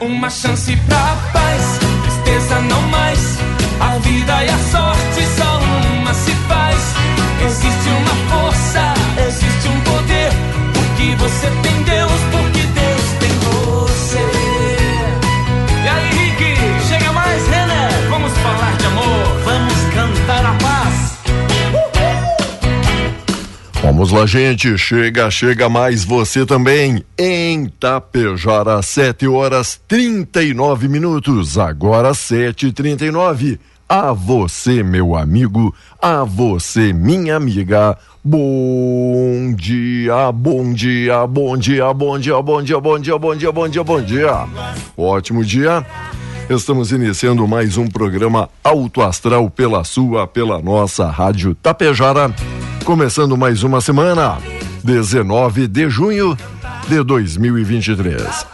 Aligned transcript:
Uma 0.00 0.30
chance 0.30 0.74
pra 0.86 1.16
paz, 1.30 1.78
tristeza 2.02 2.58
não 2.62 2.80
mais. 2.88 3.38
A 3.80 3.98
vida 3.98 4.44
e 4.44 4.48
a 4.48 4.58
sorte 4.70 5.26
só 5.36 5.60
uma 5.92 6.14
se 6.14 6.30
faz. 6.48 6.94
Existe 7.44 7.88
uma 7.90 8.09
Vamos 24.00 24.14
lá, 24.14 24.24
gente. 24.24 24.78
Chega, 24.78 25.30
chega 25.30 25.68
mais 25.68 26.04
você 26.04 26.46
também. 26.46 27.04
Em 27.18 27.66
Tapejara, 27.66 28.80
7 28.80 29.28
horas 29.28 29.78
39 29.86 30.88
minutos. 30.88 31.58
Agora 31.58 32.12
7h39. 32.12 33.58
A 33.86 34.14
você, 34.14 34.82
meu 34.82 35.14
amigo. 35.14 35.74
A 36.00 36.24
você, 36.24 36.94
minha 36.94 37.36
amiga. 37.36 37.94
Bom 38.24 39.52
dia, 39.54 40.32
bom 40.32 40.72
dia, 40.72 41.26
bom 41.26 41.58
dia, 41.58 41.92
bom 41.92 42.18
dia, 42.18 42.40
bom 42.40 42.62
dia, 42.62 42.80
bom 42.80 42.98
dia, 42.98 43.18
bom 43.18 43.36
dia, 43.36 43.52
bom 43.52 43.68
dia, 43.68 43.84
bom 43.84 44.00
dia. 44.00 44.46
Ótimo 44.96 45.44
dia. 45.44 45.84
Estamos 46.50 46.90
iniciando 46.90 47.46
mais 47.46 47.76
um 47.76 47.86
programa 47.86 48.50
Alto 48.64 49.02
Astral 49.02 49.48
pela 49.48 49.84
sua, 49.84 50.26
pela 50.26 50.60
nossa 50.60 51.08
Rádio 51.08 51.54
Tapejara. 51.54 52.34
Começando 52.84 53.36
mais 53.36 53.62
uma 53.62 53.80
semana, 53.80 54.36
19 54.82 55.68
de 55.68 55.88
junho 55.88 56.36
de 56.88 57.04
2023. 57.04 58.46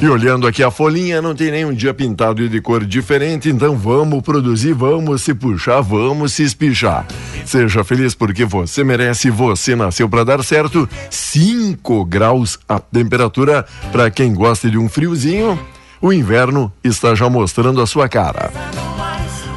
E 0.00 0.08
olhando 0.08 0.46
aqui 0.46 0.62
a 0.62 0.70
folhinha, 0.70 1.20
não 1.20 1.34
tem 1.34 1.50
nenhum 1.50 1.74
dia 1.74 1.92
pintado 1.92 2.42
e 2.42 2.48
de 2.48 2.58
cor 2.62 2.86
diferente, 2.86 3.50
então 3.50 3.76
vamos 3.76 4.22
produzir, 4.22 4.72
vamos 4.72 5.20
se 5.20 5.34
puxar, 5.34 5.82
vamos 5.82 6.32
se 6.32 6.42
espichar. 6.42 7.06
Seja 7.44 7.84
feliz 7.84 8.14
porque 8.14 8.46
você 8.46 8.82
merece, 8.82 9.28
você 9.28 9.76
nasceu 9.76 10.08
para 10.08 10.24
dar 10.24 10.42
certo. 10.42 10.88
5 11.10 12.02
graus 12.06 12.58
a 12.66 12.80
temperatura 12.80 13.66
para 13.92 14.10
quem 14.10 14.32
gosta 14.32 14.70
de 14.70 14.78
um 14.78 14.88
friozinho. 14.88 15.58
O 16.06 16.12
inverno 16.12 16.72
está 16.84 17.16
já 17.16 17.28
mostrando 17.28 17.80
a 17.80 17.86
sua 17.86 18.08
cara. 18.08 18.52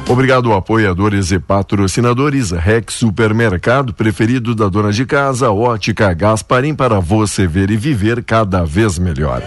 Obrigado, 0.08 0.52
apoiadores 0.52 1.30
e 1.30 1.38
patrocinadores. 1.38 2.50
Rex 2.50 2.94
Supermercado, 2.94 3.94
preferido 3.94 4.52
da 4.52 4.68
dona 4.68 4.90
de 4.90 5.06
casa, 5.06 5.52
Ótica 5.52 6.12
Gasparim, 6.12 6.74
para 6.74 6.98
você 6.98 7.46
ver 7.46 7.70
e 7.70 7.76
viver 7.76 8.24
cada 8.24 8.64
vez 8.64 8.98
melhor. 8.98 9.44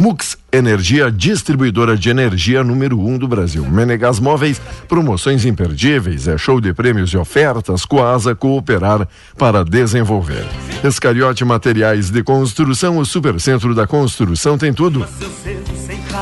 Mux 0.00 0.38
Energia, 0.52 1.10
distribuidora 1.10 1.96
de 1.96 2.08
energia 2.08 2.62
número 2.62 3.00
um 3.00 3.18
do 3.18 3.26
Brasil. 3.26 3.66
Menegas 3.68 4.20
Móveis, 4.20 4.60
promoções 4.88 5.44
imperdíveis, 5.44 6.28
é 6.28 6.38
show 6.38 6.60
de 6.60 6.72
prêmios 6.72 7.10
e 7.10 7.16
ofertas, 7.16 7.84
Coasa 7.84 8.34
cooperar 8.34 9.08
para 9.36 9.64
desenvolver. 9.64 10.46
Escariote 10.84 11.44
Materiais 11.44 12.10
de 12.10 12.22
Construção, 12.22 12.98
o 12.98 13.04
Supercentro 13.04 13.74
da 13.74 13.86
Construção 13.86 14.56
tem 14.56 14.72
tudo. 14.72 15.04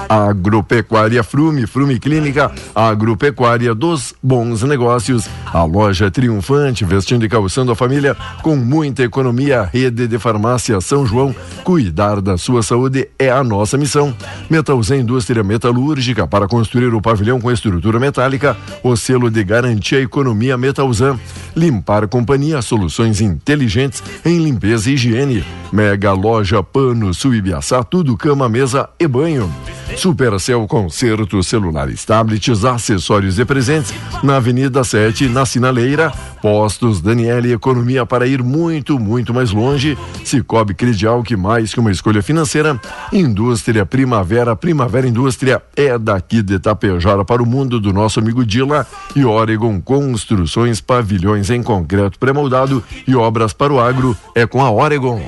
Agropecuária 0.09 1.23
Frume, 1.23 1.67
Frume 1.67 1.99
Clínica, 1.99 2.51
Agropecuária 2.75 3.75
dos 3.75 4.15
Bons 4.23 4.63
Negócios, 4.63 5.29
a 5.47 5.65
loja 5.65 6.11
triunfante, 6.11 6.85
vestindo 6.85 7.25
e 7.25 7.29
calçando 7.29 7.73
a 7.73 7.77
família 7.77 8.17
com 8.43 8.57
muita 8.57 9.03
economia, 9.03 9.63
rede 9.63 10.07
de 10.07 10.19
farmácia 10.19 10.81
São 10.81 11.07
João, 11.07 11.35
cuidar 11.63 12.21
da 12.21 12.37
sua 12.37 12.63
saúde 12.63 13.09
é 13.19 13.31
a 13.31 13.45
nossa 13.45 13.77
missão. 13.77 14.14
Metalzé 14.49 14.97
Indústria 14.97 15.43
Metalúrgica, 15.43 16.27
para 16.27 16.47
construir 16.47 16.95
o 16.95 17.01
pavilhão 17.01 17.41
com 17.41 17.51
estrutura 17.51 17.99
metálica, 17.99 18.57
o 18.83 18.97
selo 18.97 19.31
de 19.31 19.43
garantia 19.43 20.01
economia 20.01 20.57
Metalzan. 20.57 21.19
Limpar 21.57 22.09
Companhia, 22.09 22.61
soluções 22.61 23.21
inteligentes 23.21 24.03
em 24.25 24.39
limpeza 24.39 24.91
e 24.91 24.95
higiene. 24.95 25.45
Mega 25.73 26.13
Loja 26.13 26.63
Pano 26.63 27.13
Suibiaçá, 27.13 27.83
tudo 27.83 28.17
cama, 28.17 28.49
mesa 28.49 28.89
e 28.99 29.07
banho. 29.07 29.53
Supercel 29.97 30.67
Concerto 30.67 31.43
Celulares, 31.43 32.05
tablets, 32.05 32.65
acessórios 32.65 33.39
e 33.39 33.45
presentes 33.45 33.95
na 34.23 34.37
Avenida 34.37 34.83
7, 34.83 35.29
na 35.29 35.47
Sinaleira. 35.47 36.13
Postos 36.43 37.01
Daniele 37.01 37.53
Economia 37.53 38.05
para 38.05 38.27
ir 38.27 38.43
muito, 38.43 38.99
muito 38.99 39.33
mais 39.33 39.51
longe. 39.51 39.97
Cicobi 40.25 40.75
Credial, 40.75 41.23
que 41.23 41.37
mais 41.37 41.73
que 41.73 41.81
uma 41.81 41.91
escolha 41.91 42.23
financeira. 42.23 42.79
Indústria 43.13 43.87
Primavera, 44.05 44.55
Primavera 44.55 45.09
Indústria 45.09 45.63
é 45.75 45.97
daqui 45.97 46.43
de 46.43 46.59
Tapejara 46.59 47.25
para 47.25 47.43
o 47.43 47.47
mundo 47.47 47.81
do 47.81 47.91
nosso 47.91 48.21
amigo 48.21 48.45
Dila 48.45 48.87
e 49.17 49.25
Oregon 49.25 49.81
Construções, 49.81 50.79
pavilhões 50.79 51.49
em 51.49 51.63
concreto 51.63 52.19
pré-moldado 52.19 52.85
e 53.09 53.17
obras 53.17 53.55
para 53.55 53.73
o 53.73 53.81
agro 53.81 54.15
é 54.35 54.47
com 54.47 54.61
a 54.61 54.71
Oregon. 54.71 55.23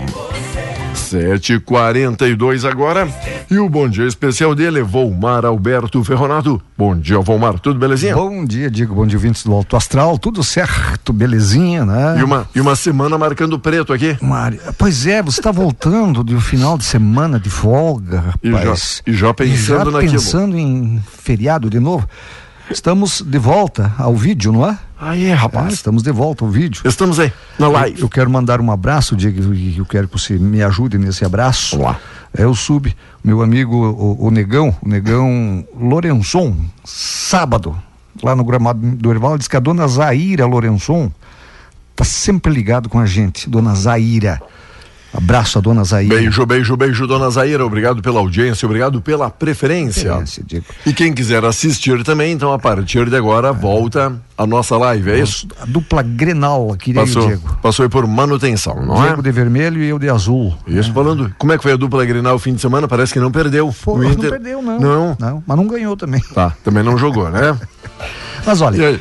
7h42 1.06 2.68
agora. 2.68 3.08
E 3.48 3.58
o 3.58 3.68
bom 3.68 3.88
dia 3.88 4.06
especial 4.06 4.54
dele 4.54 4.80
é 4.80 4.82
Volmar 4.82 5.44
Alberto 5.44 6.02
Ferronato. 6.02 6.60
Bom 6.76 6.96
dia, 6.96 7.18
Volmar. 7.20 7.60
Tudo 7.60 7.78
belezinha? 7.78 8.14
Bom 8.14 8.44
dia, 8.44 8.68
Diego. 8.68 8.94
Bom 8.94 9.06
dia, 9.06 9.16
ouvintes 9.16 9.44
do 9.44 9.52
Alto 9.52 9.76
Astral. 9.76 10.18
Tudo 10.18 10.42
certo, 10.42 11.12
belezinha, 11.12 11.84
né? 11.84 12.16
E 12.18 12.24
uma, 12.24 12.48
e 12.54 12.60
uma 12.60 12.74
semana 12.74 13.16
marcando 13.16 13.58
preto 13.58 13.92
aqui. 13.92 14.16
Mari, 14.20 14.60
pois 14.76 15.06
é, 15.06 15.22
você 15.22 15.38
está 15.40 15.52
voltando 15.52 16.24
de 16.24 16.34
um 16.34 16.40
final 16.40 16.76
de 16.76 16.84
semana 16.84 17.38
de 17.38 17.50
folga, 17.50 18.20
rapaz. 18.20 19.02
E 19.06 19.12
já, 19.12 19.12
e 19.12 19.14
já 19.14 19.34
pensando 19.34 19.56
e 19.56 19.84
já 19.84 19.84
naquilo. 19.84 20.12
pensando 20.12 20.58
em 20.58 21.02
feriado 21.22 21.70
de 21.70 21.78
novo. 21.78 22.08
Estamos 22.68 23.22
de 23.22 23.38
volta 23.38 23.92
ao 23.96 24.14
vídeo, 24.16 24.52
não 24.52 24.68
é? 24.68 24.76
Aí, 24.98 25.30
rapaz. 25.30 25.72
É, 25.72 25.74
estamos 25.74 26.02
de 26.02 26.10
volta 26.10 26.44
ao 26.44 26.50
vídeo. 26.50 26.82
Estamos 26.84 27.20
aí, 27.20 27.32
na 27.58 27.68
live. 27.68 27.98
Eu, 27.98 28.06
eu 28.06 28.08
quero 28.08 28.30
mandar 28.30 28.60
um 28.60 28.70
abraço, 28.70 29.14
Diego, 29.14 29.54
e 29.54 29.76
eu 29.76 29.84
quero 29.84 30.08
que 30.08 30.18
você 30.18 30.38
me 30.38 30.62
ajude 30.62 30.96
nesse 30.96 31.24
abraço. 31.24 31.76
Vamos 31.76 31.92
lá. 31.92 32.00
É 32.36 32.46
o 32.46 32.54
Sub, 32.54 32.94
meu 33.22 33.42
amigo, 33.42 33.74
o, 33.74 34.26
o 34.26 34.30
Negão, 34.30 34.74
o 34.82 34.88
Negão 34.88 35.66
Lorenzon, 35.78 36.56
sábado, 36.84 37.76
lá 38.22 38.34
no 38.34 38.44
gramado 38.44 38.78
do 38.78 39.10
Erval, 39.10 39.38
diz 39.38 39.48
que 39.48 39.56
a 39.56 39.60
dona 39.60 39.86
Zaira 39.86 40.46
Lorenzon 40.46 41.10
tá 41.94 42.04
sempre 42.04 42.52
ligado 42.52 42.88
com 42.88 42.98
a 42.98 43.06
gente, 43.06 43.48
dona 43.48 43.74
Zaira. 43.74 44.40
Abraço 45.16 45.58
a 45.58 45.60
dona 45.60 45.82
Zaira. 45.84 46.14
Beijo, 46.14 46.44
beijo, 46.44 46.76
beijo, 46.76 47.06
dona 47.06 47.30
Zaira. 47.30 47.64
Obrigado 47.64 48.02
pela 48.02 48.20
audiência, 48.20 48.66
obrigado 48.66 49.00
pela 49.00 49.30
preferência. 49.30 50.14
Preferência. 50.16 50.44
E 50.84 50.92
quem 50.92 51.12
quiser 51.12 51.44
assistir 51.44 52.02
também, 52.04 52.32
então 52.32 52.52
a 52.52 52.58
partir 52.58 53.08
de 53.08 53.16
agora 53.16 53.52
volta 53.52 54.14
a 54.36 54.46
nossa 54.46 54.76
live, 54.76 55.10
é 55.10 55.18
isso? 55.20 55.48
A 55.60 55.64
dupla 55.64 56.02
Grenal 56.02 56.72
aqui, 56.72 56.92
Passou, 56.92 57.26
Diego? 57.26 57.58
passou 57.62 57.82
aí 57.84 57.88
por 57.88 58.06
manutenção, 58.06 58.84
não 58.84 58.96
Diego 59.02 59.20
é? 59.20 59.22
de 59.22 59.32
vermelho 59.32 59.82
e 59.82 59.88
eu 59.88 59.98
de 59.98 60.08
azul. 60.10 60.54
Isso, 60.66 60.92
falando. 60.92 61.34
Como 61.38 61.52
é 61.52 61.56
que 61.56 61.62
foi 61.62 61.72
a 61.72 61.76
dupla 61.76 62.04
Grenal 62.04 62.36
o 62.36 62.38
fim 62.38 62.54
de 62.54 62.60
semana? 62.60 62.86
Parece 62.86 63.12
que 63.12 63.20
não 63.20 63.32
perdeu. 63.32 63.74
Pô, 63.82 63.94
O 63.94 64.02
não 64.02 64.10
Inter- 64.12 64.30
perdeu, 64.30 64.60
não. 64.62 64.78
Não. 64.78 65.16
Não, 65.18 65.42
mas 65.46 65.56
não 65.56 65.66
ganhou 65.66 65.96
também. 65.96 66.20
Tá, 66.34 66.52
também 66.62 66.82
não 66.82 66.98
jogou, 66.98 67.30
né? 67.30 67.56
Mas 68.44 68.60
olha, 68.60 68.76
E 68.76 68.84
aí? 68.84 69.00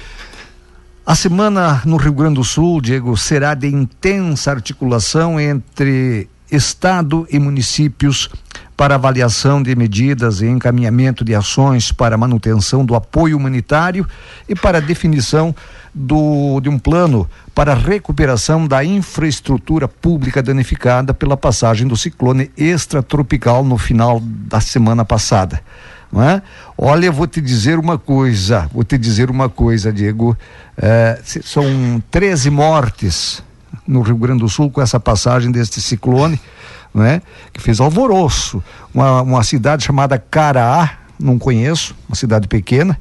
A 1.08 1.14
semana 1.14 1.84
no 1.86 1.98
Rio 1.98 2.14
Grande 2.14 2.34
do 2.34 2.44
Sul, 2.44 2.82
Diego, 2.82 3.16
será 3.16 3.54
de 3.54 3.68
intensa 3.68 4.50
articulação 4.50 5.40
entre 5.40 6.28
Estado 6.52 7.28
e 7.30 7.38
municípios 7.38 8.28
para 8.76 8.96
avaliação 8.96 9.62
de 9.62 9.76
medidas 9.76 10.42
e 10.42 10.48
encaminhamento 10.48 11.24
de 11.24 11.36
ações 11.36 11.92
para 11.92 12.18
manutenção 12.18 12.84
do 12.84 12.96
apoio 12.96 13.38
humanitário 13.38 14.08
e 14.50 14.56
para 14.56 14.82
definição 14.82 15.56
do, 15.94 16.60
de 16.60 16.70
um 16.70 16.80
plano 16.80 17.30
para 17.54 17.76
recuperação 17.76 18.68
da 18.68 18.84
infraestrutura 18.84 19.88
pública 19.88 20.42
danificada 20.42 21.14
pela 21.14 21.38
passagem 21.38 21.88
do 21.88 21.96
ciclone 21.96 22.50
extratropical 22.58 23.64
no 23.64 23.78
final 23.78 24.20
da 24.20 24.60
semana 24.60 25.06
passada. 25.06 25.62
Não 26.12 26.22
é? 26.24 26.42
Olha, 26.78 27.08
eu 27.08 27.14
vou 27.14 27.28
te 27.28 27.42
dizer 27.42 27.78
uma 27.80 27.98
coisa, 27.98 28.70
vou 28.74 28.84
te 28.84 28.98
dizer 28.98 29.30
uma 29.30 29.50
coisa, 29.50 29.92
Diego. 29.92 30.38
se- 31.24 31.42
são 31.44 32.02
13 32.12 32.50
mortes 32.50 33.44
no 33.88 34.02
Rio 34.02 34.16
Grande 34.18 34.40
do 34.40 34.50
Sul 34.50 34.70
com 34.72 34.82
essa 34.82 35.00
passagem 35.00 35.52
deste 35.52 35.82
ciclone, 35.82 36.40
não 36.94 37.04
é? 37.04 37.22
Que 37.52 37.62
fez 37.62 37.80
alvoroço. 37.80 38.64
Uma, 38.94 39.22
uma 39.22 39.44
cidade 39.44 39.84
chamada 39.84 40.18
Caraá, 40.18 40.92
não 41.20 41.38
conheço, 41.38 41.94
uma 42.08 42.16
cidade 42.16 42.48
pequena. 42.48 42.98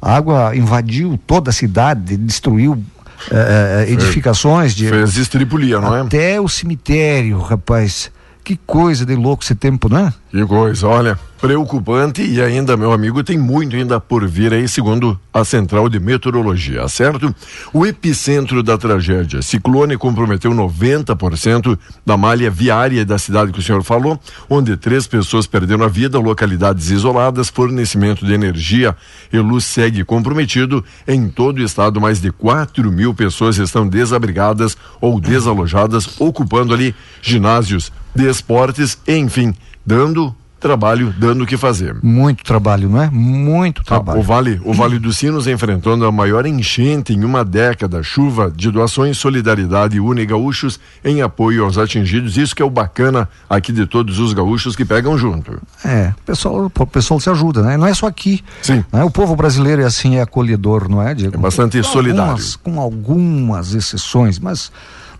A 0.00 0.16
água 0.16 0.54
invadiu 0.56 1.18
toda 1.26 1.50
a 1.50 1.52
cidade, 1.52 2.16
destruiu 2.16 2.82
eh, 3.30 3.86
eh, 3.88 3.92
edificações, 3.92 4.74
Diego. 4.74 4.96
Fez 4.96 5.16
estripulia, 5.16 5.80
não 5.80 5.94
é? 5.96 6.00
Até 6.02 6.40
o 6.40 6.48
cemitério, 6.48 7.38
rapaz. 7.40 8.10
Que 8.42 8.56
coisa 8.66 9.06
de 9.06 9.14
louco 9.14 9.42
esse 9.42 9.54
tempo, 9.54 9.88
não 9.88 9.98
é? 10.08 10.12
Que 10.34 10.44
coisa, 10.44 10.88
olha, 10.88 11.16
preocupante 11.40 12.20
e 12.20 12.42
ainda, 12.42 12.76
meu 12.76 12.92
amigo, 12.92 13.22
tem 13.22 13.38
muito 13.38 13.76
ainda 13.76 14.00
por 14.00 14.26
vir 14.26 14.52
aí, 14.52 14.66
segundo 14.66 15.16
a 15.32 15.44
Central 15.44 15.88
de 15.88 16.00
Meteorologia, 16.00 16.88
certo? 16.88 17.32
O 17.72 17.86
epicentro 17.86 18.60
da 18.60 18.76
tragédia, 18.76 19.40
ciclone 19.42 19.96
comprometeu 19.96 20.50
90% 20.50 21.78
da 22.04 22.16
malha 22.16 22.50
viária 22.50 23.04
da 23.04 23.16
cidade 23.16 23.52
que 23.52 23.60
o 23.60 23.62
senhor 23.62 23.84
falou, 23.84 24.18
onde 24.50 24.76
três 24.76 25.06
pessoas 25.06 25.46
perderam 25.46 25.84
a 25.84 25.88
vida, 25.88 26.18
localidades 26.18 26.90
isoladas, 26.90 27.48
fornecimento 27.48 28.26
de 28.26 28.32
energia 28.32 28.96
e 29.32 29.38
luz 29.38 29.64
segue 29.64 30.02
comprometido. 30.02 30.84
Em 31.06 31.28
todo 31.28 31.58
o 31.58 31.62
estado, 31.62 32.00
mais 32.00 32.20
de 32.20 32.32
4 32.32 32.90
mil 32.90 33.14
pessoas 33.14 33.56
estão 33.58 33.86
desabrigadas 33.86 34.76
ou 35.00 35.20
desalojadas, 35.20 36.20
ocupando 36.20 36.74
ali 36.74 36.92
ginásios 37.22 37.92
de 38.16 38.28
esportes, 38.28 38.98
enfim, 39.08 39.54
dando 39.84 40.34
trabalho, 40.60 41.14
dando 41.18 41.44
o 41.44 41.46
que 41.46 41.58
fazer. 41.58 41.94
Muito 42.02 42.42
trabalho, 42.42 42.88
não 42.88 43.02
é? 43.02 43.10
Muito 43.10 43.82
Tá, 43.84 43.96
trabalho. 43.96 44.18
o 44.18 44.22
Vale, 44.22 44.58
o 44.64 44.72
Vale 44.72 44.98
dos 44.98 45.18
Sinos 45.18 45.46
enfrentando 45.46 46.06
a 46.06 46.10
maior 46.12 46.46
enchente 46.46 47.12
em 47.12 47.22
uma 47.22 47.44
década, 47.44 48.02
chuva 48.02 48.50
de 48.50 48.70
doações, 48.70 49.18
solidariedade 49.18 49.96
e 49.96 50.00
une 50.00 50.24
gaúchos 50.24 50.80
em 51.04 51.20
apoio 51.20 51.64
aos 51.64 51.76
atingidos. 51.76 52.38
Isso 52.38 52.56
que 52.56 52.62
é 52.62 52.64
o 52.64 52.70
bacana 52.70 53.28
aqui 53.50 53.72
de 53.72 53.84
todos 53.84 54.18
os 54.18 54.32
gaúchos 54.32 54.74
que 54.74 54.86
pegam 54.86 55.18
junto. 55.18 55.60
É, 55.84 56.14
o 56.18 56.22
pessoal, 56.24 56.72
o 56.74 56.86
pessoal 56.86 57.20
se 57.20 57.28
ajuda, 57.28 57.60
né? 57.60 57.76
Não 57.76 57.86
é 57.86 57.92
só 57.92 58.06
aqui. 58.06 58.42
Sim. 58.62 58.82
né? 58.90 59.04
O 59.04 59.10
povo 59.10 59.36
brasileiro 59.36 59.82
é 59.82 59.84
assim, 59.84 60.16
é 60.16 60.22
acolhedor, 60.22 60.88
não 60.88 61.02
é, 61.02 61.12
Diego? 61.12 61.36
É 61.36 61.38
bastante 61.38 61.76
Com 61.76 61.84
solidário. 61.84 62.22
algumas- 62.30 62.56
com 62.56 62.80
algumas 62.80 63.74
exceções, 63.74 64.38
mas 64.38 64.72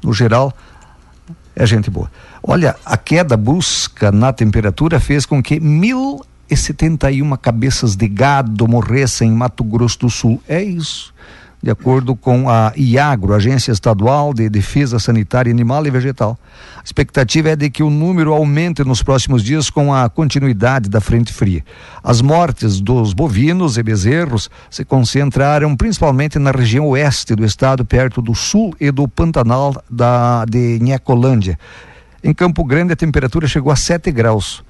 no 0.03 0.15
geral 0.15 0.55
é 1.55 1.67
gente 1.67 1.91
boa. 1.91 2.11
Olha, 2.43 2.77
a 2.85 2.97
queda 2.97 3.37
brusca 3.37 4.11
na 4.11 4.33
temperatura 4.33 4.99
fez 4.99 5.25
com 5.25 5.43
que 5.43 5.61
1.071 5.61 7.39
cabeças 7.39 7.95
de 7.95 8.09
gado 8.09 8.67
morressem 8.67 9.31
em 9.31 9.35
Mato 9.35 9.63
Grosso 9.63 10.01
do 10.01 10.11
Sul. 10.11 10.43
É 10.49 10.63
isso. 10.63 11.15
De 11.65 11.71
acordo 11.71 12.15
com 12.15 12.47
a 12.47 12.75
IAGRO, 12.77 13.33
Agência 13.33 13.73
Estadual 13.73 14.35
de 14.35 14.51
Defesa 14.51 14.99
Sanitária 14.99 15.51
Animal 15.51 15.87
e 15.87 15.91
Vegetal. 15.91 16.39
A 16.77 16.83
expectativa 16.85 17.49
é 17.49 17.57
de 17.57 17.71
que 17.71 17.83
o 17.83 17.89
número 17.89 18.35
aumente 18.35 18.85
nos 18.85 19.03
próximos 19.03 19.43
dias 19.43 19.71
com 19.71 19.91
a 19.95 20.11
continuidade 20.11 20.91
da 20.91 21.01
frente 21.01 21.33
fria. 21.33 21.65
As 22.03 22.21
mortes 22.21 22.83
dos 22.83 23.15
bovinos 23.15 23.79
e 23.79 23.83
bezerros 23.83 24.51
se 24.69 24.85
concentraram 24.85 25.75
principalmente 25.75 26.39
na 26.39 26.51
região 26.51 26.87
oeste 26.89 27.35
do 27.35 27.47
estado, 27.47 27.83
perto 27.83 28.21
do 28.21 28.35
sul 28.35 28.77
e 28.79 28.91
do 28.91 29.09
Pantanal 29.09 29.75
da, 29.89 30.45
de 30.45 30.79
Nhacolândia. 30.83 31.59
Em 32.23 32.35
Campo 32.35 32.63
Grande 32.63 32.93
a 32.93 32.97
temperatura 32.97 33.49
chegou 33.49 33.73
a 33.73 33.77
7 33.77 34.13
graus. 34.13 34.63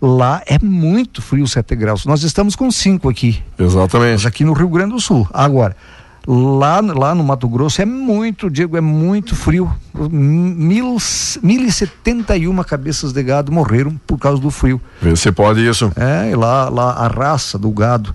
Lá 0.00 0.40
é 0.46 0.58
muito 0.58 1.20
frio 1.20 1.46
7 1.46 1.76
graus. 1.76 2.06
Nós 2.06 2.22
estamos 2.22 2.56
com 2.56 2.70
5 2.70 3.06
aqui, 3.06 3.42
mas 3.58 3.74
Exatamente. 3.74 4.26
aqui 4.26 4.44
no 4.44 4.54
Rio 4.54 4.70
Grande 4.70 4.92
do 4.92 5.00
Sul. 5.00 5.28
Agora, 5.30 5.76
lá, 6.26 6.80
lá 6.80 7.14
no 7.14 7.24
Mato 7.24 7.48
Grosso 7.48 7.80
é 7.80 7.84
muito, 7.84 8.50
Diego, 8.50 8.76
é 8.76 8.80
muito 8.80 9.34
frio. 9.36 9.72
Mil, 9.94 10.96
1.071 10.96 12.64
cabeças 12.64 13.12
de 13.12 13.22
gado 13.22 13.50
morreram 13.50 13.98
por 14.06 14.18
causa 14.18 14.40
do 14.40 14.50
frio. 14.50 14.80
Se 15.16 15.32
pode 15.32 15.66
isso. 15.66 15.92
É, 15.96 16.30
e 16.30 16.36
lá, 16.36 16.68
lá 16.68 16.92
a 16.92 17.08
raça 17.08 17.58
do 17.58 17.70
gado 17.70 18.14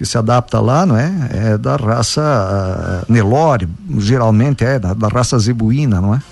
que 0.00 0.06
se 0.06 0.16
adapta 0.16 0.58
lá, 0.60 0.86
não 0.86 0.96
é? 0.96 1.12
É 1.30 1.58
da 1.58 1.76
raça 1.76 2.22
ah, 2.22 3.04
Nelore, 3.06 3.68
geralmente 3.98 4.64
é, 4.64 4.78
da, 4.78 4.94
da 4.94 5.08
raça 5.08 5.38
zebuína, 5.38 6.00
não 6.00 6.14
é? 6.14 6.22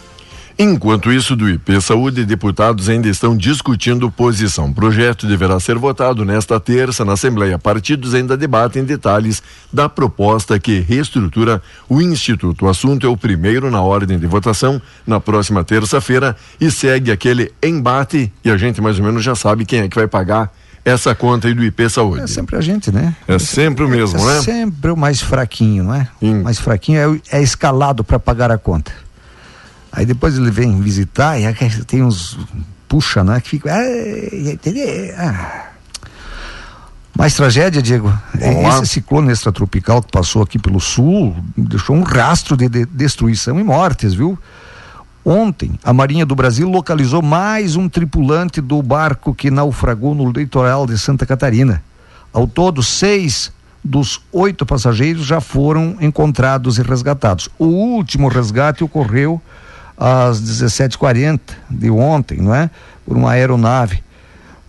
Enquanto 0.60 1.12
isso, 1.12 1.36
do 1.36 1.48
IP 1.48 1.80
Saúde, 1.80 2.24
deputados 2.24 2.88
ainda 2.88 3.08
estão 3.08 3.36
discutindo 3.36 4.10
posição. 4.10 4.66
O 4.66 4.74
projeto 4.74 5.24
deverá 5.24 5.60
ser 5.60 5.78
votado 5.78 6.24
nesta 6.24 6.58
terça 6.58 7.04
na 7.04 7.12
Assembleia. 7.12 7.56
Partidos 7.56 8.12
ainda 8.12 8.36
debatem 8.36 8.82
detalhes 8.82 9.40
da 9.72 9.88
proposta 9.88 10.58
que 10.58 10.80
reestrutura 10.80 11.62
o 11.88 12.02
Instituto. 12.02 12.64
O 12.64 12.68
assunto 12.68 13.06
é 13.06 13.08
o 13.08 13.16
primeiro 13.16 13.70
na 13.70 13.80
ordem 13.80 14.18
de 14.18 14.26
votação 14.26 14.82
na 15.06 15.20
próxima 15.20 15.62
terça-feira 15.62 16.34
e 16.60 16.72
segue 16.72 17.12
aquele 17.12 17.52
embate 17.62 18.32
e 18.44 18.50
a 18.50 18.56
gente 18.56 18.80
mais 18.80 18.98
ou 18.98 19.04
menos 19.04 19.22
já 19.22 19.36
sabe 19.36 19.64
quem 19.64 19.78
é 19.78 19.88
que 19.88 19.94
vai 19.94 20.08
pagar 20.08 20.52
essa 20.84 21.14
conta 21.14 21.46
aí 21.46 21.54
do 21.54 21.62
IP 21.62 21.88
Saúde. 21.88 22.22
É 22.22 22.26
sempre 22.26 22.56
a 22.56 22.60
gente, 22.60 22.90
né? 22.90 23.14
É 23.28 23.38
sempre 23.38 23.84
o 23.84 23.88
mesmo, 23.88 24.18
é 24.18 24.34
né? 24.34 24.42
sempre 24.42 24.90
o 24.90 24.96
mais 24.96 25.20
fraquinho, 25.20 25.84
não 25.84 25.94
é? 25.94 26.08
Sim. 26.18 26.40
O 26.40 26.44
mais 26.44 26.58
fraquinho 26.58 27.20
é, 27.30 27.38
é 27.38 27.42
escalado 27.42 28.02
para 28.02 28.18
pagar 28.18 28.50
a 28.50 28.58
conta. 28.58 28.90
Aí 29.90 30.04
depois 30.06 30.36
ele 30.36 30.50
vem 30.50 30.80
visitar 30.80 31.40
e 31.40 31.84
tem 31.86 32.02
uns 32.02 32.38
puxa, 32.88 33.22
né? 33.22 33.40
Que 33.40 33.50
fica. 33.50 33.72
"Ah. 35.16 35.64
Mais 37.16 37.34
tragédia, 37.34 37.82
Diego. 37.82 38.12
Esse 38.40 38.86
ciclone 38.86 39.32
extratropical 39.32 40.00
que 40.02 40.12
passou 40.12 40.40
aqui 40.40 40.56
pelo 40.58 40.78
sul 40.78 41.34
deixou 41.56 41.96
um 41.96 42.02
rastro 42.02 42.56
de, 42.56 42.68
de 42.68 42.86
destruição 42.86 43.58
e 43.58 43.64
mortes, 43.64 44.14
viu? 44.14 44.38
Ontem, 45.24 45.72
a 45.82 45.92
Marinha 45.92 46.24
do 46.24 46.36
Brasil 46.36 46.68
localizou 46.70 47.20
mais 47.20 47.74
um 47.74 47.88
tripulante 47.88 48.60
do 48.60 48.80
barco 48.82 49.34
que 49.34 49.50
naufragou 49.50 50.14
no 50.14 50.30
litoral 50.30 50.86
de 50.86 50.96
Santa 50.96 51.26
Catarina. 51.26 51.82
Ao 52.32 52.46
todo, 52.46 52.82
seis 52.82 53.52
dos 53.84 54.20
oito 54.32 54.64
passageiros 54.64 55.26
já 55.26 55.40
foram 55.40 55.96
encontrados 56.00 56.78
e 56.78 56.82
resgatados. 56.82 57.48
O 57.58 57.66
último 57.66 58.28
resgate 58.28 58.84
ocorreu 58.84 59.42
às 59.98 60.40
17h40 60.40 61.40
de 61.70 61.90
ontem, 61.90 62.38
não 62.38 62.54
é? 62.54 62.70
Por 63.04 63.16
uma 63.16 63.32
aeronave 63.32 64.02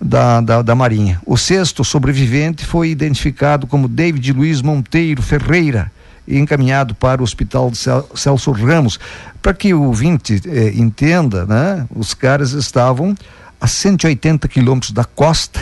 da, 0.01 0.41
da, 0.41 0.61
da 0.61 0.75
Marinha. 0.75 1.21
O 1.25 1.37
sexto 1.37 1.83
sobrevivente 1.83 2.65
foi 2.65 2.89
identificado 2.89 3.67
como 3.67 3.87
David 3.87 4.31
Luiz 4.33 4.61
Monteiro 4.61 5.21
Ferreira 5.21 5.91
e 6.27 6.37
encaminhado 6.39 6.95
para 6.95 7.21
o 7.21 7.23
Hospital 7.23 7.71
Celso 8.15 8.51
Ramos. 8.51 8.99
Para 9.41 9.53
que 9.53 9.73
o 9.73 9.83
ouvinte 9.83 10.41
eh, 10.45 10.71
entenda, 10.75 11.45
né? 11.45 11.85
Os 11.95 12.13
caras 12.13 12.51
estavam 12.53 13.15
a 13.59 13.67
180 13.67 14.47
quilômetros 14.47 14.91
da 14.91 15.03
costa 15.03 15.59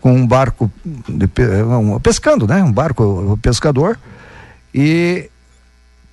com 0.00 0.12
um 0.14 0.26
barco 0.26 0.70
de 1.08 1.26
pe- 1.26 1.62
um- 1.62 1.98
pescando, 2.00 2.46
né? 2.46 2.62
Um 2.62 2.72
barco 2.72 3.38
pescador 3.42 3.98
e 4.74 5.30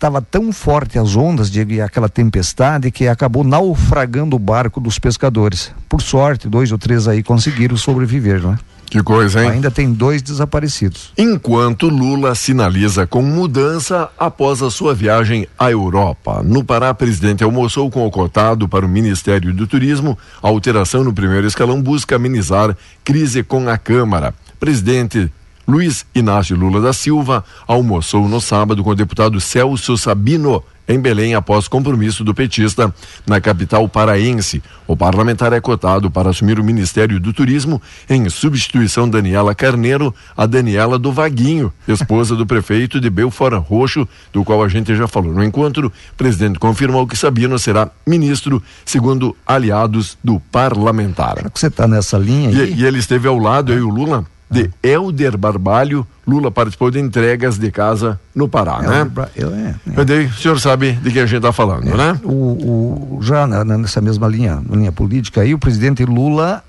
estava 0.06 0.22
tão 0.22 0.54
forte 0.54 1.00
as 1.00 1.16
ondas 1.16 1.50
de 1.50 1.82
aquela 1.82 2.08
tempestade 2.08 2.92
que 2.92 3.08
acabou 3.08 3.44
naufragando 3.44 4.36
o 4.36 4.40
barco 4.40 4.80
dos 4.80 5.00
pescadores. 5.00 5.72
Por 5.90 6.00
sorte, 6.00 6.48
dois 6.48 6.72
ou 6.72 6.78
três 6.78 7.08
aí 7.08 7.24
conseguiram 7.24 7.76
sobreviver, 7.76 8.40
não 8.40 8.54
é? 8.54 8.58
Que 8.86 9.02
coisa, 9.02 9.44
hein? 9.44 9.50
Ainda 9.50 9.72
tem 9.72 9.92
dois 9.92 10.22
desaparecidos. 10.22 11.12
Enquanto 11.18 11.90
Lula 11.90 12.36
sinaliza 12.36 13.08
com 13.08 13.24
mudança 13.24 14.08
após 14.16 14.62
a 14.62 14.70
sua 14.70 14.94
viagem 14.94 15.48
à 15.58 15.72
Europa. 15.72 16.44
No 16.44 16.64
Pará, 16.64 16.94
presidente 16.94 17.44
almoçou 17.44 17.90
com 17.90 18.06
o 18.06 18.12
cotado 18.12 18.70
para 18.70 18.86
o 18.86 18.90
Ministério 18.90 19.52
do 19.56 19.66
Turismo. 19.66 20.16
A 20.40 20.48
alteração 20.48 21.04
no 21.04 21.14
primeiro 21.14 21.48
escalão 21.48 21.82
busca 21.82 22.16
amenizar 22.16 22.78
crise 23.04 23.42
com 23.42 23.68
a 23.68 23.76
Câmara. 23.76 24.36
Presidente 24.60 25.32
Luiz 25.68 26.06
Inácio 26.14 26.56
Lula 26.56 26.80
da 26.80 26.94
Silva 26.94 27.44
almoçou 27.68 28.28
no 28.30 28.40
sábado 28.40 28.84
com 28.84 28.92
o 28.92 28.96
deputado 28.96 29.40
Celso 29.42 29.98
Sabino 29.98 30.64
em 30.88 31.00
Belém 31.00 31.34
após 31.34 31.68
compromisso 31.68 32.24
do 32.24 32.34
petista 32.34 32.94
na 33.26 33.42
capital 33.42 33.88
paraense. 33.90 34.62
O 34.88 34.96
parlamentar 34.96 35.52
é 35.54 35.60
cotado 35.60 36.12
para 36.12 36.30
assumir 36.30 36.60
o 36.60 36.64
Ministério 36.64 37.20
do 37.20 37.34
Turismo 37.34 37.82
em 38.08 38.30
substituição 38.30 39.10
Daniela 39.10 39.56
Carneiro, 39.56 40.14
a 40.38 40.46
Daniela 40.46 41.00
do 41.00 41.12
Vaguinho, 41.12 41.74
esposa 41.88 42.36
do 42.36 42.46
prefeito 42.46 43.02
de 43.02 43.10
Belfort 43.10 43.56
Roxo, 43.68 44.08
do 44.32 44.44
qual 44.44 44.64
a 44.64 44.68
gente 44.68 44.96
já 44.96 45.08
falou 45.08 45.34
no 45.34 45.44
encontro. 45.44 45.88
O 45.88 46.16
presidente 46.16 46.60
confirmou 46.60 47.08
que 47.08 47.18
Sabino 47.18 47.58
será 47.58 47.90
ministro, 48.06 48.62
segundo 48.86 49.36
aliados 49.46 50.18
do 50.24 50.40
parlamentar. 50.52 51.38
Será 51.38 51.50
que 51.50 51.60
você 51.60 51.68
está 51.68 51.88
nessa 51.88 52.18
linha 52.18 52.50
aí? 52.50 52.74
E, 52.74 52.82
e 52.82 52.86
ele 52.86 53.00
esteve 53.00 53.28
ao 53.28 53.40
lado, 53.40 53.74
eu 53.74 53.80
e 53.80 53.82
o 53.82 53.90
Lula, 53.90 54.26
de 54.50 54.70
Elder 54.84 55.38
Barbalho. 55.38 56.06
Lula 56.28 56.50
participou 56.50 56.90
de 56.90 57.00
entregas 57.00 57.58
de 57.58 57.72
casa 57.72 58.20
no 58.34 58.48
Pará, 58.48 58.82
né? 58.82 59.12
Eu, 59.36 59.54
é, 59.54 59.76
é. 59.88 60.26
O 60.26 60.34
senhor 60.34 60.60
sabe 60.60 60.94
de 60.94 61.12
que 61.12 61.20
a 61.20 61.26
gente 61.26 61.38
está 61.38 61.54
falando, 61.54 61.88
é, 61.88 61.96
né? 61.96 62.20
O, 62.24 63.18
o, 63.18 63.20
já 63.22 63.46
na, 63.46 63.64
nessa 63.64 64.02
mesma 64.02 64.28
linha, 64.28 64.62
linha 64.70 64.92
política 64.92 65.42
aí, 65.42 65.54
o 65.54 65.60
presidente 65.60 66.04
Lula, 66.04 66.64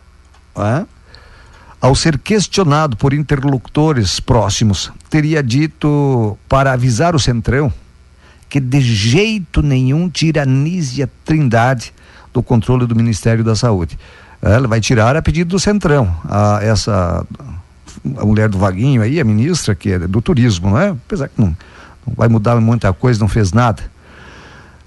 é, 0.57 0.85
ao 1.81 1.95
ser 1.95 2.19
questionado 2.19 2.97
por 2.97 3.15
interlocutores 3.15 4.21
próximos, 4.21 4.93
teria 5.09 5.43
dito 5.43 6.37
para 6.49 6.73
avisar 6.73 7.15
o 7.15 7.19
Centrão 7.19 7.73
que 8.49 8.61
de 8.61 8.81
jeito 8.81 9.63
nenhum 9.63 10.09
tira 10.09 10.45
Nízia 10.45 11.11
Trindade 11.25 11.93
do 12.33 12.43
controle 12.43 12.87
do 12.87 12.95
Ministério 12.95 13.43
da 13.43 13.55
Saúde. 13.55 13.99
Ela 14.41 14.69
vai 14.69 14.81
tirar 14.81 15.17
a 15.17 15.23
pedido 15.23 15.51
do 15.51 15.59
Centrão, 15.59 16.15
a, 16.25 16.61
essa 16.63 17.27
a 18.17 18.25
mulher 18.25 18.49
do 18.49 18.59
Vaguinho 18.59 19.03
aí, 19.03 19.21
a 19.21 19.25
ministra, 19.25 19.75
que 19.75 19.93
é 19.93 19.99
do 19.99 20.21
turismo, 20.21 20.71
não 20.71 20.79
é? 20.79 20.89
Apesar 20.89 21.29
que 21.29 21.41
não, 21.41 21.49
não 22.07 22.15
vai 22.15 22.29
mudar 22.29 22.61
muita 22.61 22.93
coisa, 22.93 23.21
não 23.21 23.29
fez 23.29 23.53
nada. 23.53 23.83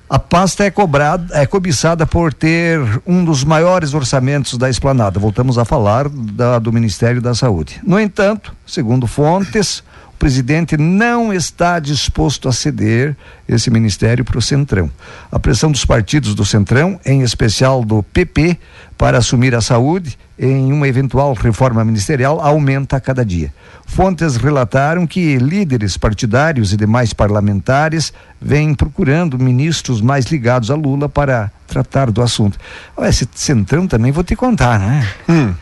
A 0.10 0.18
pasta 0.18 0.64
é 0.64 0.72
cobrada, 0.72 1.38
é 1.38 1.46
cobiçada 1.46 2.06
por 2.06 2.34
ter 2.34 2.80
um 3.06 3.24
dos 3.24 3.44
maiores 3.44 3.94
orçamentos 3.94 4.58
da 4.58 4.70
esplanada. 4.70 5.20
Voltamos 5.20 5.58
a 5.58 5.66
falar 5.66 6.10
da, 6.10 6.58
do 6.58 6.74
Ministério 6.74 7.22
da 7.22 7.36
Saúde. 7.36 7.80
No 7.84 8.00
entanto, 8.00 8.56
segundo 8.66 9.06
fontes, 9.06 9.84
presidente 10.20 10.76
não 10.76 11.34
está 11.34 11.80
disposto 11.80 12.50
a 12.50 12.52
ceder 12.52 13.16
esse 13.48 13.72
ministério 13.72 14.26
para 14.26 14.38
o 14.38 14.42
Centrão. 14.42 14.92
A 15.32 15.40
pressão 15.40 15.72
dos 15.72 15.86
partidos 15.86 16.36
do 16.36 16.46
Centrão, 16.46 17.00
em 17.06 17.22
especial 17.22 17.84
do 17.84 18.04
PP, 18.04 18.60
para 18.98 19.18
assumir 19.18 19.56
a 19.56 19.62
saúde 19.62 20.20
em 20.40 20.72
uma 20.72 20.88
eventual 20.88 21.34
reforma 21.34 21.84
ministerial 21.84 22.40
aumenta 22.40 22.96
a 22.96 23.00
cada 23.02 23.26
dia. 23.26 23.54
Fontes 23.86 24.38
relataram 24.38 25.06
que 25.06 25.38
líderes 25.38 25.98
partidários 25.98 26.72
e 26.72 26.78
demais 26.78 27.14
parlamentares 27.14 28.14
vêm 28.42 28.74
procurando 28.74 29.38
ministros 29.38 30.00
mais 30.00 30.26
ligados 30.28 30.72
a 30.72 30.76
Lula 30.76 31.10
para 31.10 31.52
tratar 31.68 32.10
do 32.10 32.22
assunto. 32.22 32.58
Esse 33.02 33.28
Centrão 33.36 33.86
também 33.86 34.12
vou 34.12 34.24
te 34.24 34.36
contar, 34.36 34.80
né? 34.80 35.08
Hum, 35.28 35.54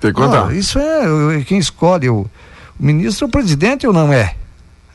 tem 0.00 0.12
que 0.12 0.20
contar. 0.20 0.46
Oh, 0.46 0.50
isso 0.50 0.78
é 0.78 1.44
quem 1.46 1.58
escolhe 1.58 2.08
o 2.08 2.26
o 2.78 2.84
ministro 2.84 3.26
é 3.26 3.28
o 3.28 3.30
presidente 3.30 3.86
ou 3.86 3.92
não 3.92 4.12
é? 4.12 4.34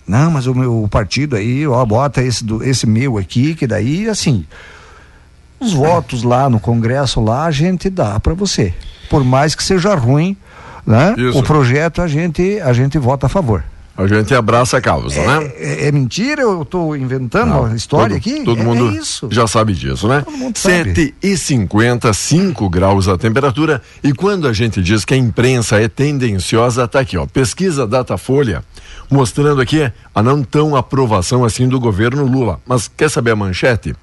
Não, 0.08 0.32
mas 0.32 0.48
o 0.48 0.56
meu 0.56 0.88
partido 0.90 1.36
aí, 1.36 1.66
ó, 1.68 1.86
bota 1.86 2.22
esse, 2.22 2.44
do, 2.44 2.64
esse 2.64 2.88
meu 2.88 3.18
aqui, 3.18 3.54
que 3.54 3.68
daí, 3.68 4.10
assim, 4.10 4.46
os 5.60 5.74
votos 5.74 6.24
lá 6.24 6.50
no 6.50 6.60
Congresso 6.60 7.22
lá 7.22 7.46
a 7.46 7.52
gente 7.52 7.90
dá 7.90 8.20
para 8.20 8.34
você. 8.34 8.74
Por 9.10 9.24
mais 9.24 9.56
que 9.56 9.64
seja 9.64 9.96
ruim, 9.96 10.38
né? 10.86 11.16
O 11.34 11.44
projeto 11.44 12.02
a 12.02 12.08
gente, 12.08 12.60
a 12.62 12.74
gente 12.74 12.98
vota 12.98 13.26
a 13.26 13.30
favor. 13.30 13.64
A 13.98 14.08
gente 14.08 14.34
abraça 14.34 14.78
a 14.78 14.82
causa, 14.82 15.20
é, 15.20 15.28
né? 15.28 15.52
É, 15.58 15.88
é, 15.88 15.92
mentira? 15.92 16.42
Eu 16.42 16.62
estou 16.62 16.96
inventando 16.96 17.50
Não, 17.50 17.64
uma 17.66 17.76
história 17.76 18.16
todo, 18.16 18.18
aqui? 18.18 18.46
Todo 18.46 18.62
é, 18.62 18.64
mundo 18.64 18.98
é 18.98 19.28
já 19.30 19.46
sabe 19.46 19.74
disso, 19.74 20.08
né? 20.08 20.22
Todo 20.22 20.38
mundo 20.38 20.58
7 20.58 21.16
e 21.22 21.36
50, 21.36 22.14
5 22.14 22.70
graus 22.70 23.10
a 23.10 23.18
temperatura. 23.18 23.82
E 24.02 24.14
quando 24.14 24.48
a 24.48 24.54
gente 24.54 24.82
diz 24.82 25.04
que 25.04 25.14
a 25.14 25.18
imprensa 25.18 25.82
é 25.82 25.90
tendenciosa, 25.90 26.88
tá 26.88 27.02
aqui, 27.02 27.18
ó. 27.18 27.26
Pesquisa 27.26 27.86
Datafolha 27.86 28.64
mostrando 29.10 29.60
aqui 29.60 29.92
a 30.14 30.24
não 30.24 30.44
tão 30.44 30.76
aprovação 30.76 31.44
assim 31.44 31.68
do 31.68 31.80
governo 31.80 32.26
Lula. 32.26 32.62
Mas 32.66 32.88
quer 32.88 33.10
saber 33.10 33.32
a 33.32 33.36
manchete? 33.36 33.94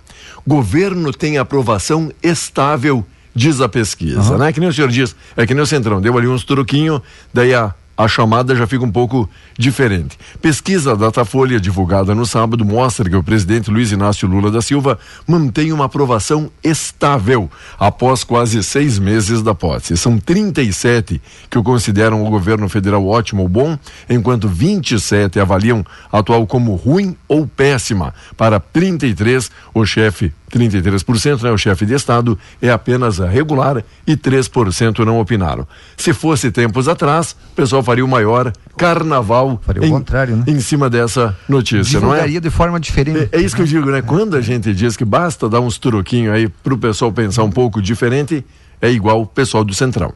Governo 0.46 1.12
tem 1.12 1.38
aprovação 1.38 2.12
estável, 2.22 3.04
diz 3.36 3.60
a 3.60 3.68
pesquisa, 3.68 4.32
uhum. 4.32 4.38
né? 4.38 4.52
Que 4.52 4.58
nem 4.58 4.68
o 4.68 4.72
senhor 4.72 4.88
diz, 4.88 5.14
é 5.36 5.46
que 5.46 5.52
nem 5.54 5.62
o 5.62 5.66
Centrão, 5.66 6.00
deu 6.00 6.16
ali 6.16 6.26
uns 6.26 6.42
truquinhos, 6.42 7.02
daí 7.32 7.54
a 7.54 7.74
a 7.96 8.06
chamada 8.06 8.54
já 8.54 8.66
fica 8.66 8.84
um 8.84 8.92
pouco 8.92 9.28
diferente. 9.58 10.18
Pesquisa 10.42 10.94
Datafolha 10.94 11.58
divulgada 11.58 12.14
no 12.14 12.26
sábado 12.26 12.64
mostra 12.64 13.08
que 13.08 13.16
o 13.16 13.22
presidente 13.22 13.70
Luiz 13.70 13.90
Inácio 13.90 14.28
Lula 14.28 14.50
da 14.50 14.60
Silva 14.60 14.98
mantém 15.26 15.72
uma 15.72 15.86
aprovação 15.86 16.50
estável 16.62 17.50
após 17.78 18.22
quase 18.22 18.62
seis 18.62 18.98
meses 18.98 19.42
da 19.42 19.54
posse. 19.54 19.96
São 19.96 20.18
37 20.18 21.22
que 21.48 21.58
o 21.58 21.62
consideram 21.62 22.22
o 22.22 22.30
governo 22.30 22.68
federal 22.68 23.06
ótimo 23.06 23.42
ou 23.42 23.48
bom, 23.48 23.78
enquanto 24.10 24.46
27 24.46 25.40
avaliam 25.40 25.84
atual 26.12 26.46
como 26.46 26.74
ruim 26.74 27.16
ou 27.26 27.46
péssima. 27.46 28.12
Para 28.36 28.60
33, 28.60 29.50
o 29.72 29.86
chefe 29.86 30.32
33%, 30.50 31.42
né? 31.42 31.50
O 31.50 31.58
chefe 31.58 31.84
de 31.84 31.94
Estado 31.94 32.38
é 32.60 32.70
apenas 32.70 33.18
regular 33.18 33.82
e 34.06 34.16
3% 34.16 35.04
não 35.04 35.20
opinaram. 35.20 35.66
Se 35.96 36.12
fosse 36.12 36.50
tempos 36.50 36.88
atrás, 36.88 37.36
o 37.52 37.54
pessoal 37.56 37.82
faria 37.82 38.04
o 38.04 38.08
maior 38.08 38.52
carnaval 38.76 39.60
faria 39.64 39.82
o 39.82 39.84
em, 39.84 39.90
contrário, 39.90 40.36
né? 40.36 40.44
em 40.46 40.60
cima 40.60 40.90
dessa 40.90 41.36
notícia, 41.48 41.98
não 41.98 42.14
é? 42.14 42.26
de 42.28 42.50
forma 42.50 42.78
diferente. 42.78 43.28
É, 43.32 43.38
é, 43.38 43.40
isso 43.40 43.56
que 43.56 43.62
eu 43.62 43.66
digo, 43.66 43.90
né? 43.90 44.02
Quando 44.02 44.36
a 44.36 44.40
gente 44.40 44.72
diz 44.74 44.96
que 44.96 45.04
basta 45.04 45.48
dar 45.48 45.60
uns 45.60 45.78
troquinhos 45.78 46.34
aí 46.34 46.48
para 46.48 46.74
o 46.74 46.78
pessoal 46.78 47.10
pensar 47.10 47.42
um 47.42 47.50
pouco 47.50 47.80
diferente, 47.80 48.44
é 48.80 48.90
igual 48.90 49.22
o 49.22 49.26
pessoal 49.26 49.64
do 49.64 49.74
Centrão. 49.74 50.12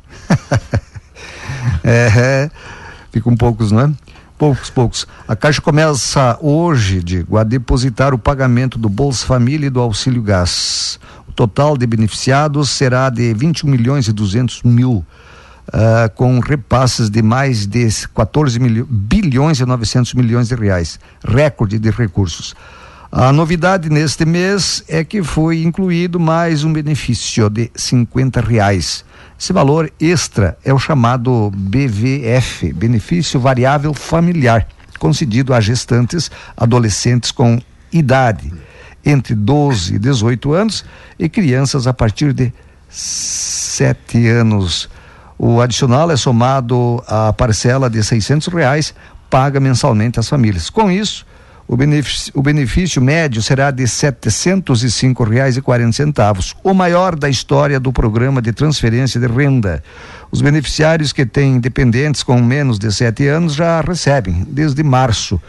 é, 1.83 2.51
ficam 3.11 3.35
poucos, 3.35 3.73
não 3.73 3.81
é? 3.81 3.91
Poucos, 4.41 4.71
poucos. 4.71 5.07
A 5.29 5.37
Caixa 5.37 5.61
começa 5.61 6.39
hoje, 6.41 7.03
digo, 7.03 7.37
a 7.37 7.45
depositar 7.45 8.15
o 8.15 8.19
pagamento 8.19 8.79
do 8.79 8.89
Bolsa 8.89 9.27
Família 9.27 9.67
e 9.67 9.71
do 9.71 9.79
Auxílio 9.79 10.23
Gás. 10.23 10.99
O 11.29 11.33
total 11.33 11.77
de 11.77 11.87
beneficiados 11.87 12.71
será 12.71 13.11
de 13.11 13.35
21 13.35 13.69
milhões 13.69 14.09
e 14.09 14.13
200 14.15 14.63
mil, 14.63 15.05
uh, 15.69 16.11
com 16.15 16.41
repasses 16.41 17.11
de 17.11 17.21
mais 17.21 17.67
de 17.67 17.87
14 18.15 18.59
milho, 18.59 18.89
bilhões 18.91 19.61
e 19.61 19.67
900 19.67 20.15
milhões 20.15 20.49
de 20.49 20.55
reais, 20.55 20.99
recorde 21.23 21.79
de 21.79 21.91
recursos. 21.91 22.55
A 23.13 23.35
novidade 23.35 23.91
neste 23.91 24.25
mês 24.25 24.83
é 24.89 25.05
que 25.05 25.23
foi 25.23 25.65
incluído 25.65 26.19
mais 26.19 26.65
um 26.65 26.73
benefício 26.73 27.51
de 27.51 27.71
50 27.75 28.41
reais 28.41 29.05
esse 29.41 29.55
valor 29.55 29.91
extra 29.99 30.59
é 30.63 30.71
o 30.71 30.79
chamado 30.79 31.51
BVF, 31.55 32.75
benefício 32.75 33.41
variável 33.41 33.95
familiar, 33.95 34.69
concedido 34.99 35.55
a 35.55 35.61
gestantes 35.63 36.31
adolescentes 36.55 37.31
com 37.31 37.59
idade 37.91 38.53
entre 39.03 39.35
12 39.35 39.95
e 39.95 39.99
18 39.99 40.53
anos 40.53 40.85
e 41.19 41.27
crianças 41.27 41.87
a 41.87 41.95
partir 41.95 42.35
de 42.35 42.53
7 42.91 44.29
anos. 44.29 44.91
O 45.39 45.63
adicional 45.63 46.11
é 46.11 46.19
somado 46.19 47.03
à 47.09 47.33
parcela 47.33 47.89
de 47.89 48.05
seiscentos 48.05 48.53
reais 48.53 48.95
paga 49.31 49.59
mensalmente 49.59 50.21
às 50.21 50.29
famílias. 50.29 50.69
Com 50.69 50.91
isso, 50.91 51.25
o 51.71 51.77
benefício, 51.77 52.33
o 52.35 52.43
benefício 52.43 53.01
médio 53.01 53.41
será 53.41 53.71
de 53.71 53.85
R$ 53.85 53.89
705,40, 53.89 56.57
o 56.65 56.75
maior 56.75 57.15
da 57.15 57.31
história 57.31 57.79
do 57.79 57.93
programa 57.93 58.43
de 58.43 58.53
transferência 58.53 59.21
de 59.21 59.29
renda. 59.29 59.81
Os 60.33 60.43
beneficiários 60.43 61.13
que 61.13 61.25
têm 61.25 61.61
dependentes 61.61 62.25
com 62.25 62.43
menos 62.43 62.77
de 62.77 62.91
sete 62.91 63.29
anos 63.29 63.55
já 63.55 63.81
recebem, 63.83 64.45
desde 64.49 64.83
março, 64.83 65.41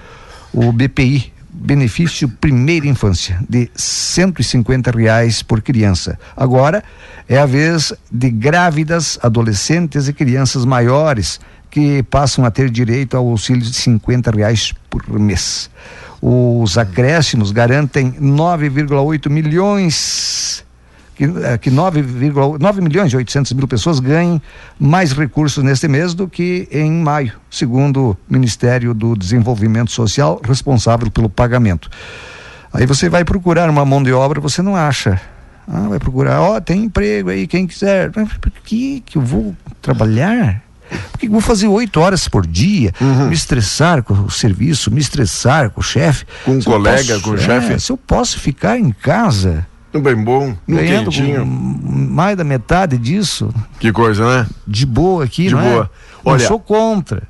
o 0.54 0.72
BPI, 0.72 1.34
benefício 1.52 2.30
primeira 2.30 2.86
infância, 2.86 3.40
de 3.50 3.72
150 3.74 4.92
reais 4.92 5.42
por 5.42 5.60
criança. 5.60 6.20
Agora 6.38 6.84
é 7.28 7.40
a 7.40 7.48
vez 7.48 7.96
de 8.12 8.30
grávidas, 8.30 9.18
adolescentes 9.24 10.08
e 10.08 10.14
crianças 10.14 10.66
maiores 10.66 11.40
que 11.72 12.04
passam 12.04 12.46
a 12.46 12.52
ter 12.52 12.70
direito 12.70 13.18
ao 13.18 13.28
auxílio 13.28 13.64
de 13.64 13.74
50 13.74 14.30
reais 14.30 14.72
por 14.88 15.20
mês. 15.20 15.68
Os 16.22 16.78
acréscimos 16.78 17.52
garantem 17.52 18.12
9,8 18.12 19.30
milhões 19.30 20.64
que, 21.22 21.26
é, 21.46 21.58
que 21.58 21.70
9, 21.70 22.04
9 22.60 22.82
milhões 22.82 23.14
e 23.14 23.16
800 23.16 23.54
mil 23.54 23.68
pessoas 23.68 24.00
ganhem 24.00 24.42
mais 24.80 25.12
recursos 25.12 25.64
neste 25.64 25.88
mês 25.88 26.16
do 26.16 26.28
que 26.28 26.68
em 26.72 26.92
maio, 26.92 27.34
segundo 27.50 28.12
o 28.12 28.18
Ministério 28.28 28.94
do 28.94 29.16
Desenvolvimento 29.16 29.92
Social, 29.92 30.42
responsável 30.44 31.12
pelo 31.12 31.30
pagamento. 31.30 31.90
Aí 32.74 32.88
você 32.88 33.08
vai 33.08 33.24
procurar 33.24 33.70
uma 33.70 33.86
mão 33.86 34.02
de 34.02 34.12
obra, 34.12 34.42
você 34.42 34.64
não 34.64 34.76
acha. 34.76 35.22
Ah, 35.68 35.88
vai 35.90 36.00
procurar, 36.00 36.42
ó, 36.42 36.56
oh, 36.56 36.62
tem 36.62 36.86
emprego 36.86 37.30
aí, 37.30 37.46
quem 37.46 37.68
quiser. 37.68 38.12
Por 38.12 38.52
que 38.64 39.02
que 39.02 39.18
eu 39.18 39.22
vou 39.22 39.56
trabalhar? 39.82 40.64
Porque 41.12 41.30
vou 41.30 41.42
fazer 41.42 41.68
oito 41.68 42.00
horas 42.00 42.28
por 42.28 42.46
dia, 42.46 42.94
uhum. 43.00 43.28
me 43.28 43.34
estressar 43.34 44.04
com 44.04 44.14
o 44.14 44.32
serviço, 44.32 44.92
me 44.92 45.00
estressar 45.00 45.70
com 45.70 45.82
o 45.82 45.84
chefe. 45.84 46.26
Com 46.46 46.54
um 46.54 46.62
colega, 46.62 47.14
posso, 47.14 47.22
com 47.22 47.32
o 47.32 47.36
é, 47.36 47.38
chefe. 47.38 47.80
Se 47.80 47.92
eu 47.92 47.98
posso 47.98 48.40
ficar 48.40 48.78
em 48.78 48.92
casa. 48.92 49.68
No 49.94 50.02
bem 50.02 50.16
bom, 50.16 50.56
no 50.66 50.78
ganhando 50.78 51.12
quentinho. 51.12 51.46
mais 51.46 52.38
da 52.38 52.44
metade 52.44 52.98
disso. 52.98 53.54
Que 53.78 53.92
coisa, 53.92 54.44
né? 54.44 54.48
De 54.66 54.86
boa 54.86 55.26
aqui, 55.26 55.48
De 55.48 55.56
não 55.56 55.62
é? 55.62 55.70
boa. 55.70 55.84
É? 55.84 56.20
Olha, 56.24 56.40
não 56.40 56.48
sou 56.48 56.60
contra. 56.60 57.24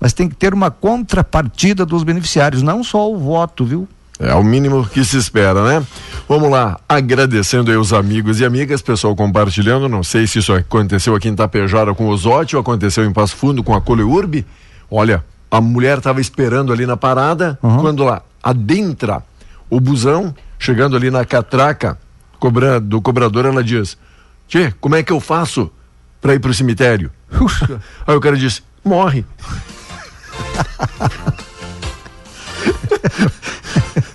Mas 0.00 0.12
tem 0.12 0.28
que 0.28 0.34
ter 0.34 0.54
uma 0.54 0.70
contrapartida 0.70 1.84
dos 1.84 2.02
beneficiários, 2.02 2.62
não 2.62 2.82
só 2.82 3.10
o 3.10 3.18
voto, 3.18 3.64
viu? 3.64 3.88
É 4.18 4.34
o 4.34 4.42
mínimo 4.42 4.86
que 4.86 5.04
se 5.04 5.18
espera, 5.18 5.62
né? 5.62 5.86
Vamos 6.28 6.50
lá, 6.50 6.80
agradecendo 6.88 7.70
aí 7.70 7.76
os 7.76 7.92
amigos 7.92 8.40
e 8.40 8.44
amigas, 8.44 8.80
pessoal 8.80 9.14
compartilhando. 9.14 9.88
Não 9.88 10.02
sei 10.02 10.26
se 10.26 10.38
isso 10.38 10.52
aconteceu 10.52 11.14
aqui 11.14 11.28
em 11.28 11.36
Tapejara 11.36 11.94
com 11.94 12.06
o 12.06 12.10
Osote 12.10 12.56
ou 12.56 12.60
aconteceu 12.60 13.04
em 13.04 13.12
Passo 13.12 13.36
Fundo 13.36 13.62
com 13.62 13.74
a 13.74 13.80
Coleurbe. 13.80 14.46
Olha, 14.90 15.24
a 15.50 15.60
mulher 15.60 15.98
estava 15.98 16.20
esperando 16.20 16.72
ali 16.72 16.86
na 16.86 16.96
parada, 16.96 17.58
uhum. 17.62 17.78
quando 17.78 18.04
lá 18.04 18.22
adentra 18.42 19.22
o 19.68 19.80
busão, 19.80 20.34
chegando 20.58 20.96
ali 20.96 21.10
na 21.10 21.24
catraca 21.24 21.98
cobra, 22.38 22.80
do 22.80 23.02
cobrador, 23.02 23.44
ela 23.44 23.62
diz: 23.62 23.98
Tchê, 24.48 24.72
como 24.80 24.96
é 24.96 25.02
que 25.02 25.12
eu 25.12 25.20
faço 25.20 25.70
para 26.20 26.34
ir 26.34 26.40
pro 26.40 26.54
cemitério? 26.54 27.10
aí 28.06 28.16
o 28.16 28.20
cara 28.20 28.36
disse: 28.36 28.62
morre. 28.84 29.24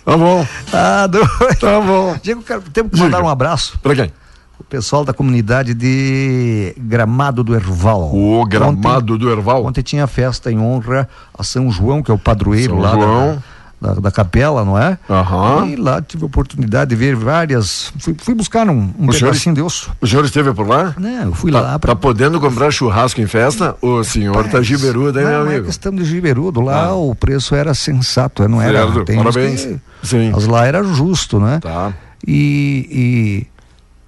Tá 0.06 0.18
bom. 0.18 0.46
Ah, 0.74 1.08
doido. 1.08 1.30
Tá 1.60 1.80
bom. 1.80 2.15
Diego, 2.22 2.44
temos 2.74 2.91
que 2.91 3.00
mandar 3.00 3.18
Diga. 3.18 3.27
um 3.27 3.30
abraço. 3.30 3.80
Pra 3.82 3.96
quem? 3.96 4.12
O 4.60 4.63
pessoal 4.63 5.03
da 5.03 5.12
comunidade 5.13 5.74
de 5.74 6.74
Gramado 6.77 7.44
do 7.44 7.56
Erval. 7.56 8.13
O 8.15 8.46
Gramado 8.46 9.13
ontem, 9.13 9.25
do 9.25 9.32
Erval. 9.32 9.65
Ontem 9.65 9.82
tinha 9.82 10.06
festa 10.08 10.51
em 10.51 10.60
honra 10.60 11.10
a 11.38 11.44
São 11.44 11.70
João, 11.72 12.03
que 12.03 12.12
é 12.12 12.13
o 12.13 12.18
padroeiro 12.18 12.74
São 12.74 12.82
lá 12.82 12.91
João. 12.91 13.36
Da, 13.36 13.41
da, 13.82 13.96
da, 13.96 14.12
capela, 14.12 14.64
não 14.64 14.78
é? 14.78 14.98
Uhum. 15.10 15.66
E 15.66 15.76
lá 15.76 16.02
tive 16.02 16.24
a 16.24 16.28
oportunidade 16.28 16.90
de 16.90 16.96
ver 16.96 17.16
várias. 17.16 17.92
Fui, 17.98 18.16
fui 18.18 18.36
buscar 18.36 18.70
um, 18.70 18.94
um 18.98 19.06
o 19.06 19.12
pedacinho 19.12 19.34
senhor, 19.36 19.56
de 19.56 19.62
osso. 19.64 19.92
O 20.00 20.08
senhor 20.08 20.24
esteve 20.24 20.54
por 20.54 20.68
lá? 20.68 20.94
Não, 21.00 21.24
eu 21.24 21.34
fui 21.34 21.52
tá, 21.52 21.62
lá. 21.62 21.80
Pra... 21.80 21.94
Tá 21.94 21.96
podendo 21.96 22.40
comprar 22.40 22.70
churrasco 22.70 23.20
em 23.20 23.26
festa? 23.26 23.76
O 23.82 24.04
senhor 24.04 24.36
Rapaz, 24.36 24.52
tá 24.52 24.62
giberudo, 24.62 25.20
hein, 25.20 25.26
não, 25.26 25.32
meu 25.32 25.42
amigo? 25.42 25.58
Não 25.58 25.64
é 25.64 25.66
questão 25.66 25.96
de 25.96 26.06
giberudo. 26.06 26.62
Lá 26.62 26.86
ah. 26.86 26.96
o 26.96 27.16
preço 27.16 27.56
era 27.56 27.74
sensato, 27.74 28.48
não 28.48 28.62
era. 28.62 28.84
Certo. 28.84 29.06
Tem 29.06 29.18
Parabéns. 29.18 29.66
Que, 29.66 29.80
Sim. 30.04 30.32
Mas 30.32 30.46
lá 30.46 30.66
era 30.66 30.84
justo, 30.84 31.40
né? 31.40 31.60
Tá. 31.60 31.92
E 32.26 33.48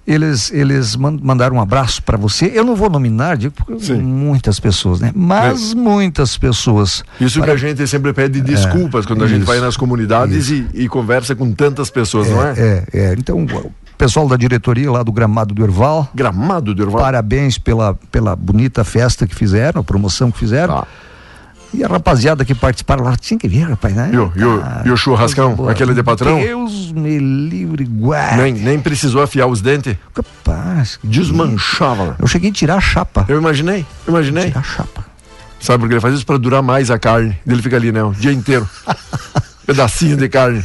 eles, 0.06 0.52
eles 0.52 0.96
mandaram 0.96 1.56
um 1.56 1.60
abraço 1.60 2.02
para 2.02 2.16
você. 2.16 2.50
Eu 2.54 2.64
não 2.64 2.76
vou 2.76 2.90
nominar, 2.90 3.36
digo, 3.36 3.54
porque 3.54 3.84
Sim. 3.84 4.02
muitas 4.02 4.60
pessoas, 4.60 5.00
né? 5.00 5.10
Mas 5.14 5.72
é. 5.72 5.74
muitas 5.74 6.36
pessoas. 6.36 7.02
Isso 7.20 7.38
para... 7.38 7.46
que 7.46 7.52
a 7.52 7.56
gente 7.56 7.86
sempre 7.86 8.12
pede 8.12 8.40
desculpas 8.40 9.04
é, 9.04 9.08
quando 9.08 9.24
a 9.24 9.26
gente 9.26 9.44
vai 9.44 9.60
nas 9.60 9.76
comunidades 9.76 10.50
e, 10.50 10.66
e, 10.74 10.88
conversa 10.88 11.34
com 11.34 11.52
tantas 11.52 11.90
pessoas, 11.90 12.28
é, 12.28 12.30
não 12.30 12.42
é? 12.42 12.54
É, 12.56 12.84
é. 12.92 13.14
Então, 13.16 13.44
o 13.44 13.96
pessoal 13.96 14.28
da 14.28 14.36
diretoria 14.36 14.90
lá 14.90 15.02
do 15.02 15.10
Gramado 15.10 15.54
do 15.54 15.64
Erval. 15.64 16.08
Gramado 16.14 16.74
do 16.74 16.82
Erval. 16.82 17.00
Parabéns 17.00 17.56
pela, 17.56 17.94
pela 18.12 18.36
bonita 18.36 18.84
festa 18.84 19.26
que 19.26 19.34
fizeram, 19.34 19.80
a 19.80 19.84
promoção 19.84 20.30
que 20.30 20.38
fizeram. 20.38 20.78
Ah. 20.78 20.86
E 21.74 21.82
a 21.82 21.88
rapaziada 21.88 22.44
que 22.44 22.54
participaram 22.54 23.04
lá, 23.04 23.16
tinha 23.16 23.38
que 23.38 23.48
ver, 23.48 23.68
rapaz, 23.68 23.94
né? 23.94 24.10
E 24.12 24.16
o, 24.16 24.32
e 24.36 24.44
o, 24.44 24.62
e 24.86 24.90
o 24.90 24.96
churrascão, 24.96 25.68
aquele 25.68 25.92
de 25.92 26.02
patrão? 26.02 26.38
Deus 26.38 26.92
me 26.92 27.18
livre, 27.18 27.84
guarda. 27.84 28.42
Nem, 28.42 28.52
nem 28.52 28.78
precisou 28.78 29.20
afiar 29.20 29.48
os 29.48 29.60
dentes? 29.60 29.96
Capaz. 30.14 30.98
Desmanchava. 31.02 32.16
Eu 32.18 32.28
cheguei 32.28 32.50
a 32.50 32.52
tirar 32.52 32.76
a 32.76 32.80
chapa. 32.80 33.24
Eu 33.28 33.38
imaginei, 33.38 33.84
imaginei. 34.06 34.46
Tirar 34.46 34.60
a 34.60 34.62
chapa. 34.62 35.04
Sabe 35.58 35.80
por 35.80 35.88
que 35.88 35.94
ele 35.94 36.00
faz 36.00 36.14
isso? 36.14 36.26
Pra 36.26 36.36
durar 36.36 36.62
mais 36.62 36.90
a 36.90 36.98
carne. 36.98 37.36
Ele 37.46 37.62
fica 37.62 37.76
ali, 37.76 37.90
né? 37.90 38.02
O 38.04 38.12
dia 38.12 38.32
inteiro. 38.32 38.68
Pedacinho 39.66 40.16
de 40.16 40.28
carne. 40.28 40.62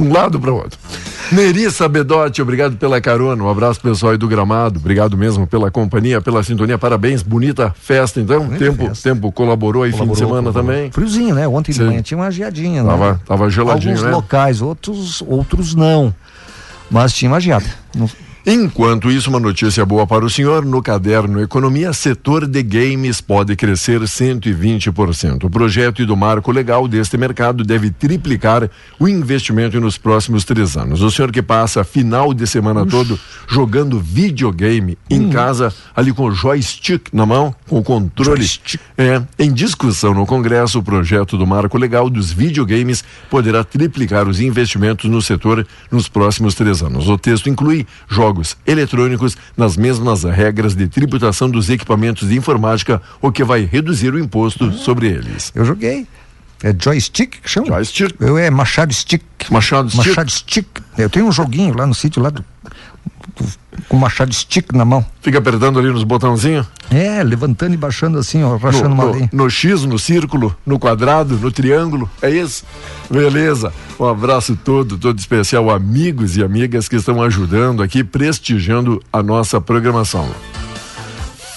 De 0.00 0.08
um 0.08 0.12
lado 0.12 0.38
para 0.40 0.52
o 0.52 0.56
outro. 0.56 0.78
Nerissa 1.30 1.86
Bedotti, 1.88 2.40
obrigado 2.40 2.76
pela 2.76 3.00
carona. 3.00 3.42
Um 3.42 3.50
abraço 3.50 3.80
pessoal 3.80 4.12
aí 4.12 4.18
do 4.18 4.26
Gramado. 4.26 4.78
Obrigado 4.78 5.16
mesmo 5.16 5.46
pela 5.46 5.70
companhia, 5.70 6.20
pela 6.20 6.42
sintonia. 6.42 6.78
Parabéns, 6.78 7.22
bonita 7.22 7.74
festa 7.78 8.20
então. 8.20 8.44
Bonita 8.44 8.64
tempo, 8.64 8.86
festa. 8.86 9.10
tempo 9.10 9.30
colaborou 9.30 9.82
aí 9.82 9.90
colaborou, 9.90 10.14
fim 10.16 10.22
de 10.22 10.26
semana 10.26 10.50
colaborou. 10.52 10.74
também. 10.76 10.90
Friozinho, 10.90 11.34
né? 11.34 11.46
Ontem 11.46 11.72
Sim. 11.72 11.80
de 11.80 11.86
manhã 11.86 12.02
tinha 12.02 12.18
uma 12.18 12.30
geadinha, 12.30 12.82
né? 12.82 12.90
Tava, 12.90 13.20
tava 13.26 13.50
geladinho, 13.50 13.92
Alguns 13.92 14.06
né? 14.06 14.10
locais, 14.10 14.62
outros, 14.62 15.22
outros 15.26 15.74
não. 15.74 16.14
Mas 16.90 17.12
tinha 17.12 17.30
uma 17.30 17.40
geada. 17.40 17.66
Enquanto 18.50 19.10
isso, 19.10 19.28
uma 19.28 19.38
notícia 19.38 19.84
boa 19.84 20.06
para 20.06 20.24
o 20.24 20.30
senhor: 20.30 20.64
no 20.64 20.80
caderno 20.80 21.42
Economia, 21.42 21.92
setor 21.92 22.46
de 22.46 22.62
games 22.62 23.20
pode 23.20 23.54
crescer 23.54 24.00
120%. 24.00 25.44
O 25.44 25.50
projeto 25.50 26.00
e 26.00 26.06
do 26.06 26.16
marco 26.16 26.50
legal 26.50 26.88
deste 26.88 27.18
mercado 27.18 27.62
deve 27.62 27.90
triplicar 27.90 28.70
o 28.98 29.06
investimento 29.06 29.78
nos 29.78 29.98
próximos 29.98 30.44
três 30.44 30.78
anos. 30.78 31.02
O 31.02 31.10
senhor 31.10 31.30
que 31.30 31.42
passa 31.42 31.84
final 31.84 32.32
de 32.32 32.46
semana 32.46 32.84
Ux. 32.84 32.90
todo 32.90 33.20
jogando 33.46 34.00
videogame 34.00 34.96
hum. 35.10 35.14
em 35.14 35.28
casa, 35.28 35.70
ali 35.94 36.10
com 36.10 36.24
o 36.24 36.30
joystick 36.30 37.12
na 37.12 37.26
mão, 37.26 37.54
com 37.68 37.80
o 37.80 37.82
controle. 37.82 38.40
Joystick. 38.40 38.80
É, 38.96 39.20
em 39.38 39.52
discussão 39.52 40.14
no 40.14 40.24
Congresso, 40.24 40.78
o 40.78 40.82
projeto 40.82 41.36
do 41.36 41.46
marco 41.46 41.76
legal 41.76 42.08
dos 42.08 42.32
videogames 42.32 43.04
poderá 43.28 43.62
triplicar 43.62 44.26
os 44.26 44.40
investimentos 44.40 45.10
no 45.10 45.20
setor 45.20 45.66
nos 45.90 46.08
próximos 46.08 46.54
três 46.54 46.82
anos. 46.82 47.10
O 47.10 47.18
texto 47.18 47.50
inclui 47.50 47.86
jogos 48.08 48.37
jogos 48.38 48.56
eletrônicos 48.66 49.36
nas 49.56 49.76
mesmas 49.76 50.22
regras 50.24 50.74
de 50.74 50.86
tributação 50.88 51.50
dos 51.50 51.68
equipamentos 51.68 52.28
de 52.28 52.36
informática, 52.36 53.02
o 53.20 53.32
que 53.32 53.42
vai 53.44 53.64
reduzir 53.64 54.12
o 54.14 54.18
imposto 54.18 54.72
sobre 54.72 55.08
eles. 55.08 55.52
Eu 55.54 55.64
joguei. 55.64 56.06
É 56.62 56.74
joystick 56.76 57.40
que 57.40 57.48
chama? 57.48 57.68
Joystick. 57.68 58.14
Eu 58.20 58.36
é 58.36 58.50
Machado 58.50 58.92
Stick. 58.92 59.22
Machado 59.48 59.90
Stick. 59.90 60.06
Machado 60.06 60.30
Stick. 60.30 60.66
Eu 60.96 61.08
tenho 61.08 61.26
um 61.26 61.32
joguinho 61.32 61.76
lá 61.76 61.86
no 61.86 61.94
sítio 61.94 62.20
lá 62.20 62.30
do, 62.30 62.44
com 63.88 63.96
machado 63.96 64.34
stick 64.34 64.72
na 64.72 64.84
mão. 64.84 65.04
Fica 65.20 65.38
apertando 65.38 65.78
ali 65.78 65.90
nos 65.90 66.04
botãozinhos? 66.04 66.66
É, 66.90 67.22
levantando 67.22 67.74
e 67.74 67.76
baixando 67.76 68.18
assim, 68.18 68.42
ó, 68.42 68.56
rachando 68.56 68.88
no, 68.88 68.94
uma 68.94 69.04
no, 69.06 69.28
no 69.32 69.50
X, 69.50 69.84
no 69.84 69.98
círculo, 69.98 70.54
no 70.64 70.78
quadrado, 70.78 71.36
no 71.36 71.50
triângulo, 71.50 72.08
é 72.22 72.30
isso? 72.30 72.64
Beleza. 73.10 73.72
Um 73.98 74.06
abraço 74.06 74.56
todo, 74.56 74.98
todo 74.98 75.18
especial, 75.18 75.70
amigos 75.70 76.36
e 76.36 76.42
amigas 76.42 76.88
que 76.88 76.96
estão 76.96 77.22
ajudando 77.22 77.82
aqui, 77.82 78.02
prestigiando 78.02 79.02
a 79.12 79.22
nossa 79.22 79.60
programação. 79.60 80.28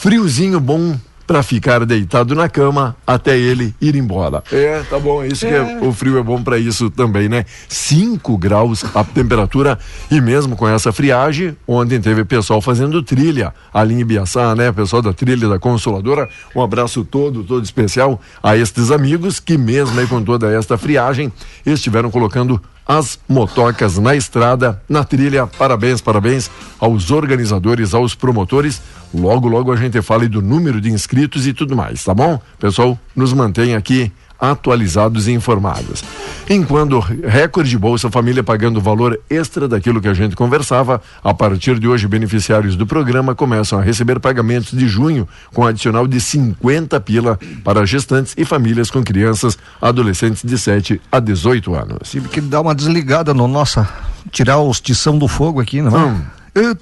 Friozinho 0.01 0.59
bom 0.59 0.97
para 1.31 1.41
ficar 1.43 1.85
deitado 1.85 2.35
na 2.35 2.49
cama 2.49 2.93
até 3.07 3.39
ele 3.39 3.73
ir 3.79 3.95
embora. 3.95 4.43
É, 4.51 4.83
tá 4.89 4.99
bom, 4.99 5.23
isso 5.23 5.45
é. 5.45 5.49
que 5.49 5.55
é, 5.55 5.79
o 5.79 5.93
frio 5.93 6.17
é 6.17 6.21
bom 6.21 6.43
para 6.43 6.57
isso 6.57 6.89
também, 6.89 7.29
né? 7.29 7.45
5 7.69 8.37
graus 8.37 8.83
a 8.93 9.01
temperatura 9.01 9.79
e 10.11 10.19
mesmo 10.19 10.57
com 10.57 10.67
essa 10.67 10.91
friagem, 10.91 11.55
ontem 11.65 12.01
teve 12.01 12.25
pessoal 12.25 12.61
fazendo 12.61 13.01
trilha 13.01 13.53
ali 13.73 13.93
em 13.93 13.99
Ibiaçá, 14.01 14.53
né? 14.55 14.73
Pessoal 14.73 15.01
da 15.01 15.13
trilha 15.13 15.47
da 15.47 15.57
Consoladora, 15.57 16.27
um 16.53 16.61
abraço 16.61 17.05
todo, 17.05 17.45
todo 17.45 17.63
especial 17.63 18.19
a 18.43 18.57
estes 18.57 18.91
amigos 18.91 19.39
que 19.39 19.57
mesmo 19.57 19.97
aí 20.01 20.07
com 20.07 20.21
toda 20.21 20.51
esta 20.51 20.77
friagem 20.77 21.31
estiveram 21.65 22.11
colocando 22.11 22.61
as 22.85 23.17
motocas 23.25 23.97
na 23.97 24.15
estrada, 24.15 24.81
na 24.89 25.05
trilha. 25.05 25.47
Parabéns, 25.47 26.01
parabéns 26.01 26.51
aos 26.77 27.09
organizadores, 27.09 27.93
aos 27.93 28.15
promotores. 28.15 28.81
Logo, 29.13 29.47
logo 29.47 29.71
a 29.71 29.75
gente 29.75 30.01
fala 30.01 30.27
do 30.27 30.41
número 30.41 30.79
de 30.79 30.89
inscritos 30.89 31.47
e 31.47 31.53
tudo 31.53 31.75
mais, 31.75 32.03
tá 32.03 32.13
bom? 32.13 32.39
Pessoal, 32.59 32.97
nos 33.15 33.33
mantém 33.33 33.75
aqui 33.75 34.11
atualizados 34.39 35.27
e 35.27 35.31
informados. 35.31 36.03
Enquanto 36.49 36.99
recorde 36.99 37.77
Bolsa 37.77 38.09
Família 38.09 38.43
pagando 38.43 38.81
valor 38.81 39.19
extra 39.29 39.67
daquilo 39.67 40.01
que 40.01 40.07
a 40.07 40.13
gente 40.13 40.35
conversava, 40.35 40.99
a 41.23 41.33
partir 41.33 41.79
de 41.79 41.87
hoje 41.87 42.07
beneficiários 42.07 42.75
do 42.75 42.87
programa 42.87 43.35
começam 43.35 43.77
a 43.77 43.83
receber 43.83 44.19
pagamentos 44.19 44.71
de 44.71 44.87
junho 44.87 45.27
com 45.53 45.63
adicional 45.63 46.07
de 46.07 46.19
50 46.19 46.99
pila 47.01 47.39
para 47.63 47.85
gestantes 47.85 48.33
e 48.35 48.43
famílias 48.43 48.89
com 48.89 49.03
crianças, 49.03 49.57
adolescentes 49.79 50.41
de 50.43 50.57
7 50.57 50.99
a 51.11 51.19
18 51.19 51.75
anos. 51.75 52.09
Tive 52.09 52.27
que 52.27 52.41
dar 52.41 52.61
uma 52.61 52.73
desligada 52.73 53.33
no 53.33 53.47
nossa 53.47 53.87
tirar 54.31 54.59
os 54.59 54.81
tição 54.81 55.17
do 55.17 55.27
fogo 55.27 55.59
aqui, 55.59 55.81
não 55.81 55.97
é? 55.97 56.03
Hum. 56.05 56.21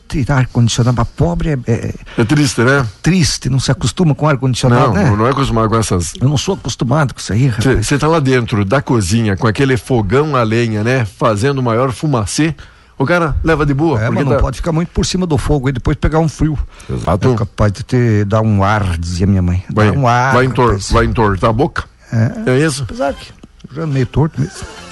Tirar 0.08 0.38
ar-condicionado 0.40 0.96
para 0.96 1.06
pobre 1.06 1.50
é, 1.50 1.60
é, 1.68 1.94
é. 2.18 2.26
triste, 2.26 2.62
né? 2.62 2.84
Triste, 3.04 3.50
não 3.50 3.60
se 3.60 3.72
acostuma 3.72 4.16
com 4.16 4.28
ar-condicionado, 4.28 4.88
não, 4.88 4.94
né? 4.94 5.16
Não, 5.16 5.28
é 5.28 5.30
acostumado 5.30 5.70
com 5.70 5.76
essas. 5.76 6.14
Eu 6.20 6.28
não 6.28 6.38
sou 6.38 6.56
acostumado 6.56 7.14
com 7.14 7.20
isso 7.20 7.32
aí, 7.32 7.54
Você 7.78 8.00
tá 8.00 8.08
lá 8.08 8.20
dentro 8.20 8.66
da 8.66 8.82
cozinha 8.82 9.38
com 9.38 9.46
aquele 9.46 9.78
fogão 9.78 10.36
a 10.36 10.42
lenha, 10.42 10.84
né? 10.84 11.06
Fazendo 11.06 11.60
o 11.60 11.64
maior 11.64 11.92
fumacê. 11.92 12.56
O 12.98 13.06
cara 13.06 13.36
leva 13.44 13.64
de 13.64 13.74
boa. 13.74 14.02
É, 14.02 14.10
mas 14.10 14.26
não 14.26 14.34
tá... 14.34 14.40
pode 14.40 14.58
ficar 14.58 14.72
muito 14.72 14.90
por 14.90 15.06
cima 15.06 15.28
do 15.28 15.38
fogo 15.38 15.70
e 15.70 15.72
depois 15.72 15.96
pegar 15.96 16.18
um 16.18 16.28
frio. 16.28 16.58
Exato. 16.90 17.32
É 17.32 17.36
capaz 17.36 17.72
de 17.72 17.84
ter, 17.84 18.26
dar 18.26 18.42
um 18.42 18.64
ar, 18.64 18.98
dizia 18.98 19.28
minha 19.28 19.42
mãe. 19.42 19.64
Vai, 19.72 19.92
um 19.92 20.08
ar. 20.08 20.34
vai, 20.34 20.46
entor, 20.46 20.80
vai 20.90 21.06
entortar 21.06 21.52
a 21.52 21.54
boca. 21.54 21.84
É, 22.12 22.52
é 22.52 22.60
isso? 22.60 22.84
Apesar 22.84 23.14
que 23.14 23.32
já 23.72 23.86
meio 23.86 24.08
torto 24.08 24.42
mesmo 24.42 24.89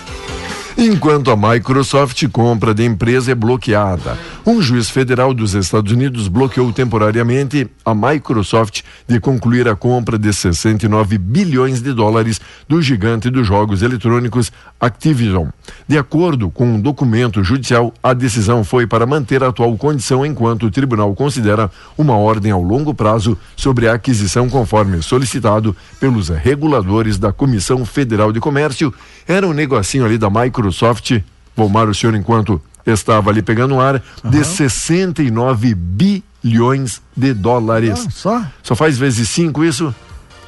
enquanto 0.78 1.32
a 1.32 1.36
Microsoft 1.36 2.28
compra 2.28 2.72
de 2.72 2.86
empresa 2.86 3.32
é 3.32 3.36
bloqueada. 3.36 4.16
Um 4.46 4.62
juiz 4.62 4.90
federal 4.90 5.34
dos 5.34 5.56
Estados 5.56 5.92
Unidos 5.92 6.28
bloqueou 6.28 6.72
temporariamente 6.72 7.68
a 7.84 7.96
Microsoft 7.96 8.84
de 9.08 9.20
concluir 9.20 9.68
a 9.68 9.76
compra 9.76 10.20
de 10.20 10.32
69 10.32 11.18
bilhões 11.18 11.82
de 11.82 11.92
dólares 11.94 12.40
do 12.70 12.80
gigante 12.80 13.30
dos 13.32 13.48
jogos 13.48 13.82
eletrônicos 13.82 14.52
Activision. 14.80 15.48
De 15.88 15.98
acordo 15.98 16.52
com 16.52 16.68
um 16.68 16.80
documento 16.80 17.44
judicial, 17.44 17.92
a 18.04 18.14
decisão 18.14 18.64
foi 18.64 18.86
para 18.86 19.08
manter 19.08 19.44
a 19.44 19.48
atual 19.48 19.76
condição 19.78 20.24
enquanto 20.24 20.68
o 20.68 20.72
tribunal 20.72 21.16
considera 21.16 21.72
uma 21.98 22.16
ordem 22.16 22.52
ao 22.52 22.62
longo 22.62 22.94
prazo 22.94 23.36
sobre 23.56 23.88
a 23.88 23.94
aquisição 23.94 24.48
conforme 24.48 25.02
solicitado 25.02 25.76
pelos 26.00 26.30
reguladores 26.30 27.18
da 27.18 27.34
Comissão 27.34 27.84
Federal 27.84 28.32
de 28.32 28.40
Comércio. 28.40 28.94
Era 29.28 29.46
um 29.48 29.54
negocinho 29.54 30.06
ali 30.06 30.18
da 30.18 30.30
Microsoft, 30.30 31.20
Volmar 31.56 31.90
o 31.90 31.96
senhor 31.96 32.16
enquanto 32.16 32.62
estava 32.86 33.32
ali 33.32 33.42
pegando 33.42 33.80
ar, 33.80 34.02
uhum. 34.24 34.30
de 34.30 34.46
69 34.46 35.74
bilhões 35.74 37.02
de 37.16 37.34
dólares. 37.34 38.06
Ah, 38.08 38.12
só? 38.12 38.46
Só 38.62 38.76
faz 38.76 38.98
vezes 38.98 39.28
cinco 39.28 39.66
isso? 39.66 39.94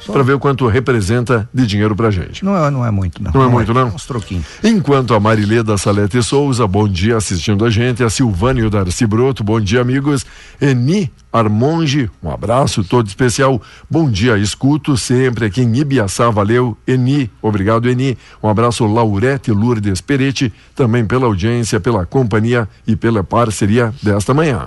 Para 0.06 0.22
ver 0.22 0.34
o 0.34 0.38
quanto 0.38 0.66
representa 0.66 1.48
de 1.52 1.66
dinheiro 1.66 1.94
pra 1.94 2.10
gente. 2.10 2.44
Não 2.44 2.56
é, 2.56 2.70
não 2.70 2.84
é 2.84 2.90
muito, 2.90 3.22
não. 3.22 3.30
Não, 3.32 3.40
é 3.40 3.44
não 3.44 3.50
é 3.50 3.54
muito, 3.54 3.74
não? 3.74 3.88
Uns 3.88 4.06
troquinhos. 4.06 4.44
Enquanto 4.62 5.14
a 5.14 5.20
Marileda 5.20 5.76
Salete 5.76 6.22
Souza, 6.22 6.66
bom 6.66 6.88
dia 6.88 7.16
assistindo 7.16 7.64
a 7.64 7.70
gente, 7.70 8.02
a 8.02 8.10
Silvânia 8.10 8.68
Darcy 8.70 9.06
Broto, 9.06 9.44
bom 9.44 9.60
dia, 9.60 9.80
amigos. 9.80 10.24
Eni 10.60 11.10
Armonge, 11.32 12.10
um 12.22 12.30
abraço 12.30 12.82
todo 12.82 13.06
especial. 13.06 13.60
Bom 13.88 14.10
dia, 14.10 14.36
escuto 14.36 14.96
sempre 14.96 15.46
aqui 15.46 15.62
em 15.62 15.76
Ibiaçá, 15.76 16.28
valeu. 16.30 16.76
Eni, 16.86 17.30
obrigado, 17.40 17.88
Eni. 17.88 18.18
Um 18.42 18.48
abraço, 18.48 18.86
Laurete 18.86 19.52
Lourdes 19.52 20.00
Peretti, 20.00 20.52
também 20.74 21.04
pela 21.04 21.26
audiência, 21.26 21.78
pela 21.78 22.04
companhia 22.04 22.68
e 22.86 22.96
pela 22.96 23.22
parceria 23.22 23.94
desta 24.02 24.34
manhã. 24.34 24.66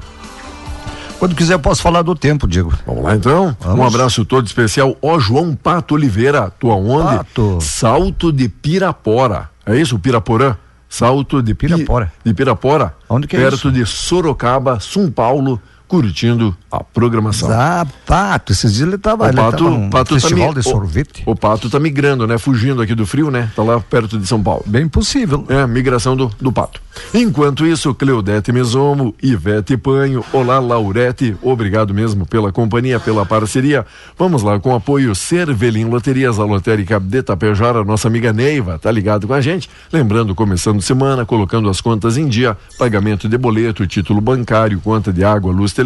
Quando 1.24 1.36
quiser, 1.38 1.58
posso 1.58 1.82
falar 1.82 2.02
do 2.02 2.16
tempo, 2.16 2.46
Diego. 2.46 2.74
Vamos 2.86 3.02
lá 3.02 3.16
então. 3.16 3.56
Vamos. 3.62 3.80
Um 3.80 3.88
abraço 3.88 4.26
todo 4.26 4.46
especial. 4.46 4.98
Ó, 5.02 5.18
João 5.20 5.56
Pato 5.56 5.96
Oliveira, 5.96 6.52
tua 6.60 6.76
onde? 6.76 7.16
Pato. 7.16 7.60
Salto 7.62 8.30
de 8.30 8.50
Pirapora. 8.50 9.50
É 9.66 9.74
isso, 9.74 9.98
Piraporã? 9.98 10.58
Salto 10.90 11.42
de 11.42 11.56
Pirapora. 11.56 12.08
Pi, 12.08 12.30
de 12.30 12.34
Pirapora. 12.34 12.94
Onde 13.08 13.26
que 13.26 13.38
é 13.38 13.40
perto 13.40 13.54
isso? 13.54 13.64
Perto 13.72 13.74
de 13.74 13.86
Sorocaba, 13.86 14.82
São 14.82 15.10
Paulo 15.10 15.62
curtindo 15.94 16.58
a 16.72 16.84
programação. 16.84 17.52
Ah, 17.52 17.86
Pato, 18.08 18.52
esses 18.52 18.74
dias 18.74 18.88
ele 18.88 18.96
estava 18.96 19.30
o 19.30 19.34
Pato, 19.36 19.68
ele 19.68 19.90
Pato 19.92 20.16
festival 20.16 20.52
tá 20.52 20.60
de 20.60 20.68
sorvete. 20.68 21.22
O, 21.24 21.34
o, 21.34 21.36
Pato 21.36 21.70
tá 21.70 21.80
migrando, 21.80 22.26
né? 22.26 22.40
Fugindo 22.40 22.82
aqui 22.82 22.96
do 22.96 23.06
frio, 23.06 23.30
né? 23.30 23.52
Tá 23.56 23.62
lá 23.62 23.80
perto 23.80 24.18
de 24.18 24.26
São 24.26 24.42
Paulo. 24.42 24.64
Bem 24.66 24.88
possível. 24.88 25.46
É, 25.48 25.68
migração 25.68 26.16
do, 26.16 26.32
do 26.42 26.52
Pato. 26.52 26.82
Enquanto 27.14 27.66
isso, 27.66 27.94
Cleudete 27.94 28.52
Mesomo, 28.52 29.14
Ivete 29.22 29.78
Panho, 29.78 30.24
olá 30.34 30.60
Laurete, 30.60 31.36
obrigado 31.42 31.94
mesmo 31.94 32.26
pela 32.26 32.52
companhia, 32.52 33.00
pela 33.00 33.26
parceria. 33.26 33.86
Vamos 34.18 34.42
lá, 34.42 34.60
com 34.60 34.74
apoio 34.74 35.14
Cervelim 35.14 35.86
Loterias, 35.86 36.40
a 36.40 36.46
lotérica 36.46 37.00
de 37.00 37.22
Tapejara, 37.22 37.84
nossa 37.84 38.08
amiga 38.08 38.34
Neiva, 38.34 38.80
tá 38.80 38.92
ligado 38.92 39.28
com 39.28 39.34
a 39.34 39.42
gente? 39.42 39.70
Lembrando, 39.92 40.34
começando 40.34 40.82
semana, 40.82 41.26
colocando 41.26 41.70
as 41.70 41.82
contas 41.82 42.18
em 42.18 42.28
dia, 42.28 42.58
pagamento 42.78 43.28
de 43.28 43.38
boleto, 43.38 43.86
título 43.86 44.22
bancário, 44.22 44.80
conta 44.80 45.12
de 45.12 45.24
água, 45.24 45.52
luz, 45.52 45.72
telefone, 45.72 45.83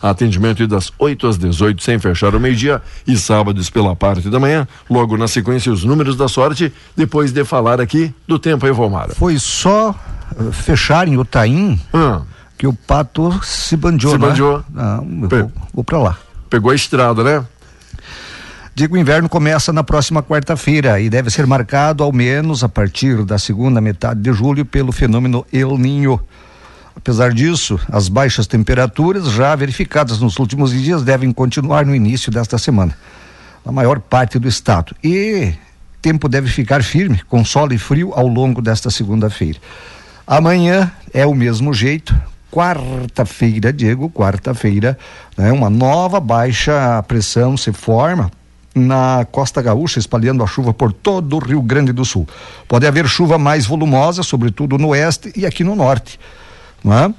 atendimento 0.00 0.66
das 0.66 0.92
8 0.98 1.26
às 1.26 1.38
18 1.38 1.82
sem 1.82 1.98
fechar 1.98 2.34
o 2.34 2.40
meio-dia 2.40 2.82
e 3.06 3.16
sábados 3.16 3.70
pela 3.70 3.94
parte 3.94 4.28
da 4.28 4.40
manhã. 4.40 4.66
Logo 4.88 5.16
na 5.16 5.28
sequência, 5.28 5.72
os 5.72 5.84
números 5.84 6.16
da 6.16 6.28
sorte, 6.28 6.72
depois 6.96 7.32
de 7.32 7.44
falar 7.44 7.80
aqui 7.80 8.12
do 8.26 8.38
tempo 8.38 8.66
aí, 8.66 8.72
Valmara. 8.72 9.14
Foi 9.14 9.38
só 9.38 9.90
uh, 9.90 10.52
fechar 10.52 11.08
em 11.08 11.16
Utaim 11.16 11.78
ah. 11.92 12.22
que 12.56 12.66
o 12.66 12.72
pato 12.72 13.38
se 13.44 13.76
bandiou, 13.76 14.12
Se 14.12 14.18
né? 14.18 14.26
bandiou. 14.26 14.64
Não, 14.72 15.28
vou, 15.28 15.52
vou 15.74 15.84
pra 15.84 15.98
lá. 15.98 16.18
Pegou 16.48 16.70
a 16.70 16.74
estrada, 16.74 17.22
né? 17.22 17.44
Digo, 18.78 18.94
o 18.94 18.98
inverno 18.98 19.28
começa 19.28 19.72
na 19.72 19.82
próxima 19.82 20.22
quarta-feira 20.22 21.00
e 21.00 21.10
deve 21.10 21.30
ser 21.30 21.48
marcado 21.48 22.04
ao 22.04 22.12
menos 22.12 22.62
a 22.62 22.68
partir 22.68 23.24
da 23.24 23.36
segunda 23.36 23.80
metade 23.80 24.20
de 24.20 24.32
julho 24.32 24.64
pelo 24.64 24.92
fenômeno 24.92 25.44
El 25.52 25.76
Ninho. 25.76 26.20
Apesar 26.98 27.32
disso, 27.32 27.78
as 27.92 28.08
baixas 28.08 28.48
temperaturas 28.48 29.30
já 29.30 29.54
verificadas 29.54 30.18
nos 30.18 30.36
últimos 30.36 30.72
dias 30.72 31.04
devem 31.04 31.32
continuar 31.32 31.86
no 31.86 31.94
início 31.94 32.30
desta 32.30 32.58
semana, 32.58 32.92
na 33.64 33.70
maior 33.70 34.00
parte 34.00 34.36
do 34.36 34.48
estado. 34.48 34.96
E 35.02 35.54
tempo 36.02 36.28
deve 36.28 36.48
ficar 36.48 36.82
firme, 36.82 37.22
com 37.28 37.44
sol 37.44 37.72
e 37.72 37.78
frio 37.78 38.12
ao 38.14 38.26
longo 38.26 38.60
desta 38.60 38.90
segunda-feira. 38.90 39.60
Amanhã 40.26 40.90
é 41.14 41.24
o 41.24 41.34
mesmo 41.34 41.72
jeito. 41.72 42.20
Quarta-feira, 42.50 43.72
Diego, 43.72 44.10
quarta-feira, 44.10 44.98
né, 45.36 45.52
uma 45.52 45.70
nova 45.70 46.18
baixa 46.18 47.00
pressão 47.04 47.56
se 47.56 47.72
forma 47.72 48.28
na 48.74 49.24
Costa 49.30 49.62
Gaúcha, 49.62 50.00
espalhando 50.00 50.42
a 50.42 50.46
chuva 50.48 50.74
por 50.74 50.92
todo 50.92 51.36
o 51.36 51.38
Rio 51.38 51.62
Grande 51.62 51.92
do 51.92 52.04
Sul. 52.04 52.26
Pode 52.66 52.86
haver 52.88 53.06
chuva 53.06 53.38
mais 53.38 53.66
volumosa, 53.66 54.24
sobretudo 54.24 54.76
no 54.76 54.88
oeste 54.88 55.32
e 55.36 55.46
aqui 55.46 55.62
no 55.62 55.76
norte 55.76 56.18
não 56.82 56.92
é? 56.92 57.14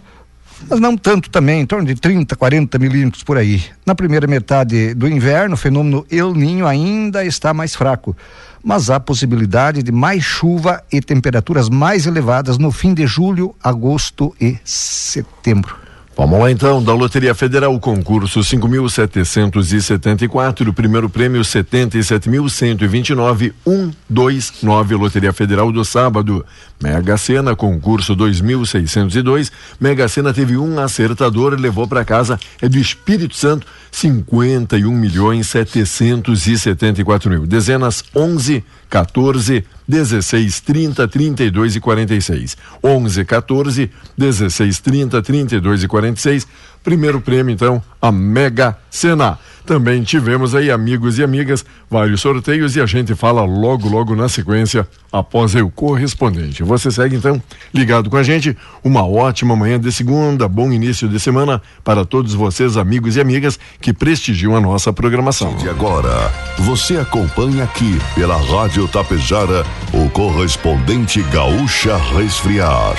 mas 0.67 0.79
não 0.79 0.97
tanto 0.97 1.29
também, 1.29 1.61
em 1.61 1.65
torno 1.65 1.85
de 1.85 1.95
30, 1.95 2.35
40 2.35 2.79
milímetros 2.79 3.23
por 3.23 3.37
aí. 3.37 3.63
Na 3.85 3.95
primeira 3.95 4.27
metade 4.27 4.93
do 4.93 5.07
inverno, 5.07 5.53
o 5.53 5.57
fenômeno 5.57 6.05
El 6.11 6.33
Ninho 6.33 6.67
ainda 6.67 7.23
está 7.23 7.53
mais 7.53 7.75
fraco, 7.75 8.15
mas 8.63 8.89
há 8.89 8.99
possibilidade 8.99 9.81
de 9.83 9.91
mais 9.91 10.23
chuva 10.23 10.83
e 10.91 10.99
temperaturas 10.99 11.69
mais 11.69 12.05
elevadas 12.05 12.57
no 12.57 12.71
fim 12.71 12.93
de 12.93 13.07
julho, 13.07 13.55
agosto 13.63 14.35
e 14.39 14.57
setembro. 14.63 15.88
Vamos 16.19 16.37
lá 16.37 16.51
então, 16.51 16.83
da 16.83 16.93
Loteria 16.93 17.33
Federal, 17.33 17.79
concurso 17.79 18.41
5.774, 18.41 20.73
primeiro 20.73 21.09
prêmio 21.09 21.39
77.129, 21.39 23.53
129, 23.65 24.95
Loteria 24.95 25.31
Federal 25.31 25.71
do 25.71 25.85
sábado. 25.85 26.45
Mega 26.83 27.17
Sena, 27.17 27.55
concurso 27.55 28.17
2.602, 28.17 29.49
Mega 29.79 30.09
Sena 30.09 30.33
teve 30.33 30.57
um 30.57 30.77
acertador 30.77 31.53
e 31.53 31.61
levou 31.61 31.87
para 31.87 32.03
casa, 32.03 32.37
é 32.61 32.67
do 32.67 32.77
Espírito 32.77 33.37
Santo, 33.37 33.65
51 33.89 34.91
milhões 34.91 35.47
774 35.47 37.29
mil. 37.29 37.47
Dezenas 37.47 38.03
11, 38.13 38.61
14, 38.89 39.65
16, 39.87 40.63
30, 40.63 41.07
32 41.07 41.75
e 41.75 41.79
46. 41.79 42.57
11, 42.83 43.25
14, 43.25 43.91
16, 44.17 44.81
30, 44.81 45.21
32 45.21 45.83
e 45.83 45.87
46. 45.87 46.47
Primeiro 46.89 47.21
prêmio, 47.21 47.53
então, 47.53 47.79
a 48.01 48.11
Mega 48.11 48.75
Sena. 48.89 49.37
Também 49.63 50.01
tivemos 50.01 50.55
aí, 50.55 50.71
amigos 50.71 51.19
e 51.19 51.23
amigas, 51.23 51.63
vários 51.87 52.19
sorteios 52.19 52.75
e 52.75 52.81
a 52.81 52.87
gente 52.87 53.13
fala 53.13 53.45
logo, 53.45 53.87
logo 53.87 54.15
na 54.15 54.27
sequência, 54.27 54.87
após 55.11 55.53
o 55.53 55.69
correspondente. 55.69 56.63
Você 56.63 56.89
segue 56.89 57.15
então 57.15 57.39
ligado 57.71 58.09
com 58.09 58.17
a 58.17 58.23
gente. 58.23 58.57
Uma 58.83 59.05
ótima 59.05 59.55
manhã 59.55 59.79
de 59.79 59.91
segunda, 59.91 60.47
bom 60.47 60.71
início 60.71 61.07
de 61.07 61.19
semana 61.19 61.61
para 61.83 62.03
todos 62.03 62.33
vocês, 62.33 62.75
amigos 62.75 63.17
e 63.17 63.21
amigas, 63.21 63.59
que 63.79 63.93
prestigiam 63.93 64.55
a 64.55 64.59
nossa 64.59 64.91
programação. 64.91 65.55
E 65.63 65.69
agora, 65.69 66.33
você 66.57 66.97
acompanha 66.97 67.65
aqui 67.65 67.99
pela 68.15 68.35
Rádio 68.35 68.87
Tapejara 68.87 69.63
o 69.93 70.09
correspondente 70.09 71.21
Gaúcha 71.31 71.95
Resfriar. 72.17 72.97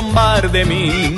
Falar 0.00 0.48
de 0.48 0.64
mim. 0.64 1.16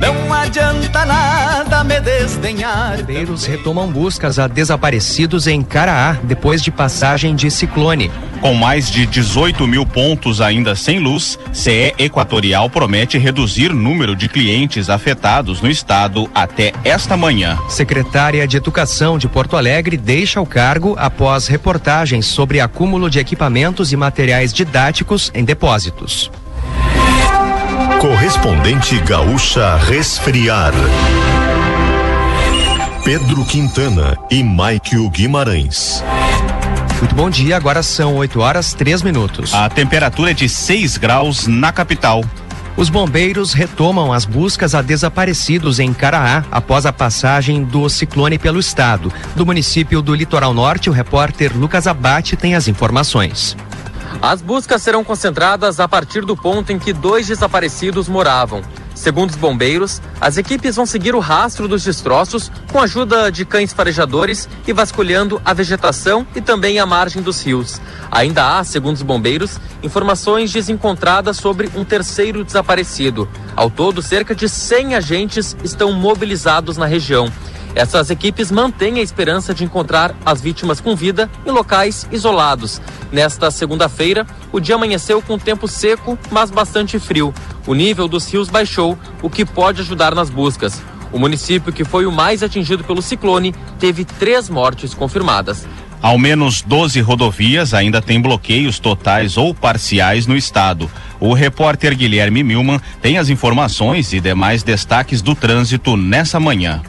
Não 0.00 0.32
adianta 0.32 1.06
nada 1.06 1.84
me 1.84 2.00
desdenhar. 2.00 2.98
Bombeiros 2.98 3.46
retomam 3.46 3.88
buscas 3.88 4.38
a 4.38 4.46
desaparecidos 4.46 5.46
em 5.46 5.62
Caraá 5.62 6.12
depois 6.22 6.60
de 6.60 6.70
passagem 6.70 7.34
de 7.34 7.50
ciclone. 7.50 8.10
Com 8.40 8.52
mais 8.52 8.90
de 8.90 9.06
18 9.06 9.66
mil 9.66 9.86
pontos 9.86 10.40
ainda 10.40 10.74
sem 10.74 10.98
luz, 10.98 11.38
CE 11.52 11.94
Equatorial 11.98 12.68
promete 12.68 13.16
reduzir 13.16 13.72
número 13.72 14.14
de 14.14 14.28
clientes 14.28 14.90
afetados 14.90 15.62
no 15.62 15.70
estado 15.70 16.28
até 16.34 16.72
esta 16.84 17.16
manhã. 17.16 17.58
Secretária 17.68 18.46
de 18.46 18.58
Educação 18.58 19.16
de 19.16 19.28
Porto 19.28 19.56
Alegre 19.56 19.96
deixa 19.96 20.40
o 20.40 20.46
cargo 20.46 20.94
após 20.98 21.46
reportagens 21.46 22.26
sobre 22.26 22.60
acúmulo 22.60 23.08
de 23.08 23.18
equipamentos 23.18 23.92
e 23.92 23.96
materiais 23.96 24.52
didáticos 24.52 25.30
em 25.34 25.44
depósitos. 25.44 26.30
Correspondente 28.06 29.00
Gaúcha 29.00 29.74
Resfriar. 29.78 30.72
Pedro 33.02 33.44
Quintana 33.44 34.16
e 34.30 34.44
Maikio 34.44 35.10
Guimarães. 35.10 36.04
Muito 37.00 37.16
bom 37.16 37.28
dia, 37.28 37.56
agora 37.56 37.82
são 37.82 38.14
8 38.14 38.38
horas 38.38 38.74
3 38.74 39.02
minutos. 39.02 39.52
A 39.52 39.68
temperatura 39.68 40.30
é 40.30 40.34
de 40.34 40.48
6 40.48 40.98
graus 40.98 41.48
na 41.48 41.72
capital. 41.72 42.24
Os 42.76 42.88
bombeiros 42.88 43.52
retomam 43.52 44.12
as 44.12 44.24
buscas 44.24 44.72
a 44.76 44.82
desaparecidos 44.82 45.80
em 45.80 45.92
Caraá 45.92 46.44
após 46.48 46.86
a 46.86 46.92
passagem 46.92 47.64
do 47.64 47.88
ciclone 47.88 48.38
pelo 48.38 48.60
estado. 48.60 49.12
Do 49.34 49.44
município 49.44 50.00
do 50.00 50.14
Litoral 50.14 50.54
Norte, 50.54 50.88
o 50.88 50.92
repórter 50.92 51.56
Lucas 51.56 51.88
Abate 51.88 52.36
tem 52.36 52.54
as 52.54 52.68
informações. 52.68 53.56
As 54.28 54.42
buscas 54.42 54.82
serão 54.82 55.04
concentradas 55.04 55.78
a 55.78 55.86
partir 55.86 56.24
do 56.24 56.36
ponto 56.36 56.72
em 56.72 56.80
que 56.80 56.92
dois 56.92 57.28
desaparecidos 57.28 58.08
moravam. 58.08 58.60
Segundo 58.92 59.30
os 59.30 59.36
bombeiros, 59.36 60.02
as 60.20 60.36
equipes 60.36 60.74
vão 60.74 60.84
seguir 60.84 61.14
o 61.14 61.20
rastro 61.20 61.68
dos 61.68 61.84
destroços 61.84 62.50
com 62.72 62.80
a 62.80 62.82
ajuda 62.82 63.30
de 63.30 63.44
cães 63.44 63.72
farejadores 63.72 64.48
e 64.66 64.72
vasculhando 64.72 65.40
a 65.44 65.54
vegetação 65.54 66.26
e 66.34 66.40
também 66.40 66.80
a 66.80 66.84
margem 66.84 67.22
dos 67.22 67.40
rios. 67.40 67.80
Ainda 68.10 68.58
há, 68.58 68.64
segundo 68.64 68.96
os 68.96 69.02
bombeiros, 69.02 69.60
informações 69.80 70.52
desencontradas 70.52 71.36
sobre 71.36 71.70
um 71.76 71.84
terceiro 71.84 72.42
desaparecido. 72.42 73.28
Ao 73.54 73.70
todo, 73.70 74.02
cerca 74.02 74.34
de 74.34 74.48
100 74.48 74.96
agentes 74.96 75.56
estão 75.62 75.92
mobilizados 75.92 76.76
na 76.76 76.86
região. 76.86 77.30
Essas 77.76 78.08
equipes 78.08 78.50
mantêm 78.50 79.00
a 79.00 79.02
esperança 79.02 79.52
de 79.52 79.62
encontrar 79.62 80.16
as 80.24 80.40
vítimas 80.40 80.80
com 80.80 80.96
vida 80.96 81.30
em 81.44 81.50
locais 81.50 82.08
isolados. 82.10 82.80
Nesta 83.12 83.50
segunda-feira, 83.50 84.26
o 84.50 84.58
dia 84.58 84.76
amanheceu 84.76 85.20
com 85.20 85.38
tempo 85.38 85.68
seco, 85.68 86.18
mas 86.30 86.50
bastante 86.50 86.98
frio. 86.98 87.34
O 87.66 87.74
nível 87.74 88.08
dos 88.08 88.32
rios 88.32 88.48
baixou, 88.48 88.98
o 89.20 89.28
que 89.28 89.44
pode 89.44 89.82
ajudar 89.82 90.14
nas 90.14 90.30
buscas. 90.30 90.80
O 91.12 91.18
município 91.18 91.70
que 91.70 91.84
foi 91.84 92.06
o 92.06 92.10
mais 92.10 92.42
atingido 92.42 92.82
pelo 92.82 93.02
ciclone 93.02 93.54
teve 93.78 94.06
três 94.06 94.48
mortes 94.48 94.94
confirmadas. 94.94 95.68
Ao 96.00 96.18
menos 96.18 96.62
12 96.62 96.98
rodovias 97.02 97.74
ainda 97.74 98.00
têm 98.00 98.22
bloqueios 98.22 98.78
totais 98.78 99.36
ou 99.36 99.54
parciais 99.54 100.26
no 100.26 100.34
estado. 100.34 100.90
O 101.20 101.34
repórter 101.34 101.94
Guilherme 101.94 102.42
Milman 102.42 102.80
tem 103.02 103.18
as 103.18 103.28
informações 103.28 104.14
e 104.14 104.20
demais 104.20 104.62
destaques 104.62 105.20
do 105.20 105.34
trânsito 105.34 105.94
nessa 105.94 106.40
manhã. 106.40 106.80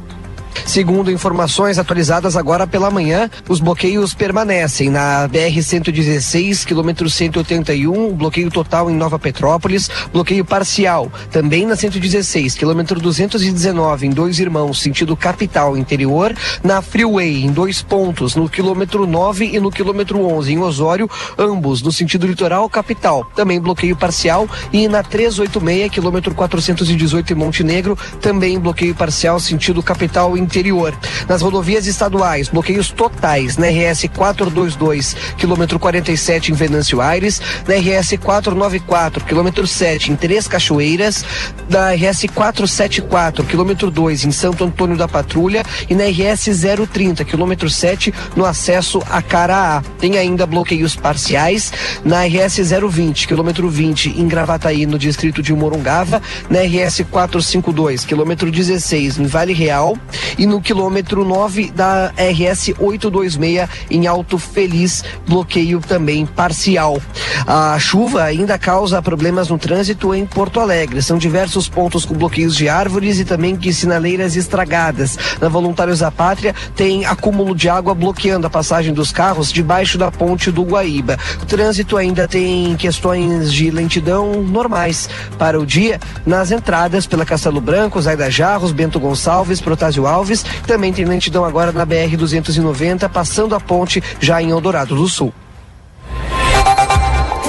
Segundo 0.66 1.12
informações 1.12 1.78
atualizadas 1.78 2.36
agora 2.36 2.68
pela 2.68 2.90
manhã, 2.90 3.30
os 3.48 3.60
bloqueios 3.60 4.14
permanecem 4.14 4.90
na 4.90 5.28
BR-116, 5.30 6.66
quilômetro 6.66 7.10
181, 7.10 8.14
bloqueio 8.16 8.50
total 8.52 8.90
em 8.90 8.96
Nova 8.96 9.20
Petrópolis, 9.20 9.90
bloqueio 10.12 10.44
parcial 10.44 11.12
também 11.32 11.66
na 11.66 11.76
116, 11.76 12.56
quilômetro 12.56 13.00
219, 13.00 14.08
em 14.08 14.10
Dois 14.10 14.40
Irmãos, 14.40 14.82
sentido 14.82 15.16
capital 15.16 15.78
interior, 15.78 16.36
na 16.64 16.82
Freeway, 16.82 17.44
em 17.44 17.52
dois 17.52 17.82
pontos, 17.82 18.36
no 18.36 18.50
quilômetro 18.50 19.06
9 19.06 19.46
e 19.54 19.60
no 19.60 19.72
quilômetro 19.72 20.22
11, 20.22 20.54
em 20.54 20.60
Osório, 20.60 21.10
ambos 21.38 21.82
no 21.82 21.92
sentido 21.92 22.28
litoral 22.28 22.70
capital, 22.70 23.26
também 23.36 23.60
bloqueio 23.60 23.96
parcial, 23.96 24.50
e 24.72 24.88
na 24.88 25.04
386, 25.04 25.92
quilômetro 25.92 26.34
418 26.34 27.34
em 27.34 27.36
Montenegro, 27.36 27.98
também 28.20 28.60
bloqueio 28.60 28.96
parcial, 28.96 29.40
sentido 29.40 29.82
capital 29.84 30.36
interior 30.38 30.47
interior. 30.48 30.98
Nas 31.28 31.42
rodovias 31.42 31.86
estaduais, 31.86 32.48
bloqueios 32.48 32.90
totais 32.90 33.58
na 33.58 33.68
RS 33.68 34.08
422, 34.16 35.16
quilômetro 35.38 35.78
47 35.78 36.52
em 36.52 36.56
Venâncio 36.56 37.02
Aires, 37.02 37.42
na 37.68 37.76
RS 37.76 38.18
494, 38.18 39.26
quilômetro 39.26 39.68
7 39.68 40.12
em 40.12 40.16
Três 40.16 40.48
Cachoeiras, 40.48 41.26
na 41.70 41.92
RS 41.92 42.26
474, 42.34 43.44
quilômetro 43.44 43.92
2 43.92 44.26
em 44.26 44.32
Santo 44.32 44.64
Antônio 44.64 44.98
da 44.98 45.08
Patrulha 45.08 45.64
e 45.90 45.94
na 45.94 46.06
RS 46.06 46.50
030, 46.92 47.26
quilômetro 47.26 47.70
7 47.70 48.14
no 48.36 48.46
acesso 48.46 49.02
a 49.10 49.22
Caraá. 49.22 49.84
Tem 50.00 50.18
ainda 50.18 50.46
bloqueios 50.46 50.96
parciais 50.96 51.74
na 52.06 52.24
RS 52.24 52.72
020, 52.90 53.28
quilômetro 53.28 53.70
20 53.70 54.20
em 54.20 54.28
Gravataí, 54.28 54.86
no 54.86 54.98
distrito 54.98 55.44
de 55.44 55.54
Morungava, 55.54 56.22
na 56.50 56.60
RS 56.62 57.04
452, 57.12 58.06
quilômetro 58.06 58.50
16 58.50 59.20
em 59.20 59.26
Vale 59.26 59.54
Real 59.54 59.98
e 60.38 60.46
no 60.46 60.62
quilômetro 60.62 61.26
9 61.26 61.72
da 61.72 62.14
RS 62.18 62.74
826 62.80 63.68
em 63.90 64.08
Alto 64.08 64.38
Feliz, 64.38 65.04
bloqueio 65.28 65.80
também 65.80 66.26
parcial. 66.26 67.02
A 67.46 67.78
chuva 67.80 68.24
ainda 68.24 68.58
causa 68.58 69.02
problemas 69.02 69.50
no 69.50 69.58
trânsito 69.58 70.14
em 70.14 70.26
Porto 70.26 70.60
Alegre. 70.60 71.02
São 71.02 71.18
diversos 71.18 71.68
pontos 71.68 72.06
com 72.06 72.14
bloqueios 72.14 72.56
de 72.56 72.70
árvores 72.70 73.20
e 73.20 73.26
também 73.26 73.56
que 73.56 73.74
sinaleiras 73.74 74.36
estragadas. 74.36 75.18
Na 75.42 75.50
Voluntários 75.50 76.00
da 76.00 76.12
Pátria 76.12 76.54
tem 76.76 77.06
acúmulo 77.06 77.56
de 77.56 77.70
água 77.70 77.96
bloqueando 77.96 78.48
a 78.48 78.50
passagem 78.50 78.94
dos 78.94 79.12
carros 79.12 79.52
debaixo 79.52 79.98
da 79.98 80.12
ponte 80.12 80.52
do 80.52 80.64
Guaíba. 80.64 81.18
O 81.42 81.46
trânsito 81.46 81.98
ainda 81.98 82.28
tem 82.28 82.76
questões 82.76 83.52
de 83.52 83.72
lentidão 83.72 84.44
normais 84.44 85.10
para 85.38 85.60
o 85.60 85.66
dia 85.66 86.00
nas 86.26 86.52
entradas 86.52 87.08
pela 87.08 87.26
Castelo 87.26 87.62
Branco, 87.62 88.02
Zaida 88.02 88.30
Jarros, 88.30 88.72
Bento 88.72 89.00
Gonçalves, 89.00 89.62
Protásio 89.62 90.06
Alves 90.06 90.27
Alves. 90.28 90.44
Também 90.66 90.92
tem 90.92 91.06
lentidão 91.06 91.46
agora 91.46 91.72
na 91.72 91.86
BR 91.86 92.16
290, 92.18 93.08
passando 93.10 93.56
a 93.56 93.60
ponte 93.60 94.04
já 94.20 94.42
em 94.42 94.50
Eldorado 94.50 94.96
do 94.96 95.08
Sul. 95.08 95.34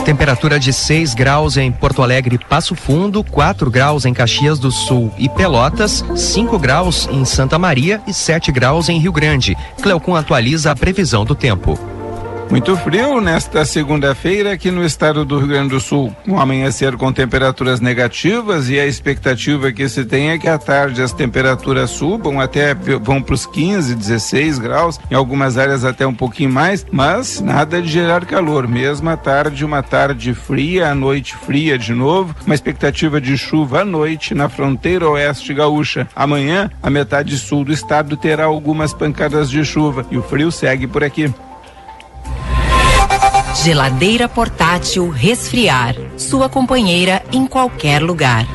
Temperatura 0.04 0.58
de 0.58 0.72
6 0.72 1.12
graus 1.12 1.58
em 1.58 1.70
Porto 1.70 2.02
Alegre 2.02 2.38
Passo 2.38 2.74
Fundo, 2.74 3.22
4 3.22 3.70
graus 3.70 4.06
em 4.06 4.14
Caxias 4.14 4.58
do 4.58 4.70
Sul 4.70 5.12
e 5.18 5.28
Pelotas, 5.28 6.02
5 6.16 6.58
graus 6.58 7.06
em 7.10 7.26
Santa 7.26 7.58
Maria 7.58 8.00
e 8.06 8.14
7 8.14 8.50
graus 8.50 8.88
em 8.88 8.98
Rio 8.98 9.12
Grande. 9.12 9.54
Cleocum 9.82 10.14
atualiza 10.14 10.70
a 10.70 10.76
previsão 10.76 11.26
do 11.26 11.34
tempo. 11.34 11.97
Muito 12.50 12.74
frio 12.78 13.20
nesta 13.20 13.62
segunda-feira 13.62 14.52
aqui 14.52 14.70
no 14.70 14.82
estado 14.82 15.22
do 15.22 15.38
Rio 15.38 15.48
Grande 15.48 15.68
do 15.68 15.80
Sul. 15.80 16.16
Um 16.26 16.40
amanhecer 16.40 16.96
com 16.96 17.12
temperaturas 17.12 17.78
negativas 17.78 18.70
e 18.70 18.80
a 18.80 18.86
expectativa 18.86 19.70
que 19.70 19.86
se 19.86 20.02
tem 20.02 20.30
é 20.30 20.38
que 20.38 20.48
à 20.48 20.56
tarde 20.56 21.02
as 21.02 21.12
temperaturas 21.12 21.90
subam 21.90 22.40
até 22.40 22.74
vão 22.74 23.20
para 23.20 23.34
os 23.34 23.44
15, 23.44 23.94
16 23.94 24.58
graus, 24.58 24.98
em 25.10 25.14
algumas 25.14 25.58
áreas 25.58 25.84
até 25.84 26.06
um 26.06 26.14
pouquinho 26.14 26.50
mais, 26.50 26.86
mas 26.90 27.38
nada 27.38 27.82
de 27.82 27.88
gerar 27.88 28.24
calor. 28.24 28.66
Mesmo 28.66 29.10
à 29.10 29.16
tarde, 29.16 29.62
uma 29.62 29.82
tarde 29.82 30.32
fria, 30.32 30.90
à 30.90 30.94
noite 30.94 31.36
fria 31.36 31.78
de 31.78 31.92
novo, 31.92 32.34
uma 32.46 32.54
expectativa 32.54 33.20
de 33.20 33.36
chuva 33.36 33.82
à 33.82 33.84
noite 33.84 34.34
na 34.34 34.48
fronteira 34.48 35.06
oeste 35.06 35.52
gaúcha. 35.52 36.08
Amanhã, 36.16 36.70
a 36.82 36.88
metade 36.88 37.36
sul 37.36 37.62
do 37.62 37.74
estado 37.74 38.16
terá 38.16 38.46
algumas 38.46 38.94
pancadas 38.94 39.50
de 39.50 39.62
chuva 39.66 40.06
e 40.10 40.16
o 40.16 40.22
frio 40.22 40.50
segue 40.50 40.86
por 40.86 41.04
aqui. 41.04 41.30
Geladeira 43.62 44.28
portátil 44.28 45.08
Resfriar. 45.10 45.96
Sua 46.16 46.48
companheira 46.48 47.24
em 47.32 47.44
qualquer 47.44 48.00
lugar. 48.00 48.46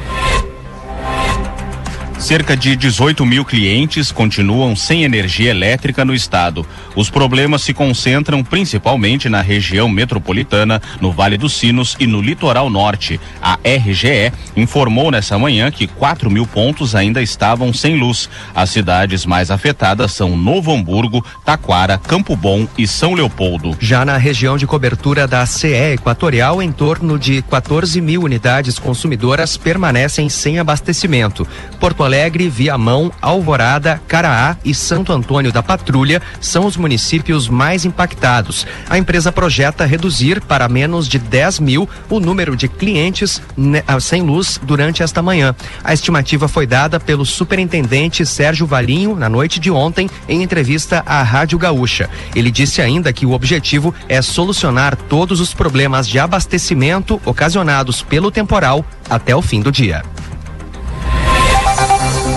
Cerca 2.23 2.55
de 2.55 2.77
18 2.77 3.25
mil 3.25 3.43
clientes 3.43 4.09
continuam 4.09 4.77
sem 4.77 5.03
energia 5.03 5.49
elétrica 5.51 6.05
no 6.05 6.15
estado. 6.15 6.65
Os 6.95 7.09
problemas 7.09 7.63
se 7.63 7.73
concentram 7.73 8.41
principalmente 8.41 9.27
na 9.27 9.41
região 9.41 9.89
metropolitana, 9.89 10.81
no 11.01 11.11
Vale 11.11 11.37
dos 11.37 11.51
Sinos 11.51 11.97
e 11.99 12.07
no 12.07 12.21
litoral 12.21 12.69
norte. 12.69 13.19
A 13.41 13.59
RGE 13.65 14.31
informou 14.55 15.11
nessa 15.11 15.37
manhã 15.37 15.69
que 15.69 15.85
4 15.85 16.31
mil 16.31 16.47
pontos 16.47 16.95
ainda 16.95 17.21
estavam 17.21 17.73
sem 17.73 17.97
luz. 17.99 18.29
As 18.55 18.69
cidades 18.69 19.25
mais 19.25 19.51
afetadas 19.51 20.13
são 20.13 20.37
Novo 20.37 20.73
Hamburgo, 20.73 21.25
Taquara, 21.43 21.97
Campo 21.97 22.37
Bom 22.37 22.65
e 22.77 22.87
São 22.87 23.15
Leopoldo. 23.15 23.75
Já 23.81 24.05
na 24.05 24.15
região 24.15 24.55
de 24.55 24.65
cobertura 24.65 25.27
da 25.27 25.45
CE 25.45 25.91
Equatorial, 25.95 26.63
em 26.63 26.71
torno 26.71 27.19
de 27.19 27.41
14 27.41 27.99
mil 27.99 28.23
unidades 28.23 28.79
consumidoras 28.79 29.57
permanecem 29.57 30.29
sem 30.29 30.57
abastecimento. 30.57 31.45
Porto 31.81 32.01
Alegre 32.01 32.12
Alegre, 32.13 32.47
Viamão, 32.47 33.11
Alvorada, 33.19 33.99
Caraá 34.07 34.55
e 34.63 34.71
Santo 34.71 35.11
Antônio 35.11 35.51
da 35.51 35.63
Patrulha 35.63 36.21
são 36.39 36.67
os 36.67 36.77
municípios 36.77 37.49
mais 37.49 37.85
impactados. 37.85 38.67
A 38.87 38.99
empresa 38.99 39.31
projeta 39.31 39.83
reduzir 39.83 40.39
para 40.39 40.69
menos 40.69 41.07
de 41.07 41.17
10 41.17 41.59
mil 41.59 41.89
o 42.11 42.19
número 42.19 42.55
de 42.55 42.67
clientes 42.67 43.41
ah, 43.87 43.99
sem 43.99 44.21
luz 44.21 44.59
durante 44.61 45.01
esta 45.01 45.23
manhã. 45.23 45.55
A 45.83 45.91
estimativa 45.91 46.47
foi 46.47 46.67
dada 46.67 46.99
pelo 46.99 47.25
superintendente 47.25 48.23
Sérgio 48.27 48.67
Valinho 48.67 49.15
na 49.15 49.27
noite 49.27 49.59
de 49.59 49.71
ontem 49.71 50.07
em 50.29 50.43
entrevista 50.43 51.01
à 51.07 51.23
Rádio 51.23 51.57
Gaúcha. 51.57 52.07
Ele 52.35 52.51
disse 52.51 52.79
ainda 52.79 53.11
que 53.11 53.25
o 53.25 53.31
objetivo 53.31 53.91
é 54.07 54.21
solucionar 54.21 54.95
todos 54.95 55.41
os 55.41 55.51
problemas 55.51 56.07
de 56.07 56.19
abastecimento 56.19 57.19
ocasionados 57.25 58.03
pelo 58.03 58.29
temporal 58.29 58.85
até 59.09 59.35
o 59.35 59.41
fim 59.41 59.61
do 59.61 59.71
dia. 59.71 60.03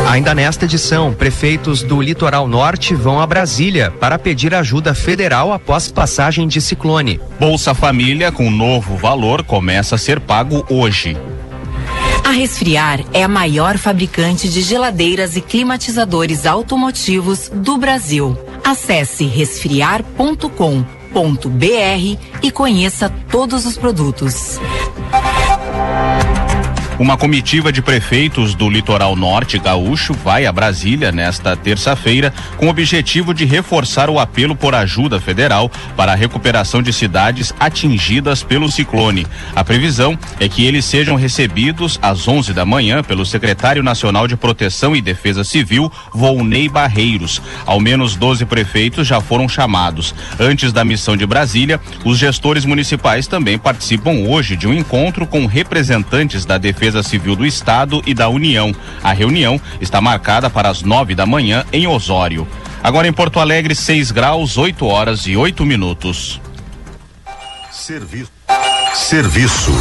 Ainda 0.07 0.35
nesta 0.35 0.65
edição, 0.65 1.13
prefeitos 1.13 1.83
do 1.83 2.01
litoral 2.01 2.47
norte 2.47 2.95
vão 2.95 3.21
a 3.21 3.27
Brasília 3.27 3.91
para 3.91 4.19
pedir 4.19 4.55
ajuda 4.55 4.95
federal 4.95 5.53
após 5.53 5.91
passagem 5.91 6.47
de 6.47 6.61
ciclone. 6.61 7.21
Bolsa 7.41 7.75
Família 7.75 8.31
com 8.31 8.49
novo 8.49 8.97
valor 8.97 9.43
começa 9.43 9.97
a 9.97 9.99
ser 9.99 10.21
pago 10.21 10.65
hoje. 10.71 11.17
A 12.25 12.31
Resfriar 12.31 13.01
é 13.13 13.25
a 13.25 13.29
maior 13.29 13.79
fabricante 13.79 14.49
de 14.49 14.63
geladeiras 14.63 15.37
e 15.37 15.41
climatizadores 15.41 16.47
automotivos 16.47 17.51
do 17.53 17.77
Brasil. 17.77 18.39
Acesse 18.65 19.25
resfriar.com.br 19.25 22.19
e 22.43 22.51
conheça 22.53 23.13
todos 23.29 23.67
os 23.67 23.77
produtos. 23.77 24.61
Uma 26.99 27.19
comitiva 27.19 27.71
de 27.71 27.83
prefeitos 27.83 28.55
do 28.55 28.71
litoral 28.71 29.15
norte 29.15 29.59
gaúcho 29.59 30.15
vai 30.15 30.47
a 30.47 30.53
Brasília 30.53 31.13
nesta 31.13 31.55
terça-feira 31.55 32.33
com 32.57 32.67
o 32.67 32.71
objetivo 32.71 33.35
de 33.35 33.45
reforçar 33.45 34.09
o 34.09 34.19
apelo 34.19 34.57
por 34.57 34.75
ajuda 34.75 35.21
federal 35.21 35.71
para 35.95 36.13
a 36.13 36.15
recuperação 36.15 36.83
de 36.83 36.95
cidades 36.95 37.53
atingidas 37.61 38.43
pelo 38.43 38.71
ciclone. 38.73 39.27
A 39.55 39.63
previsão 39.63 40.19
é 40.41 40.49
que 40.49 40.65
eles 40.65 40.87
sejam 40.87 41.17
recebidos 41.17 41.99
às 42.01 42.27
11 42.27 42.55
da 42.55 42.65
manhã 42.65 43.03
pelo 43.03 43.27
secretário 43.27 43.83
nacional 43.83 44.27
de 44.27 44.35
Proteção 44.35 44.97
e 44.97 45.03
Defesa 45.03 45.45
Civil, 45.45 45.93
Volney 46.15 46.67
Barreiros. 46.67 47.43
Ao 47.67 47.79
menos 47.79 48.17
12 48.17 48.47
prefeitos 48.47 49.07
já 49.07 49.21
foram 49.21 49.47
chamados. 49.51 50.15
Antes 50.41 50.73
da 50.73 50.83
missão 50.83 51.15
de 51.15 51.27
Brasília, 51.27 51.79
os 52.07 52.17
gestores 52.17 52.65
municipais 52.65 53.27
também 53.27 53.59
participam 53.59 54.27
hoje 54.27 54.57
de 54.57 54.67
um 54.67 54.73
encontro 54.73 55.27
com 55.27 55.45
representantes 55.45 56.47
da 56.47 56.57
Defesa 56.57 56.86
Defesa 56.87 57.03
Civil 57.03 57.35
do 57.35 57.45
Estado 57.45 58.01
e 58.07 58.15
da 58.15 58.29
União. 58.29 58.73
A 59.03 59.13
reunião 59.13 59.61
está 59.81 60.01
marcada 60.01 60.49
para 60.49 60.69
as 60.69 60.83
nove 60.83 61.17
da 61.17 61.27
manhã 61.27 61.65
em 61.73 61.85
Osório. 61.89 62.47
Agora 62.81 63.09
em 63.09 63.13
Porto 63.13 63.41
Alegre, 63.41 63.75
6 63.75 64.13
graus, 64.13 64.57
8 64.57 64.87
horas 64.87 65.27
e 65.27 65.37
8 65.37 65.65
minutos. 65.67 66.41
Serviço. 67.73 68.31
Serviço. 68.95 69.73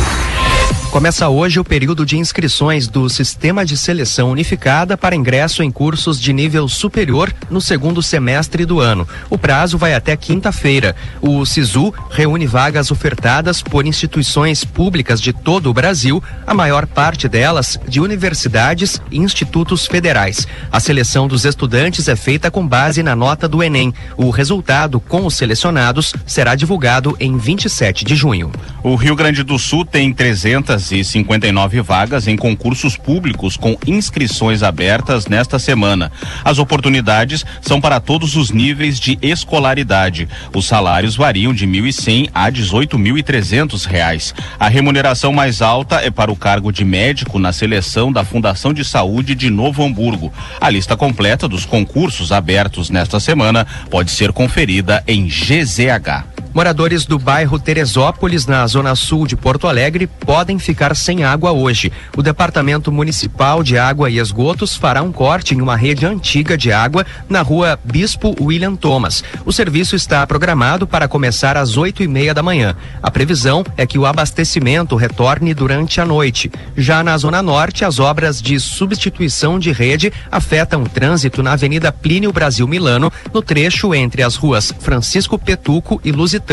Começa 0.95 1.27
hoje 1.27 1.60
o 1.60 1.63
período 1.65 2.05
de 2.05 2.17
inscrições 2.17 2.88
do 2.88 3.10
Sistema 3.10 3.65
de 3.65 3.75
Seleção 3.75 4.31
Unificada 4.31 4.95
para 4.95 5.13
ingresso 5.13 5.62
em 5.62 5.69
cursos 5.69 6.17
de 6.17 6.31
nível 6.31 6.69
superior 6.69 7.36
no 7.49 7.60
segundo 7.60 8.01
semestre 8.01 8.65
do 8.65 8.79
ano. 8.79 9.05
O 9.29 9.38
prazo 9.38 9.77
vai 9.77 9.93
até 9.93 10.15
quinta-feira. 10.15 10.95
O 11.21 11.45
SISU 11.45 11.93
reúne 12.10 12.47
vagas 12.47 12.91
ofertadas 12.91 13.62
por 13.62 13.86
instituições 13.86 14.63
públicas 14.63 15.19
de 15.19 15.34
todo 15.34 15.69
o 15.69 15.73
Brasil, 15.73 16.23
a 16.47 16.53
maior 16.53 16.88
parte 16.88 17.27
delas 17.27 17.77
de 17.86 17.99
universidades 17.99 19.01
e 19.12 19.17
institutos 19.17 19.86
federais. 19.86 20.47
A 20.71 20.79
seleção 20.79 21.27
dos 21.27 21.43
estudantes 21.43 22.08
é 22.08 22.15
feita 22.15 22.49
com 22.49 22.65
base 22.65 23.03
na 23.03 23.17
nota 23.17 23.49
do 23.49 23.62
Enem. 23.62 23.93
O 24.15 24.29
resultado 24.29 25.01
com 25.01 25.25
os 25.25 25.36
selecionados 25.36 26.13
será 26.25 26.55
divulgado 26.55 27.17
em 27.19 27.38
27 27.38 28.05
de 28.05 28.15
junho. 28.15 28.49
O 28.81 28.95
Rio 28.95 29.13
Grande 29.13 29.43
do 29.43 29.60
Sul 29.60 29.84
tem 29.84 30.13
300 30.13 30.84
259 30.85 31.81
vagas 31.81 32.27
em 32.27 32.37
concursos 32.37 32.95
públicos 32.95 33.57
com 33.57 33.75
inscrições 33.87 34.61
abertas 34.61 35.25
nesta 35.25 35.57
semana. 35.57 36.11
As 36.43 36.59
oportunidades 36.59 37.43
são 37.61 37.81
para 37.81 37.99
todos 37.99 38.35
os 38.35 38.51
níveis 38.51 38.99
de 38.99 39.17
escolaridade. 39.21 40.27
Os 40.53 40.65
salários 40.65 41.15
variam 41.15 41.53
de 41.53 41.65
1.100 41.65 42.29
a 42.33 42.51
18.300 42.51 43.85
reais. 43.85 44.33
A 44.59 44.67
remuneração 44.69 45.33
mais 45.33 45.61
alta 45.61 45.95
é 45.97 46.11
para 46.11 46.31
o 46.31 46.35
cargo 46.35 46.71
de 46.71 46.85
médico 46.85 47.39
na 47.39 47.51
seleção 47.51 48.11
da 48.11 48.23
Fundação 48.23 48.73
de 48.73 48.85
Saúde 48.85 49.33
de 49.33 49.49
Novo 49.49 49.83
Hamburgo. 49.83 50.31
A 50.61 50.69
lista 50.69 50.95
completa 50.95 51.47
dos 51.47 51.65
concursos 51.65 52.31
abertos 52.31 52.89
nesta 52.89 53.19
semana 53.19 53.65
pode 53.89 54.11
ser 54.11 54.31
conferida 54.31 55.03
em 55.07 55.27
GZH. 55.27 56.34
Moradores 56.55 57.05
do 57.05 57.19
bairro 57.19 57.59
Teresópolis, 57.59 58.45
na 58.45 58.65
zona 58.65 58.95
sul 58.95 59.27
de 59.27 59.35
Porto 59.35 59.67
Alegre, 59.67 60.07
podem 60.07 60.57
ficar 60.57 60.95
sem 60.95 61.21
água 61.21 61.51
hoje. 61.51 61.91
O 62.15 62.23
Departamento 62.23 62.93
Municipal 62.93 63.61
de 63.61 63.77
Água 63.77 64.09
e 64.09 64.19
Esgotos 64.19 64.73
fará 64.73 65.03
um 65.03 65.11
corte 65.11 65.53
em 65.53 65.59
uma 65.59 65.75
rede 65.75 66.05
antiga 66.05 66.57
de 66.57 66.71
água 66.71 67.05
na 67.27 67.41
rua 67.41 67.77
Bispo 67.83 68.33
William 68.39 68.73
Thomas. 68.73 69.21
O 69.43 69.51
serviço 69.51 69.97
está 69.97 70.25
programado 70.25 70.87
para 70.87 71.09
começar 71.09 71.57
às 71.57 71.75
oito 71.75 72.01
e 72.01 72.07
meia 72.07 72.33
da 72.33 72.41
manhã. 72.41 72.73
A 73.03 73.11
previsão 73.11 73.61
é 73.75 73.85
que 73.85 73.99
o 73.99 74.05
abastecimento 74.05 74.95
retorne 74.95 75.53
durante 75.53 75.99
a 75.99 76.05
noite. 76.05 76.49
Já 76.77 77.03
na 77.03 77.17
zona 77.17 77.41
norte, 77.41 77.83
as 77.83 77.99
obras 77.99 78.41
de 78.41 78.61
substituição 78.61 79.59
de 79.59 79.73
rede 79.73 80.13
afetam 80.31 80.83
o 80.83 80.89
trânsito 80.89 81.43
na 81.43 81.51
Avenida 81.51 81.91
Plínio 81.91 82.31
Brasil 82.31 82.65
Milano, 82.65 83.11
no 83.33 83.41
trecho 83.41 83.93
entre 83.93 84.23
as 84.23 84.37
ruas 84.37 84.73
Francisco 84.79 85.37
Petuco 85.37 85.99
e 86.01 86.13
Lusitano 86.13 86.44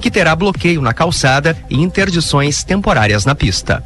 que 0.00 0.10
terá 0.10 0.34
bloqueio 0.34 0.80
na 0.80 0.92
calçada 0.92 1.56
e 1.68 1.80
interdições 1.80 2.62
temporárias 2.62 3.24
na 3.24 3.34
pista. 3.34 3.84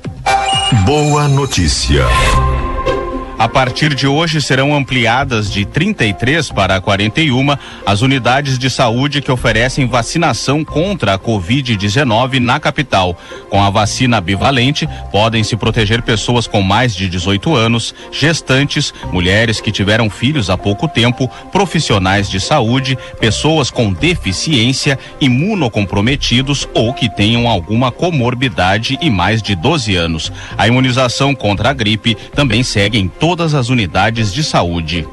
Boa 0.85 1.29
notícia. 1.29 2.05
A 3.39 3.47
partir 3.47 3.95
de 3.95 4.07
hoje 4.07 4.41
serão 4.41 4.75
ampliadas 4.75 5.53
de 5.53 5.67
33 5.67 6.51
para 6.53 6.81
41 6.81 7.55
as 7.85 8.01
unidades 8.01 8.59
de 8.59 8.71
saúde 8.71 9.21
que 9.21 9.31
oferecem 9.31 9.87
vacinação 9.87 10.65
contra 10.65 11.13
a 11.13 11.19
Covid-19 11.19 12.39
na 12.39 12.59
capital. 12.59 13.15
Com 13.51 13.63
a 13.63 13.69
vacina 13.69 14.23
bivalente, 14.23 14.89
podem 15.13 15.45
se 15.45 15.55
proteger 15.55 16.01
pessoas 16.01 16.47
com 16.47 16.63
mais 16.63 16.97
de 16.97 17.11
18 17.11 17.55
anos, 17.55 17.95
gestantes, 18.11 18.95
mulheres 19.13 19.61
que 19.61 19.71
tiveram 19.71 20.09
filhos 20.09 20.49
há 20.49 20.57
pouco 20.57 20.89
tempo, 20.89 21.29
profissionais 21.53 22.31
de 22.31 22.41
saúde, 22.41 22.97
pessoas 23.21 23.71
com 23.71 23.93
deficiência, 23.93 24.99
imunocomprometidos 25.21 26.67
ou 26.73 26.95
que 26.95 27.15
tenham 27.15 27.47
alguma 27.47 27.93
comorbidade 27.93 28.99
e 29.03 29.11
mais 29.11 29.43
de 29.43 29.55
12 29.55 29.95
anos. 29.95 30.33
A 30.57 30.67
imunização 30.67 31.35
contra 31.35 31.69
a 31.69 31.75
gripe 31.75 32.17
também 32.35 32.63
segue 32.63 32.99
em 32.99 33.09
todas 33.27 33.55
as 33.55 33.71
unidades 33.71 34.33
de 34.33 34.45
saúde. 34.45 35.05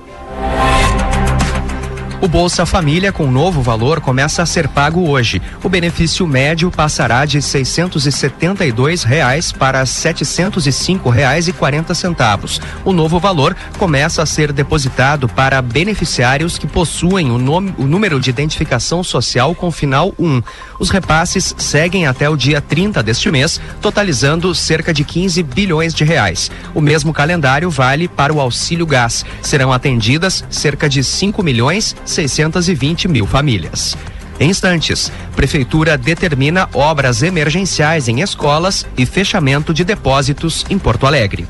O 2.24 2.28
Bolsa 2.30 2.66
Família 2.66 3.12
com 3.12 3.30
novo 3.30 3.62
valor 3.62 4.00
começa 4.00 4.42
a 4.42 4.46
ser 4.46 4.70
pago 4.70 5.10
hoje. 5.10 5.42
O 5.62 5.68
benefício 5.68 6.26
médio 6.26 6.72
passará 6.72 7.26
de 7.26 7.42
672 7.42 9.04
reais 9.04 9.52
para 9.52 9.86
705 9.86 11.10
reais 11.10 11.50
e 11.50 11.52
40 11.52 11.94
centavos. 11.94 12.62
O 12.86 12.94
novo 12.94 13.20
valor 13.20 13.54
começa 13.78 14.24
a 14.24 14.26
ser 14.26 14.54
depositado 14.54 15.28
para 15.28 15.62
beneficiários 15.62 16.58
que 16.58 16.66
possuem 16.66 17.30
o, 17.30 17.38
nome, 17.38 17.76
o 17.78 17.84
número 17.84 18.22
de 18.22 18.30
identificação 18.30 19.04
social 19.04 19.54
com 19.54 19.70
final 19.70 20.14
1. 20.18 20.42
Os 20.80 20.90
repasses 20.90 21.54
seguem 21.58 22.08
até 22.08 22.30
o 22.30 22.38
dia 22.38 22.62
30 22.62 23.04
deste 23.04 23.30
mês, 23.30 23.60
totalizando 23.82 24.56
cerca 24.56 24.94
de 24.94 25.04
15 25.04 25.44
bilhões 25.44 25.94
de 25.94 26.06
reais. 26.06 26.50
O 26.74 26.80
mesmo 26.80 27.12
calendário 27.12 27.70
vale 27.70 28.08
para 28.08 28.32
o 28.34 28.40
auxílio 28.40 28.86
gás. 28.86 29.26
Serão 29.42 29.74
atendidas 29.74 30.46
cerca 30.50 30.88
de 30.88 31.04
5 31.04 31.44
milhões 31.44 31.94
620 32.14 33.08
mil 33.08 33.26
famílias. 33.26 33.98
Em 34.40 34.50
instantes, 34.50 35.12
Prefeitura 35.36 35.98
determina 35.98 36.70
obras 36.74 37.22
emergenciais 37.24 38.08
em 38.08 38.22
escolas 38.22 38.86
e 38.98 39.06
fechamento 39.06 39.74
de 39.74 39.84
depósitos 39.84 40.66
em 40.70 40.78
Porto 40.78 41.06
Alegre. 41.06 41.48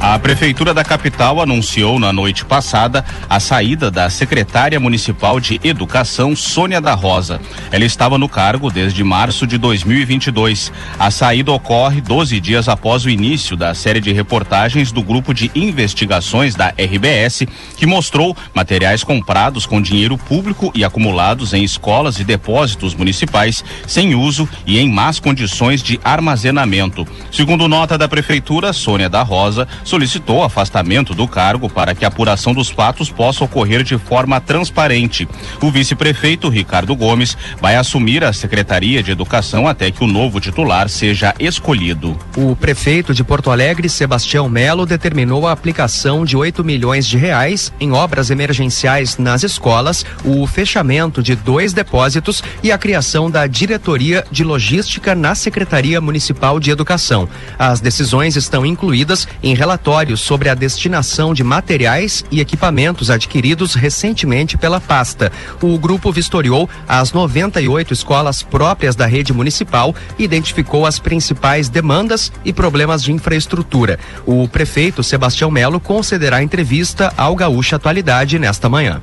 A 0.00 0.16
Prefeitura 0.16 0.72
da 0.72 0.84
capital 0.84 1.40
anunciou 1.42 1.98
na 1.98 2.12
noite 2.12 2.44
passada 2.44 3.04
a 3.28 3.40
saída 3.40 3.90
da 3.90 4.08
secretária 4.08 4.78
municipal 4.78 5.40
de 5.40 5.60
Educação, 5.62 6.36
Sônia 6.36 6.80
da 6.80 6.94
Rosa. 6.94 7.40
Ela 7.72 7.84
estava 7.84 8.16
no 8.16 8.28
cargo 8.28 8.70
desde 8.70 9.02
março 9.02 9.44
de 9.44 9.58
2022. 9.58 10.72
A 11.00 11.10
saída 11.10 11.50
ocorre 11.50 12.00
12 12.00 12.38
dias 12.38 12.68
após 12.68 13.04
o 13.04 13.10
início 13.10 13.56
da 13.56 13.74
série 13.74 14.00
de 14.00 14.12
reportagens 14.12 14.92
do 14.92 15.02
grupo 15.02 15.34
de 15.34 15.50
investigações 15.52 16.54
da 16.54 16.68
RBS, 16.68 17.44
que 17.76 17.84
mostrou 17.84 18.36
materiais 18.54 19.02
comprados 19.02 19.66
com 19.66 19.82
dinheiro 19.82 20.16
público 20.16 20.70
e 20.76 20.84
acumulados 20.84 21.52
em 21.52 21.64
escolas 21.64 22.20
e 22.20 22.24
depósitos 22.24 22.94
municipais 22.94 23.64
sem 23.86 24.14
uso 24.14 24.48
e 24.64 24.78
em 24.78 24.88
más 24.88 25.18
condições 25.18 25.82
de 25.82 25.98
armazenamento. 26.04 27.06
Segundo 27.32 27.66
nota 27.66 27.98
da 27.98 28.08
Prefeitura, 28.08 28.72
Sônia 28.72 29.08
da 29.08 29.24
Rosa 29.24 29.66
solicitou 29.88 30.44
afastamento 30.44 31.14
do 31.14 31.26
cargo 31.26 31.68
para 31.68 31.94
que 31.94 32.04
a 32.04 32.08
apuração 32.08 32.52
dos 32.52 32.68
fatos 32.68 33.10
possa 33.10 33.42
ocorrer 33.42 33.82
de 33.82 33.96
forma 33.96 34.38
transparente. 34.40 35.26
O 35.62 35.70
vice-prefeito 35.70 36.48
Ricardo 36.48 36.94
Gomes 36.94 37.36
vai 37.60 37.74
assumir 37.74 38.22
a 38.22 38.32
Secretaria 38.32 39.02
de 39.02 39.10
Educação 39.10 39.66
até 39.66 39.90
que 39.90 40.04
o 40.04 40.06
novo 40.06 40.40
titular 40.40 40.88
seja 40.90 41.34
escolhido. 41.40 42.16
O 42.36 42.54
prefeito 42.54 43.14
de 43.14 43.24
Porto 43.24 43.50
Alegre, 43.50 43.88
Sebastião 43.88 44.48
Melo, 44.48 44.84
determinou 44.84 45.46
a 45.46 45.52
aplicação 45.52 46.24
de 46.24 46.36
8 46.36 46.62
milhões 46.62 47.06
de 47.06 47.16
reais 47.16 47.72
em 47.80 47.92
obras 47.92 48.30
emergenciais 48.30 49.16
nas 49.16 49.42
escolas, 49.42 50.04
o 50.22 50.46
fechamento 50.46 51.22
de 51.22 51.34
dois 51.34 51.72
depósitos 51.72 52.42
e 52.62 52.70
a 52.70 52.76
criação 52.76 53.30
da 53.30 53.46
diretoria 53.46 54.22
de 54.30 54.44
logística 54.44 55.14
na 55.14 55.34
Secretaria 55.34 56.00
Municipal 56.00 56.60
de 56.60 56.70
Educação. 56.70 57.26
As 57.58 57.80
decisões 57.80 58.36
estão 58.36 58.66
incluídas 58.66 59.26
em 59.42 59.54
relatórios 59.78 60.20
sobre 60.20 60.48
a 60.48 60.54
destinação 60.54 61.32
de 61.32 61.44
materiais 61.44 62.24
e 62.30 62.40
equipamentos 62.40 63.10
adquiridos 63.10 63.74
recentemente 63.74 64.58
pela 64.58 64.80
pasta. 64.80 65.30
O 65.62 65.78
grupo 65.78 66.10
vistoriou 66.12 66.68
as 66.88 67.12
98 67.12 67.92
escolas 67.92 68.42
próprias 68.42 68.96
da 68.96 69.06
rede 69.06 69.32
municipal 69.32 69.94
e 70.18 70.24
identificou 70.24 70.84
as 70.84 70.98
principais 70.98 71.68
demandas 71.68 72.32
e 72.44 72.52
problemas 72.52 73.02
de 73.02 73.12
infraestrutura. 73.12 73.98
O 74.26 74.48
prefeito 74.48 75.02
Sebastião 75.02 75.50
Melo 75.50 75.80
concederá 75.80 76.42
entrevista 76.42 77.12
ao 77.16 77.36
Gaúcha 77.36 77.76
Atualidade 77.76 78.38
nesta 78.38 78.68
manhã. 78.68 79.00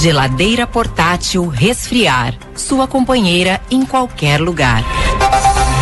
Geladeira 0.00 0.66
portátil 0.66 1.46
resfriar. 1.48 2.34
Sua 2.54 2.86
companheira 2.86 3.60
em 3.70 3.84
qualquer 3.84 4.40
lugar. 4.40 4.82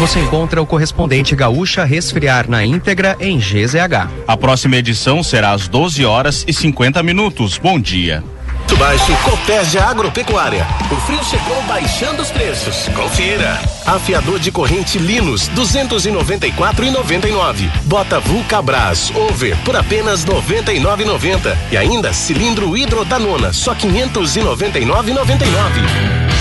Você 0.00 0.18
encontra 0.20 0.60
o 0.60 0.66
correspondente 0.66 1.36
Gaúcha 1.36 1.84
Resfriar 1.84 2.50
na 2.50 2.64
íntegra 2.64 3.16
em 3.20 3.38
GZH. 3.38 4.08
A 4.26 4.36
próxima 4.36 4.74
edição 4.76 5.22
será 5.22 5.52
às 5.52 5.68
12 5.68 6.04
horas 6.04 6.44
e 6.48 6.52
50 6.52 7.00
minutos. 7.02 7.58
Bom 7.58 7.78
dia. 7.78 8.24
Muito 8.58 8.76
baixo, 8.76 9.16
Copérgia 9.22 9.84
Agropecuária. 9.84 10.66
O 10.90 10.96
frio 10.96 11.22
chegou 11.22 11.62
baixando 11.62 12.22
os 12.22 12.32
preços. 12.32 12.88
Confira. 12.88 13.60
Afiador 13.86 14.40
de 14.40 14.50
corrente 14.50 14.98
Linus, 14.98 15.48
294,99. 15.50 17.70
Bota 17.84 18.18
Vulcabras 18.18 19.12
Over 19.14 19.56
por 19.64 19.76
apenas 19.76 20.24
99,90. 20.24 21.56
E 21.70 21.76
ainda 21.76 22.12
cilindro 22.12 22.76
hidrotanona, 22.76 23.52
só 23.52 23.76
599,99. 23.76 26.33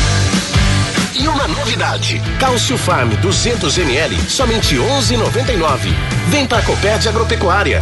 E 1.15 1.27
uma 1.27 1.47
novidade: 1.47 2.21
Cálcio 2.39 2.77
Farm 2.77 3.09
200 3.21 3.77
ml, 3.77 4.17
somente 4.29 4.75
11,99. 4.75 5.93
Vem 6.29 6.47
pra 6.47 6.61
Copérdia 6.61 7.11
Agropecuária. 7.11 7.81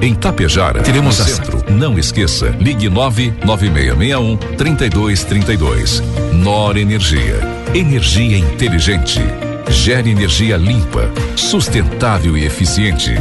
Em 0.00 0.14
Tapejara, 0.14 0.80
teremos 0.80 1.20
a 1.20 1.24
centro. 1.24 1.62
Não 1.70 1.98
esqueça, 1.98 2.56
ligue 2.58 2.88
99661 2.88 4.38
3232. 4.56 6.02
Nor 6.32 6.78
Energia. 6.78 7.38
Energia 7.74 8.38
inteligente. 8.38 9.20
Gere 9.68 10.10
energia 10.10 10.56
limpa, 10.56 11.10
sustentável 11.36 12.34
e 12.34 12.46
eficiente. 12.46 13.12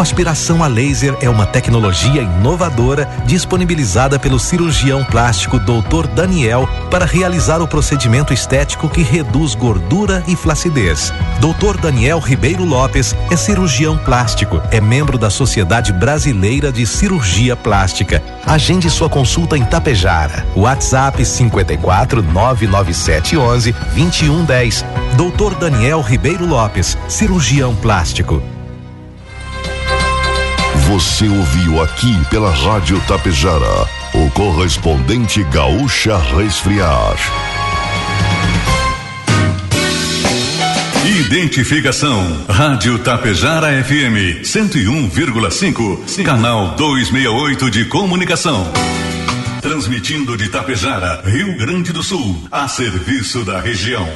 Aspiração 0.00 0.62
a 0.62 0.68
laser 0.68 1.16
é 1.20 1.28
uma 1.28 1.44
tecnologia 1.44 2.22
inovadora 2.22 3.08
disponibilizada 3.26 4.18
pelo 4.18 4.38
cirurgião 4.38 5.04
plástico 5.04 5.58
Dr. 5.58 6.06
Daniel 6.14 6.68
para 6.88 7.04
realizar 7.04 7.60
o 7.60 7.66
procedimento 7.66 8.32
estético 8.32 8.88
que 8.88 9.02
reduz 9.02 9.56
gordura 9.56 10.22
e 10.28 10.36
flacidez. 10.36 11.12
Dr. 11.40 11.80
Daniel 11.80 12.20
Ribeiro 12.20 12.64
Lopes 12.64 13.14
é 13.30 13.36
cirurgião 13.36 13.98
plástico, 13.98 14.62
é 14.70 14.80
membro 14.80 15.18
da 15.18 15.30
Sociedade 15.30 15.92
Brasileira 15.92 16.70
de 16.70 16.86
Cirurgia 16.86 17.56
Plástica. 17.56 18.22
Agende 18.46 18.88
sua 18.88 19.08
consulta 19.08 19.58
em 19.58 19.64
Tapejara. 19.64 20.46
WhatsApp 20.54 21.24
54 21.24 22.22
997 22.22 23.36
11 23.36 23.72
2110. 23.72 24.84
Dr. 25.16 25.58
Daniel 25.58 26.00
Ribeiro 26.00 26.46
Lopes, 26.46 26.96
cirurgião 27.08 27.74
plástico. 27.74 28.40
Você 30.88 31.28
ouviu 31.28 31.82
aqui 31.82 32.16
pela 32.30 32.50
Rádio 32.50 32.98
Tapejara 33.06 33.86
o 34.14 34.30
correspondente 34.30 35.44
Gaúcha 35.44 36.16
Resfriar. 36.16 37.14
Identificação. 41.04 42.46
Rádio 42.48 42.98
Tapejara 43.00 43.84
FM 43.84 44.40
101,5. 44.42 46.24
Canal 46.24 46.74
268 46.76 47.70
de 47.70 47.84
Comunicação. 47.84 48.72
Transmitindo 49.60 50.38
de 50.38 50.48
Tapejara, 50.48 51.20
Rio 51.22 51.54
Grande 51.58 51.92
do 51.92 52.02
Sul, 52.02 52.48
a 52.50 52.66
serviço 52.66 53.44
da 53.44 53.60
região. 53.60 54.08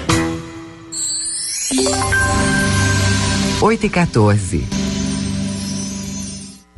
8 3.60 3.86
e 3.86 3.90
14. 3.90 4.81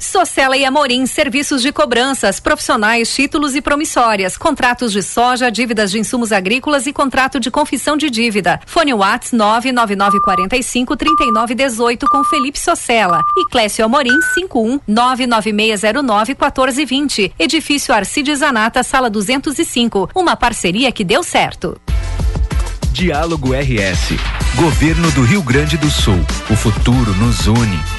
Socela 0.04 0.56
e 0.56 0.64
Amorim, 0.64 1.06
serviços 1.06 1.62
de 1.62 1.72
cobranças, 1.72 2.38
profissionais, 2.38 3.14
títulos 3.14 3.54
e 3.54 3.60
promissórias, 3.60 4.36
contratos 4.36 4.92
de 4.92 5.02
soja, 5.02 5.50
dívidas 5.50 5.90
de 5.90 5.98
insumos 5.98 6.32
agrícolas 6.32 6.86
e 6.86 6.92
contrato 6.92 7.40
de 7.40 7.50
confissão 7.50 7.96
de 7.96 8.10
dívida. 8.10 8.60
Fone 8.66 8.94
Whats 8.94 9.32
99945 9.32 10.96
3918 10.96 12.06
com 12.08 12.24
Felipe 12.24 12.58
Socella 12.58 13.22
e 13.36 13.48
Clécio 13.48 13.84
Amorim 13.84 14.20
51 14.34 14.80
99609 14.86 16.32
1420. 16.34 17.32
Edifício 17.38 17.94
Arcides 17.94 18.38
Zanata, 18.40 18.82
sala 18.82 19.10
205. 19.10 20.10
Uma 20.14 20.36
parceria 20.36 20.92
que 20.92 21.04
deu 21.04 21.22
certo. 21.22 21.80
Diálogo 22.92 23.52
RS. 23.52 24.16
Governo 24.54 25.10
do 25.10 25.22
Rio 25.22 25.42
Grande 25.42 25.76
do 25.76 25.90
Sul. 25.90 26.24
O 26.48 26.54
futuro 26.54 27.12
nos 27.14 27.48
une. 27.48 27.93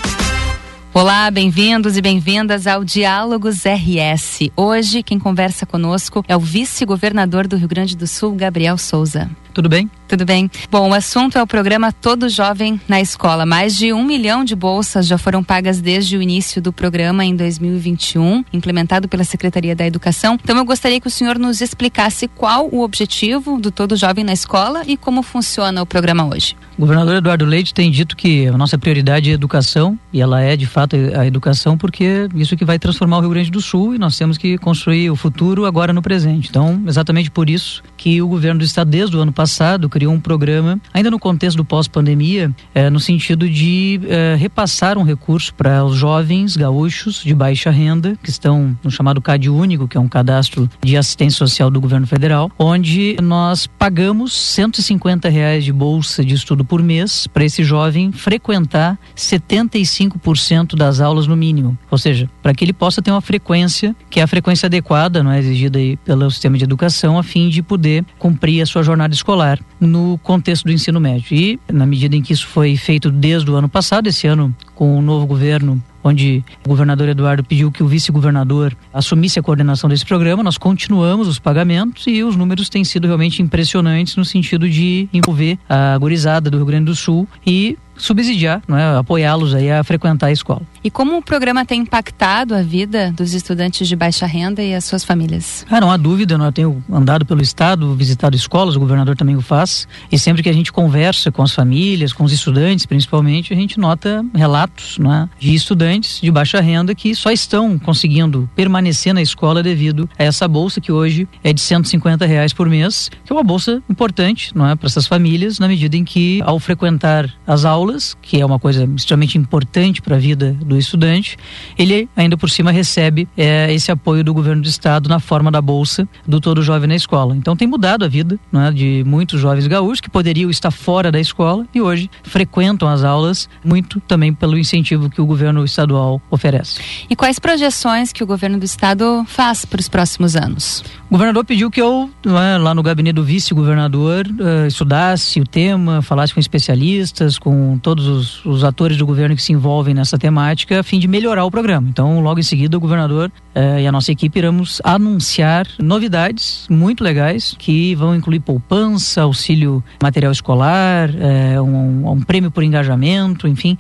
Olá, 0.98 1.30
bem-vindos 1.30 1.98
e 1.98 2.02
bem-vindas 2.02 2.66
ao 2.66 2.82
Diálogos 2.86 3.66
RS. 3.66 4.50
Hoje, 4.56 5.04
quem 5.04 5.20
conversa 5.20 5.66
conosco 5.66 6.24
é 6.26 6.38
o 6.38 6.40
vice-governador 6.40 7.50
do 7.50 7.58
Rio 7.58 7.68
Grande 7.68 7.98
do 7.98 8.08
Sul, 8.08 8.34
Gabriel 8.34 8.78
Souza. 8.78 9.30
Tudo 9.56 9.70
bem? 9.70 9.90
Tudo 10.06 10.26
bem. 10.26 10.52
Bom, 10.70 10.90
o 10.90 10.94
assunto 10.94 11.38
é 11.38 11.42
o 11.42 11.48
programa 11.48 11.90
Todo 11.90 12.28
Jovem 12.28 12.78
na 12.90 13.00
Escola. 13.00 13.46
Mais 13.46 13.74
de 13.74 13.94
um 13.94 14.04
milhão 14.04 14.44
de 14.44 14.54
bolsas 14.54 15.08
já 15.08 15.18
foram 15.18 15.42
pagas 15.42 15.80
desde 15.80 16.18
o 16.18 16.22
início 16.22 16.62
do 16.62 16.74
programa 16.74 17.24
em 17.24 17.34
2021, 17.34 18.44
implementado 18.52 19.08
pela 19.08 19.24
Secretaria 19.24 19.74
da 19.74 19.88
Educação. 19.88 20.38
Então, 20.44 20.58
eu 20.58 20.66
gostaria 20.66 21.00
que 21.00 21.08
o 21.08 21.10
senhor 21.10 21.40
nos 21.40 21.62
explicasse 21.62 22.28
qual 22.28 22.68
o 22.70 22.84
objetivo 22.84 23.58
do 23.58 23.72
Todo 23.72 23.96
Jovem 23.96 24.26
na 24.26 24.34
Escola 24.34 24.84
e 24.86 24.98
como 24.98 25.24
funciona 25.24 25.82
o 25.82 25.86
programa 25.86 26.26
hoje. 26.26 26.58
O 26.78 26.82
governador 26.82 27.16
Eduardo 27.16 27.46
Leite 27.46 27.74
tem 27.74 27.90
dito 27.90 28.18
que 28.18 28.48
a 28.48 28.58
nossa 28.58 28.78
prioridade 28.78 29.30
é 29.30 29.32
a 29.32 29.36
educação, 29.36 29.98
e 30.12 30.20
ela 30.20 30.42
é 30.42 30.58
de 30.58 30.66
fato 30.66 30.98
a 31.18 31.26
educação, 31.26 31.78
porque 31.78 32.28
isso 32.36 32.58
que 32.58 32.66
vai 32.66 32.78
transformar 32.78 33.20
o 33.20 33.22
Rio 33.22 33.30
Grande 33.30 33.50
do 33.50 33.62
Sul 33.62 33.96
e 33.96 33.98
nós 33.98 34.18
temos 34.18 34.38
que 34.38 34.58
construir 34.58 35.10
o 35.10 35.16
futuro 35.16 35.66
agora 35.66 35.94
no 35.94 36.02
presente. 36.02 36.50
Então, 36.50 36.84
exatamente 36.86 37.32
por 37.32 37.50
isso 37.50 37.82
que 37.96 38.22
o 38.22 38.28
governo 38.28 38.60
do 38.60 38.66
estado, 38.66 38.90
desde 38.90 39.16
o 39.16 39.22
ano 39.22 39.32
passado, 39.32 39.45
criou 39.90 40.14
um 40.14 40.20
programa, 40.20 40.80
ainda 40.94 41.12
no 41.12 41.20
contexto 41.20 41.58
do 41.58 41.66
pós-pandemia, 41.66 42.52
eh, 42.74 42.90
no 42.90 43.00
sentido 43.00 43.50
de 43.50 44.00
eh, 44.08 44.36
repassar 44.38 44.98
um 44.98 45.04
recurso 45.04 45.54
para 45.54 45.84
os 45.84 45.96
jovens 45.96 46.58
gaúchos 46.58 47.22
de 47.24 47.34
baixa 47.34 47.70
renda, 47.70 48.18
que 48.22 48.30
estão 48.30 48.78
no 48.84 48.90
chamado 48.90 49.22
CAD 49.22 49.50
Único, 49.50 49.88
que 49.88 49.98
é 49.98 50.00
um 50.00 50.08
cadastro 50.08 50.70
de 50.82 50.98
assistência 50.98 51.38
social 51.38 51.70
do 51.70 51.80
governo 51.80 52.08
federal, 52.08 52.52
onde 52.58 53.18
nós 53.22 53.68
pagamos 53.68 54.34
150 54.34 55.30
reais 55.30 55.64
de 55.64 55.72
bolsa 55.72 56.24
de 56.24 56.34
estudo 56.34 56.66
por 56.66 56.82
mês 56.82 57.28
para 57.28 57.46
esse 57.46 57.64
jovem 57.64 58.12
frequentar 58.12 58.98
75% 59.16 60.76
das 60.76 61.00
aulas 61.00 61.28
no 61.28 61.36
mínimo. 61.36 61.78
Ou 61.90 61.98
seja, 61.98 62.30
para 62.42 62.54
que 62.54 62.64
ele 62.64 62.74
possa 62.74 63.02
ter 63.02 63.12
uma 63.12 63.22
frequência, 63.22 63.96
que 64.10 64.20
é 64.20 64.24
a 64.24 64.28
frequência 64.28 64.68
adequada, 64.68 65.24
não 65.24 65.32
é 65.32 65.40
exigida 65.40 65.80
aí 65.80 65.98
pelo 65.98 66.30
sistema 66.32 66.58
de 66.58 66.64
educação, 66.64 67.18
a 67.18 67.24
fim 67.24 67.50
de 67.50 67.62
poder 67.62 68.06
cumprir 68.18 68.62
a 68.62 68.66
sua 68.66 68.84
jornada 68.84 69.14
escolar 69.14 69.35
escolar 69.36 69.60
no 69.80 70.18
contexto 70.24 70.64
do 70.64 70.72
ensino 70.72 71.00
médio. 71.00 71.36
E, 71.36 71.60
na 71.72 71.86
medida 71.86 72.16
em 72.16 72.22
que 72.22 72.32
isso 72.32 72.48
foi 72.48 72.78
feito 72.78 73.12
desde 73.12 73.52
o 73.52 73.56
ano 73.56 73.68
passado, 73.68 74.08
esse 74.08 74.26
ano, 74.26 74.56
com 74.74 74.98
o 74.98 75.02
novo 75.02 75.28
governo 75.28 75.82
onde 76.04 76.44
o 76.64 76.70
governador 76.70 77.10
Eduardo 77.10 77.44
pediu 77.44 77.72
que 77.72 77.82
o 77.82 77.88
vice-governador 77.88 78.78
assumisse 78.94 79.40
a 79.40 79.42
coordenação 79.42 79.90
desse 79.90 80.06
programa. 80.06 80.44
Nós 80.44 80.56
continuamos 80.56 81.28
os 81.28 81.40
pagamentos 81.40 82.06
e 82.06 82.24
os 82.24 82.36
números 82.36 82.70
têm 82.70 82.84
sido 82.84 83.08
realmente 83.08 83.42
impressionantes 83.42 84.16
no 84.16 84.24
sentido 84.24 84.70
de 84.70 85.10
envolver 85.12 85.58
a 85.68 85.98
gurizada 85.98 86.48
do 86.50 86.58
Rio 86.58 86.66
Grande 86.68 86.86
do 86.86 86.96
Sul 86.96 87.28
e 87.46 87.76
subsidiar, 87.98 88.62
não 88.68 88.78
é, 88.78 88.98
apoiá-los 88.98 89.54
aí 89.54 89.72
a 89.72 89.84
frequentar 89.84 90.28
a 90.28 90.32
escola. 90.32 90.62
E 90.84 90.92
como 90.92 91.18
o 91.18 91.22
programa 91.22 91.66
tem 91.66 91.82
impactado 91.82 92.54
a 92.54 92.62
vida 92.62 93.12
dos 93.12 93.34
estudantes 93.34 93.88
de 93.88 93.96
baixa 93.96 94.26
renda 94.26 94.62
e 94.62 94.74
as 94.74 94.86
suas 94.86 95.04
famílias? 95.04 95.66
Ah, 95.70 95.82
não 95.82 95.92
há 95.92 95.98
dúvida, 95.98 96.36
eu 96.36 96.52
tenho 96.52 96.84
andado 96.92 97.26
pelo 97.26 97.42
estado, 97.42 97.96
visitado 97.96 98.36
escolas, 98.36 98.76
o 98.76 98.80
governador 98.80 99.16
também 99.16 99.36
o 99.36 99.42
faz, 99.42 99.88
e 100.12 100.20
sempre 100.20 100.44
que 100.44 100.50
a 100.50 100.54
gente 100.54 100.72
conversa 100.72 101.32
com 101.32 101.42
as 101.42 101.52
famílias, 101.52 102.14
com 102.14 102.24
os 102.24 102.32
estudantes 102.32 102.86
principalmente, 102.86 103.54
a 103.54 103.56
gente 103.56 103.80
nota 103.80 104.24
relatos 104.34 104.98
é, 105.00 105.30
de 105.40 105.54
estudantes 105.54 106.20
de 106.22 106.32
baixa 106.32 106.62
renda 106.62 106.94
que 106.94 107.16
só 107.16 107.32
estão 107.32 107.80
conseguindo 107.80 108.50
permanecer 108.56 109.14
na 109.14 109.22
escola 109.22 109.64
devido 109.64 110.10
a 110.18 110.24
essa 110.24 110.48
bolsa 110.48 110.80
que 110.80 110.92
hoje 110.92 111.28
é 111.44 111.52
de 111.52 111.62
150 111.62 112.26
reais 112.26 112.54
por 112.54 112.70
mês, 112.70 113.10
que 113.24 113.32
é 113.32 113.36
uma 113.36 113.44
bolsa 113.44 113.82
importante 113.90 114.52
não 114.56 114.68
é, 114.68 114.76
para 114.76 114.88
essas 114.88 115.08
famílias, 115.08 115.60
na 115.60 115.68
medida 115.68 115.98
em 115.98 116.04
que 116.04 116.42
ao 116.44 116.60
frequentar 116.60 117.30
as 117.48 117.66
aulas 117.66 117.85
aulas, 117.86 118.18
que 118.22 118.42
é 118.42 118.46
uma 118.46 118.60
coisa 118.60 118.90
extremamente 118.96 119.38
importante 119.38 120.02
para 120.02 120.16
a 120.16 120.20
vida 120.20 120.54
do 120.54 120.78
estudante, 120.78 121.38
ele 121.78 122.10
ainda 122.16 122.36
por 122.36 122.50
cima 122.50 122.72
recebe 122.72 123.28
é, 123.38 123.72
esse 123.74 123.92
apoio 123.92 124.24
do 124.24 124.34
governo 124.34 124.62
do 124.62 124.68
estado 124.68 125.08
na 125.08 125.20
forma 125.20 125.52
da 125.52 125.62
bolsa 125.62 126.08
do 126.28 126.42
todo 126.42 126.64
jovem 126.64 126.88
na 126.88 126.96
escola. 126.96 127.36
Então 127.36 127.56
tem 127.56 127.68
mudado 127.68 128.04
a 128.04 128.08
vida 128.08 128.40
é, 128.54 128.72
de 128.72 129.04
muitos 129.06 129.40
jovens 129.40 129.68
gaúchos 129.68 130.02
que 130.02 130.10
poderiam 130.10 130.50
estar 130.50 130.72
fora 130.72 131.12
da 131.12 131.20
escola 131.20 131.66
e 131.74 131.82
hoje 131.82 132.10
frequentam 132.24 132.88
as 132.88 133.04
aulas 133.04 133.48
muito 133.64 134.00
também 134.02 134.34
pelo 134.34 134.58
incentivo 134.58 135.10
que 135.10 135.22
o 135.22 135.26
governo 135.26 135.64
estadual 135.64 136.22
oferece. 136.30 136.82
E 137.10 137.16
quais 137.16 137.40
projeções 137.40 138.12
que 138.12 138.24
o 138.24 138.28
governo 138.28 138.58
do 138.58 138.66
estado 138.66 139.24
faz 139.28 139.66
para 139.66 139.80
os 139.80 139.88
próximos 139.88 140.36
anos? 140.36 140.84
O 141.08 141.12
governador 141.12 141.46
pediu 141.46 141.70
que 141.70 141.82
eu, 141.82 142.10
é, 142.26 142.58
lá 142.58 142.74
no 142.74 142.82
gabinete 142.82 143.16
do 143.16 143.24
vice-governador, 143.24 144.26
uh, 144.28 144.68
estudasse 144.68 145.40
o 145.40 145.46
tema, 145.46 146.02
falasse 146.02 146.34
com 146.34 146.40
especialistas, 146.40 147.38
com 147.38 147.75
todos 147.78 148.08
os, 148.08 148.46
os, 148.46 148.64
atores 148.64 148.98
do 148.98 149.06
governo 149.06 149.36
que 149.36 149.42
se 149.42 149.54
envolvem 149.54 149.94
nessa 149.94 150.18
temática, 150.18 150.80
a 150.80 150.84
fim 150.84 151.00
de 151.00 151.08
melhorar 151.08 151.46
o 151.46 151.52
programa. 151.52 151.88
Então, 151.90 152.22
logo 152.22 152.40
em 152.40 152.44
seguida, 152.44 152.78
o 152.78 152.80
governador 152.80 153.32
uh, 153.56 153.80
e 153.80 153.88
a 153.88 153.92
nossa 153.92 154.12
equipe 154.12 154.38
iremos 154.38 154.82
anunciar 154.84 155.68
novidades 155.80 156.68
muito 156.70 157.04
legais 157.04 157.56
que 157.58 157.96
vão 157.96 158.16
incluir 158.16 158.40
poupança, 158.40 159.22
auxílio 159.22 159.84
material 160.02 160.32
escolar, 160.32 161.10
uh, 161.10 161.62
um, 161.62 162.12
um 162.12 162.22
prêmio 162.22 162.52
por 162.52 162.64
engajamento, 162.64 163.48
enfim 163.48 163.78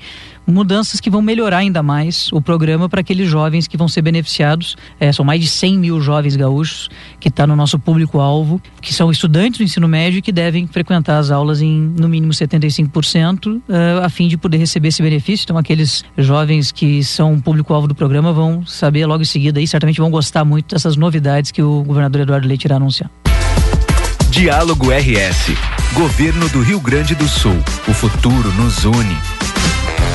mudanças 0.47 0.99
que 0.99 1.09
vão 1.09 1.21
melhorar 1.21 1.57
ainda 1.57 1.81
mais 1.81 2.31
o 2.31 2.41
programa 2.41 2.87
para 2.87 3.01
aqueles 3.01 3.27
jovens 3.27 3.67
que 3.67 3.77
vão 3.77 3.87
ser 3.87 4.01
beneficiados. 4.01 4.75
É, 4.99 5.11
são 5.11 5.25
mais 5.25 5.41
de 5.41 5.47
100 5.47 5.79
mil 5.79 6.01
jovens 6.01 6.35
gaúchos 6.35 6.89
que 7.19 7.29
está 7.29 7.47
no 7.47 7.55
nosso 7.55 7.79
público-alvo, 7.79 8.61
que 8.81 8.93
são 8.93 9.09
estudantes 9.11 9.57
do 9.57 9.63
ensino 9.63 9.87
médio 9.87 10.19
e 10.19 10.21
que 10.21 10.31
devem 10.31 10.67
frequentar 10.67 11.17
as 11.17 11.31
aulas 11.31 11.61
em 11.61 11.93
no 11.97 12.07
mínimo 12.07 12.31
75%, 12.31 13.57
uh, 13.57 13.61
a 14.03 14.09
fim 14.09 14.27
de 14.27 14.37
poder 14.37 14.57
receber 14.57 14.89
esse 14.89 15.01
benefício. 15.01 15.43
Então, 15.43 15.57
aqueles 15.57 16.03
jovens 16.17 16.71
que 16.71 17.03
são 17.03 17.39
público-alvo 17.39 17.87
do 17.87 17.95
programa 17.95 18.33
vão 18.33 18.65
saber 18.65 19.05
logo 19.05 19.21
em 19.21 19.25
seguida 19.25 19.59
e 19.61 19.67
certamente 19.67 19.99
vão 19.99 20.09
gostar 20.09 20.43
muito 20.43 20.73
dessas 20.75 20.95
novidades 20.95 21.51
que 21.51 21.61
o 21.61 21.83
governador 21.83 22.21
Eduardo 22.21 22.47
Leite 22.47 22.65
irá 22.65 22.75
anunciar. 22.75 23.09
Diálogo 24.29 24.87
RS. 24.91 25.55
Governo 25.93 26.49
do 26.49 26.61
Rio 26.61 26.79
Grande 26.79 27.15
do 27.15 27.27
Sul. 27.27 27.55
O 27.87 27.93
futuro 27.93 28.51
nos 28.53 28.83
une. 28.83 29.54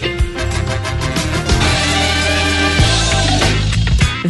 Música 0.00 1.03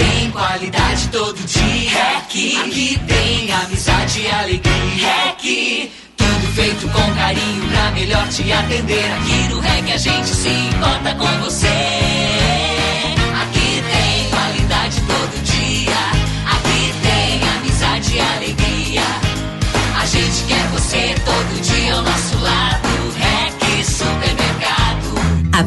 Tem 0.00 0.30
qualidade 0.30 1.08
todo 1.08 1.36
dia. 1.44 2.18
Aqui, 2.18 2.98
tem 3.06 3.52
amizade 3.52 4.20
e 4.20 4.30
alegria. 4.30 5.24
Aqui, 5.28 5.92
tudo 6.16 6.54
feito 6.54 6.88
com 6.88 7.14
carinho 7.14 7.68
pra 7.68 7.90
melhor 7.90 8.26
te 8.28 8.50
atender. 8.50 9.12
Aqui 9.12 9.48
no 9.50 9.60
REC 9.60 9.92
a 9.92 9.98
gente 9.98 10.28
se 10.28 10.48
importa 10.48 11.14
com 11.16 11.44
você. 11.44 11.66
Aqui 13.42 13.84
tem 13.92 14.30
qualidade 14.30 15.00
todo 15.02 15.42
dia. 15.44 16.00
Aqui 16.46 16.94
tem 17.02 17.48
amizade 17.58 18.14
e 18.14 18.20
alegria. 18.20 19.02
A 20.00 20.06
gente 20.06 20.44
quer 20.48 20.66
você 20.68 21.14
todo 21.26 21.60
dia 21.60 21.94
ao 21.94 22.02
nosso 22.02 22.38
lado. 22.38 22.79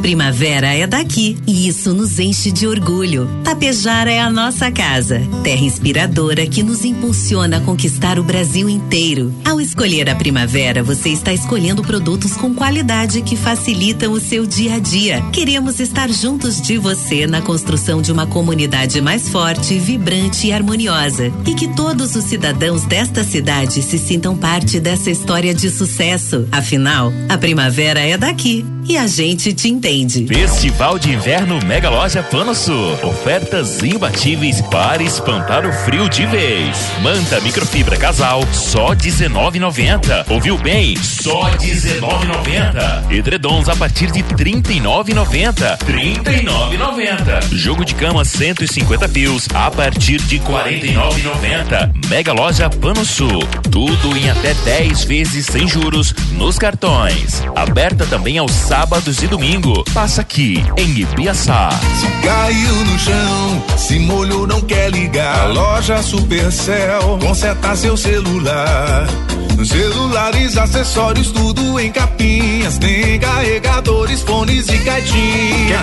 Primavera 0.04 0.68
é 0.74 0.86
daqui 0.86 1.38
e 1.47 1.66
isso 1.66 1.93
nos 1.93 2.20
enche 2.20 2.51
de 2.51 2.68
orgulho. 2.68 3.26
Tapejara 3.41 4.12
é 4.12 4.20
a 4.20 4.30
nossa 4.30 4.70
casa, 4.70 5.22
terra 5.45 5.62
inspiradora 5.62 6.45
que 6.45 6.62
nos 6.62 6.84
impulsiona 6.84 7.56
a 7.56 7.62
conquistar 7.62 8.20
o 8.20 8.24
Brasil 8.24 8.68
inteiro. 8.68 9.34
Ao 9.45 9.62
escolher 9.62 10.10
a 10.10 10.16
primavera, 10.16 10.84
você 10.84 11.08
está 11.08 11.32
escolhendo 11.32 11.82
produtos 11.82 12.34
com 12.34 12.54
qualidade 12.54 13.22
que 13.22 13.38
facilitam 13.38 14.12
o 14.12 14.20
seu 14.20 14.45
dia 14.45 14.76
a 14.76 14.80
dia. 14.80 15.24
Queremos 15.32 15.80
estar 15.80 16.12
juntos 16.12 16.62
de 16.62 16.78
você 16.78 17.26
na 17.26 17.41
construção 17.41 18.01
de 18.01 18.12
uma 18.12 18.28
comunidade 18.28 18.99
mais 18.99 19.30
forte, 19.30 19.80
vibrante 19.80 20.47
e 20.47 20.51
harmoniosa. 20.51 21.32
E 21.47 21.56
que 21.56 21.70
todos 21.70 22.14
os 22.18 22.26
cidadãos 22.26 22.84
desta 22.84 23.24
cidade 23.24 23.82
se 23.82 23.97
sintam 23.97 24.36
parte 24.36 24.82
dessa 24.82 25.10
história 25.10 25.54
de 25.54 25.70
sucesso. 25.70 26.45
Afinal, 26.51 27.14
a 27.30 27.38
primavera 27.38 28.01
é 28.01 28.18
daqui 28.18 28.66
e 28.86 28.97
a 28.97 29.08
gente 29.08 29.54
te 29.54 29.70
entende. 29.70 29.93
Festival 30.28 30.98
de 30.98 31.12
Inverno 31.12 31.60
Mega 31.68 31.88
Loja 31.88 32.24
Pano 32.24 32.56
Sul. 32.56 32.98
Ofertas 33.04 33.84
imbatíveis 33.84 34.60
para 34.60 35.04
espantar 35.04 35.68
o 35.68 35.72
frio 35.72 36.10
de 36.10 36.26
vez. 36.26 36.76
Manta 37.04 37.39
microfibra 37.41 37.96
casal, 37.96 38.41
só 38.52 38.88
R$19,90. 38.88 40.32
Ouviu 40.32 40.58
bem? 40.58 40.96
Só 40.98 41.44
R$19,90. 41.44 43.12
Edredons 43.12 43.70
a 43.70 43.76
partir 43.76 44.12
de 44.12 44.22
R$39,90. 44.22 45.78
R$39,90. 45.86 47.56
Jogo 47.56 47.86
de 47.86 47.94
cama 47.94 48.26
150 48.26 49.08
fios 49.10 49.48
a 49.54 49.70
partir 49.70 50.20
de 50.22 50.38
R$49,90. 50.38 52.10
Mega 52.10 52.34
Loja 52.34 52.68
Pano 52.68 53.06
Sul. 53.06 53.44
Tudo 53.70 54.18
em 54.18 54.28
até 54.32 54.56
10 54.56 55.04
vezes 55.04 55.46
sem 55.46 55.68
juros 55.68 56.16
nos 56.32 56.58
cartões. 56.58 57.44
Aberta 57.56 58.08
também 58.08 58.39
aos 58.39 58.52
sábados 58.52 59.22
e 59.22 59.28
domingo. 59.28 59.83
Passa 59.92 60.22
aqui 60.22 60.64
em 60.78 61.00
Ibiaçá. 61.00 61.70
Se 62.00 62.28
caiu 62.28 62.76
no 62.86 63.00
chão, 63.00 63.64
se 63.78 64.00
molhou, 64.00 64.48
não 64.48 64.62
quer 64.62 64.90
ligar. 64.90 65.42
A 65.42 65.48
loja 65.48 66.02
Supercell 66.02 67.20
conserta 67.20 67.76
seu 67.76 67.96
celular. 67.98 69.08
Celulares, 69.66 70.58
acessórios, 70.58 71.32
tudo 71.32 71.80
em 71.80 71.92
capinhas. 71.92 72.78
Tem 72.78 73.20
carregadores, 73.20 74.22
fones 74.22 74.68
e 74.68 74.78
caixinhas. 74.80 75.83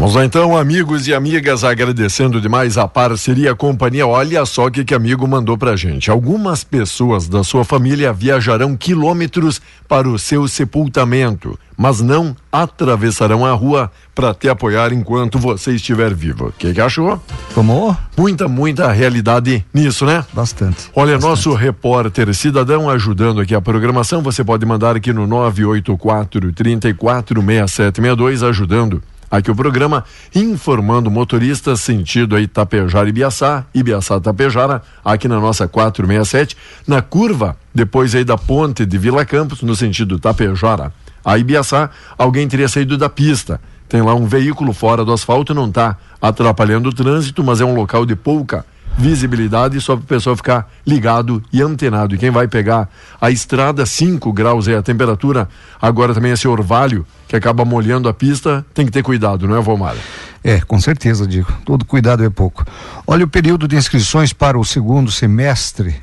Vamos 0.00 0.14
lá 0.14 0.24
então, 0.24 0.56
amigos 0.56 1.06
e 1.08 1.12
amigas, 1.12 1.62
agradecendo 1.62 2.40
demais 2.40 2.78
a 2.78 2.88
parceria, 2.88 3.52
a 3.52 3.54
companhia. 3.54 4.06
Olha 4.06 4.46
só 4.46 4.64
o 4.64 4.70
que, 4.70 4.82
que 4.82 4.94
amigo 4.94 5.28
mandou 5.28 5.58
pra 5.58 5.76
gente. 5.76 6.10
Algumas 6.10 6.64
pessoas 6.64 7.28
da 7.28 7.44
sua 7.44 7.66
família 7.66 8.10
viajarão 8.10 8.74
quilômetros 8.74 9.60
para 9.86 10.08
o 10.08 10.18
seu 10.18 10.48
sepultamento, 10.48 11.58
mas 11.76 12.00
não 12.00 12.34
atravessarão 12.50 13.44
a 13.44 13.52
rua 13.52 13.92
para 14.14 14.32
te 14.32 14.48
apoiar 14.48 14.90
enquanto 14.90 15.38
você 15.38 15.72
estiver 15.72 16.14
vivo. 16.14 16.46
O 16.46 16.52
que, 16.52 16.72
que 16.72 16.80
achou? 16.80 17.22
Tomou? 17.54 17.94
Muita, 18.16 18.48
muita 18.48 18.90
realidade 18.90 19.66
nisso, 19.72 20.06
né? 20.06 20.24
Bastante. 20.32 20.90
Olha, 20.96 21.12
bastante. 21.12 21.28
nosso 21.28 21.52
repórter 21.52 22.34
cidadão 22.34 22.88
ajudando 22.88 23.42
aqui 23.42 23.54
a 23.54 23.60
programação, 23.60 24.22
você 24.22 24.42
pode 24.42 24.64
mandar 24.64 24.96
aqui 24.96 25.12
no 25.12 25.26
984 25.26 26.54
346762 26.54 28.42
ajudando 28.42 29.02
aqui 29.30 29.50
o 29.50 29.54
programa, 29.54 30.04
informando 30.34 31.10
motoristas 31.10 31.80
sentido 31.80 32.34
aí 32.34 32.46
Tapejara 32.46 33.08
e 33.08 33.12
Biaçá, 33.12 33.64
Ibiaçá 33.74 34.18
Tapejara, 34.20 34.82
aqui 35.04 35.28
na 35.28 35.38
nossa 35.38 35.68
467, 35.68 36.56
na 36.86 37.00
curva, 37.00 37.56
depois 37.74 38.14
aí 38.14 38.24
da 38.24 38.36
ponte 38.36 38.84
de 38.84 38.98
Vila 38.98 39.24
Campos, 39.24 39.62
no 39.62 39.76
sentido 39.76 40.18
Tapejara 40.18 40.92
a 41.24 41.38
Ibiaçá, 41.38 41.90
alguém 42.16 42.48
teria 42.48 42.68
saído 42.68 42.96
da 42.96 43.08
pista. 43.08 43.60
Tem 43.88 44.02
lá 44.02 44.14
um 44.14 44.26
veículo 44.26 44.72
fora 44.72 45.04
do 45.04 45.12
asfalto, 45.12 45.54
não 45.54 45.66
está 45.66 45.96
atrapalhando 46.20 46.88
o 46.88 46.92
trânsito, 46.92 47.42
mas 47.42 47.60
é 47.60 47.64
um 47.64 47.74
local 47.74 48.06
de 48.06 48.14
pouca 48.14 48.64
visibilidade 48.96 49.80
só 49.80 49.96
para 49.96 50.02
o 50.02 50.06
pessoal 50.06 50.36
ficar 50.36 50.70
ligado 50.86 51.42
e 51.52 51.62
antenado. 51.62 52.14
E 52.14 52.18
quem 52.18 52.30
vai 52.30 52.46
pegar 52.46 52.88
a 53.20 53.30
estrada, 53.30 53.86
5 53.86 54.32
graus 54.32 54.68
é 54.68 54.76
a 54.76 54.82
temperatura, 54.82 55.48
agora 55.80 56.14
também 56.14 56.32
esse 56.32 56.46
orvalho 56.46 57.06
que 57.26 57.36
acaba 57.36 57.64
molhando 57.64 58.08
a 58.08 58.14
pista, 58.14 58.64
tem 58.74 58.84
que 58.84 58.92
ter 58.92 59.02
cuidado, 59.02 59.46
não 59.46 59.56
é, 59.56 59.60
Valmar? 59.60 59.96
É, 60.42 60.60
com 60.60 60.80
certeza, 60.80 61.26
digo. 61.26 61.52
Todo 61.64 61.84
cuidado 61.84 62.24
é 62.24 62.30
pouco. 62.30 62.64
Olha, 63.06 63.24
o 63.24 63.28
período 63.28 63.68
de 63.68 63.76
inscrições 63.76 64.32
para 64.32 64.58
o 64.58 64.64
segundo 64.64 65.10
semestre 65.10 65.94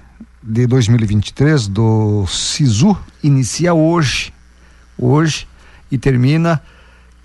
de 0.41 0.65
2023 0.65 1.67
do 1.67 2.25
SISU 2.27 2.97
inicia 3.23 3.73
hoje, 3.73 4.31
hoje, 4.97 5.47
e 5.91 5.97
termina 5.97 6.61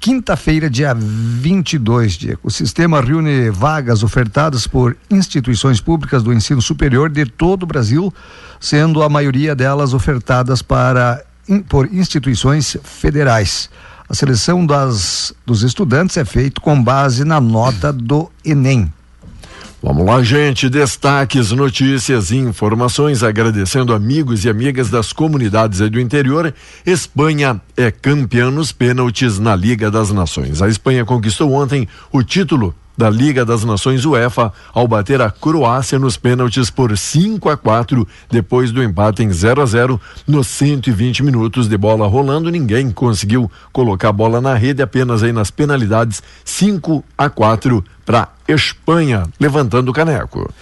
quinta-feira, 0.02 0.68
dia 0.68 0.92
22 0.92 2.14
de 2.14 2.36
O 2.42 2.50
sistema 2.50 3.00
reúne 3.00 3.50
vagas 3.50 4.02
ofertadas 4.02 4.66
por 4.66 4.96
instituições 5.08 5.80
públicas 5.80 6.24
do 6.24 6.32
ensino 6.32 6.60
superior 6.60 7.08
de 7.08 7.24
todo 7.24 7.62
o 7.62 7.66
Brasil, 7.66 8.12
sendo 8.58 9.00
a 9.00 9.08
maioria 9.08 9.54
delas 9.54 9.94
ofertadas 9.94 10.60
para 10.60 11.24
por 11.68 11.86
instituições 11.94 12.76
federais. 12.82 13.70
A 14.08 14.14
seleção 14.14 14.66
das, 14.66 15.32
dos 15.46 15.62
estudantes 15.62 16.16
é 16.16 16.24
feita 16.24 16.60
com 16.60 16.82
base 16.82 17.24
na 17.24 17.40
nota 17.40 17.92
do 17.92 18.28
Enem. 18.44 18.92
Vamos 19.82 20.06
lá, 20.06 20.22
gente. 20.22 20.68
Destaques, 20.68 21.50
notícias 21.50 22.30
e 22.30 22.36
informações. 22.36 23.24
Agradecendo 23.24 23.92
amigos 23.92 24.44
e 24.44 24.48
amigas 24.48 24.88
das 24.88 25.12
comunidades 25.12 25.80
aí 25.80 25.90
do 25.90 25.98
interior. 25.98 26.54
Espanha 26.86 27.60
é 27.76 27.90
campeã 27.90 28.48
nos 28.48 28.70
pênaltis 28.70 29.40
na 29.40 29.56
Liga 29.56 29.90
das 29.90 30.12
Nações. 30.12 30.62
A 30.62 30.68
Espanha 30.68 31.04
conquistou 31.04 31.52
ontem 31.52 31.88
o 32.12 32.22
título 32.22 32.72
da 32.96 33.08
Liga 33.08 33.44
das 33.44 33.64
Nações 33.64 34.04
UEFA 34.04 34.52
ao 34.72 34.86
bater 34.86 35.20
a 35.20 35.30
Croácia 35.30 35.98
nos 35.98 36.16
pênaltis 36.16 36.70
por 36.70 36.96
5 36.96 37.48
a 37.48 37.56
4 37.56 38.06
depois 38.30 38.70
do 38.70 38.82
empate 38.82 39.22
em 39.22 39.32
0 39.32 39.62
a 39.62 39.66
0 39.66 40.00
nos 40.26 40.46
120 40.48 41.22
minutos 41.22 41.68
de 41.68 41.76
bola 41.76 42.06
rolando 42.06 42.50
ninguém 42.50 42.90
conseguiu 42.90 43.50
colocar 43.72 44.10
a 44.10 44.12
bola 44.12 44.40
na 44.40 44.54
rede 44.54 44.82
apenas 44.82 45.22
aí 45.22 45.32
nas 45.32 45.50
penalidades 45.50 46.22
5 46.44 47.04
a 47.16 47.28
4 47.28 47.84
para 48.04 48.28
Espanha 48.46 49.24
levantando 49.40 49.90
o 49.90 49.94
caneco. 49.94 50.52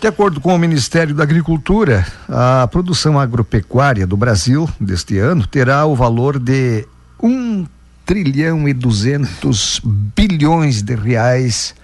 De 0.00 0.08
acordo 0.08 0.38
com 0.38 0.54
o 0.54 0.58
Ministério 0.58 1.14
da 1.14 1.22
Agricultura, 1.22 2.06
a 2.28 2.68
produção 2.70 3.18
agropecuária 3.18 4.06
do 4.06 4.18
Brasil 4.18 4.68
deste 4.78 5.18
ano 5.18 5.46
terá 5.46 5.86
o 5.86 5.96
valor 5.96 6.38
de 6.38 6.86
um 7.22 7.64
trilhão 8.04 8.68
e 8.68 8.72
duzentos 8.72 9.80
bilhões 10.14 10.82
de 10.82 10.94
reais. 10.94 11.74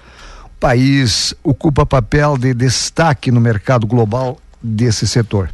O 0.44 0.60
país 0.60 1.34
ocupa 1.42 1.86
papel 1.86 2.36
de 2.36 2.52
destaque 2.52 3.30
no 3.30 3.40
mercado 3.40 3.86
global 3.86 4.38
desse 4.62 5.06
setor. 5.06 5.50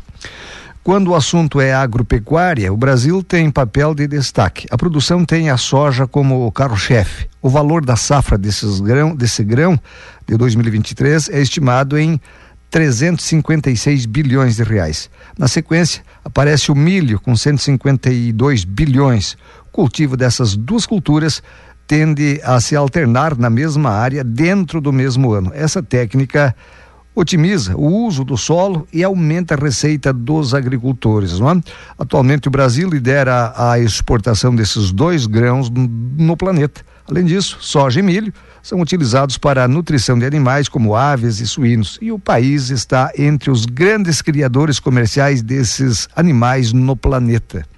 Quando 0.83 1.09
o 1.09 1.15
assunto 1.17 1.61
é 1.61 1.75
agropecuária, 1.75 2.73
o 2.73 2.77
Brasil 2.77 3.21
tem 3.21 3.51
papel 3.51 3.93
de 3.93 4.07
destaque. 4.07 4.69
A 4.71 4.77
produção 4.77 5.25
tem 5.25 5.51
a 5.51 5.57
soja 5.57 6.07
como 6.07 6.51
carro-chefe. 6.53 7.27
O 7.43 7.49
valor 7.49 7.85
da 7.85 7.97
safra 7.97 8.39
desses 8.39 8.79
grão, 8.79 9.15
desse 9.15 9.43
grão 9.43 9.79
de 10.29 10.37
2023 10.37 11.29
é 11.31 11.41
estimado 11.41 11.99
em 11.99 12.21
356 12.71 14.07
bilhões 14.07 14.57
de 14.57 14.63
reais. 14.63 15.11
Na 15.39 15.49
sequência, 15.49 16.03
aparece 16.25 16.71
o 16.71 16.75
milho 16.75 17.19
com 17.21 17.37
152 17.37 18.65
bilhões. 18.65 19.37
Cultivo 19.77 20.17
dessas 20.17 20.57
duas 20.57 20.87
culturas 20.87 21.43
tende 21.87 22.41
a 22.43 22.59
se 22.63 22.75
alternar 22.75 23.37
na 23.37 23.51
mesma 23.51 23.91
área 23.91 24.25
dentro 24.25 24.81
do 24.81 24.91
mesmo 24.91 25.35
ano. 25.35 25.53
Essa 25.55 25.83
técnica 25.83 26.57
otimiza 27.15 27.77
o 27.77 27.87
uso 27.87 28.25
do 28.25 28.39
solo 28.39 28.89
e 28.91 29.05
aumenta 29.05 29.55
a 29.55 29.59
receita 29.59 30.15
dos 30.15 30.55
agricultores. 30.55 31.33
É? 31.33 31.73
Atualmente, 31.99 32.49
o 32.49 32.51
Brasil 32.51 32.89
lidera 32.89 33.53
a 33.55 33.79
exportação 33.79 34.57
desses 34.57 34.91
dois 34.91 35.27
grãos 35.27 35.69
no 35.69 36.39
planeta. 36.39 36.81
Além 37.07 37.27
disso, 37.27 37.59
soja 37.61 38.01
e 38.01 38.03
milho 38.03 38.33
são 38.63 38.81
utilizados 38.81 39.37
para 39.37 39.65
a 39.65 39.69
nutrição 39.69 40.19
de 40.19 40.25
animais 40.25 40.71
como 40.71 40.97
aves 40.97 41.39
e 41.39 41.47
suínos. 41.47 41.99
E 42.01 42.11
o 42.11 42.19
país 42.19 42.71
está 42.71 43.13
entre 43.19 43.51
os 43.51 43.67
grandes 43.67 44.23
criadores 44.23 44.81
comerciais 44.81 45.43
desses 45.43 46.09
animais 46.17 46.73
no 46.73 46.97
planeta. 46.97 47.76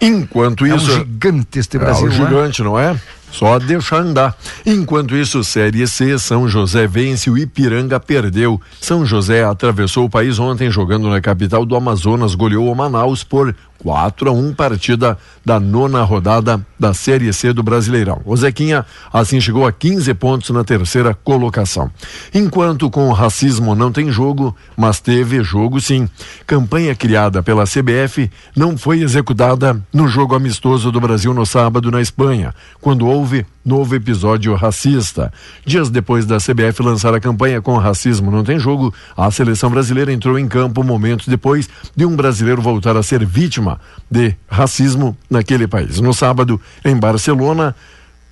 Enquanto 0.00 0.66
é 0.66 0.74
isso. 0.74 0.90
Um 0.90 0.98
gigante 0.98 1.58
este 1.58 1.78
Brasil. 1.78 2.06
É 2.06 2.08
um 2.08 2.12
gigante, 2.12 2.62
não 2.62 2.78
é? 2.78 2.98
Só 3.30 3.58
deixar 3.58 3.98
andar. 3.98 4.36
Enquanto 4.64 5.14
isso, 5.14 5.44
Série 5.44 5.86
C, 5.86 6.18
São 6.18 6.48
José 6.48 6.86
vence, 6.86 7.28
o 7.28 7.36
Ipiranga 7.36 8.00
perdeu. 8.00 8.60
São 8.80 9.04
José 9.04 9.44
atravessou 9.44 10.06
o 10.06 10.10
país 10.10 10.38
ontem 10.38 10.70
jogando 10.70 11.08
na 11.08 11.20
capital 11.20 11.66
do 11.66 11.76
Amazonas, 11.76 12.34
goleou 12.34 12.70
o 12.70 12.74
Manaus 12.74 13.22
por 13.22 13.54
4 13.78 14.28
a 14.28 14.32
1 14.32 14.54
partida 14.54 15.18
da 15.44 15.60
nona 15.60 16.02
rodada 16.02 16.64
da 16.78 16.92
Série 16.94 17.32
C 17.32 17.52
do 17.52 17.62
Brasileirão. 17.62 18.20
O 18.24 18.36
Zequinha 18.36 18.84
assim 19.12 19.40
chegou 19.40 19.66
a 19.66 19.72
15 19.72 20.12
pontos 20.14 20.50
na 20.50 20.64
terceira 20.64 21.14
colocação. 21.14 21.90
Enquanto 22.34 22.90
com 22.90 23.08
o 23.08 23.12
racismo 23.12 23.74
não 23.74 23.92
tem 23.92 24.10
jogo, 24.10 24.56
mas 24.76 25.00
teve 25.00 25.42
jogo 25.42 25.80
sim. 25.80 26.08
Campanha 26.46 26.94
criada 26.94 27.42
pela 27.42 27.64
CBF 27.64 28.30
não 28.56 28.76
foi 28.76 29.02
executada 29.02 29.80
no 29.92 30.08
jogo 30.08 30.34
amistoso 30.34 30.90
do 30.90 31.00
Brasil 31.00 31.32
no 31.32 31.46
sábado 31.46 31.90
na 31.90 32.00
Espanha, 32.00 32.54
quando 32.80 33.06
houve 33.16 33.46
novo 33.64 33.94
episódio 33.94 34.54
racista. 34.54 35.32
Dias 35.64 35.88
depois 35.88 36.26
da 36.26 36.36
CBF 36.36 36.82
lançar 36.82 37.14
a 37.14 37.20
campanha 37.20 37.62
com 37.62 37.76
racismo 37.78 38.30
não 38.30 38.44
tem 38.44 38.58
jogo, 38.58 38.92
a 39.16 39.30
seleção 39.30 39.70
brasileira 39.70 40.12
entrou 40.12 40.38
em 40.38 40.46
campo 40.46 40.84
momentos 40.84 41.26
depois 41.26 41.68
de 41.96 42.04
um 42.04 42.14
brasileiro 42.14 42.60
voltar 42.60 42.94
a 42.94 43.02
ser 43.02 43.24
vítima 43.24 43.80
de 44.10 44.36
racismo 44.46 45.16
naquele 45.30 45.66
país. 45.66 45.98
No 45.98 46.12
sábado, 46.12 46.60
em 46.84 46.94
Barcelona, 46.94 47.74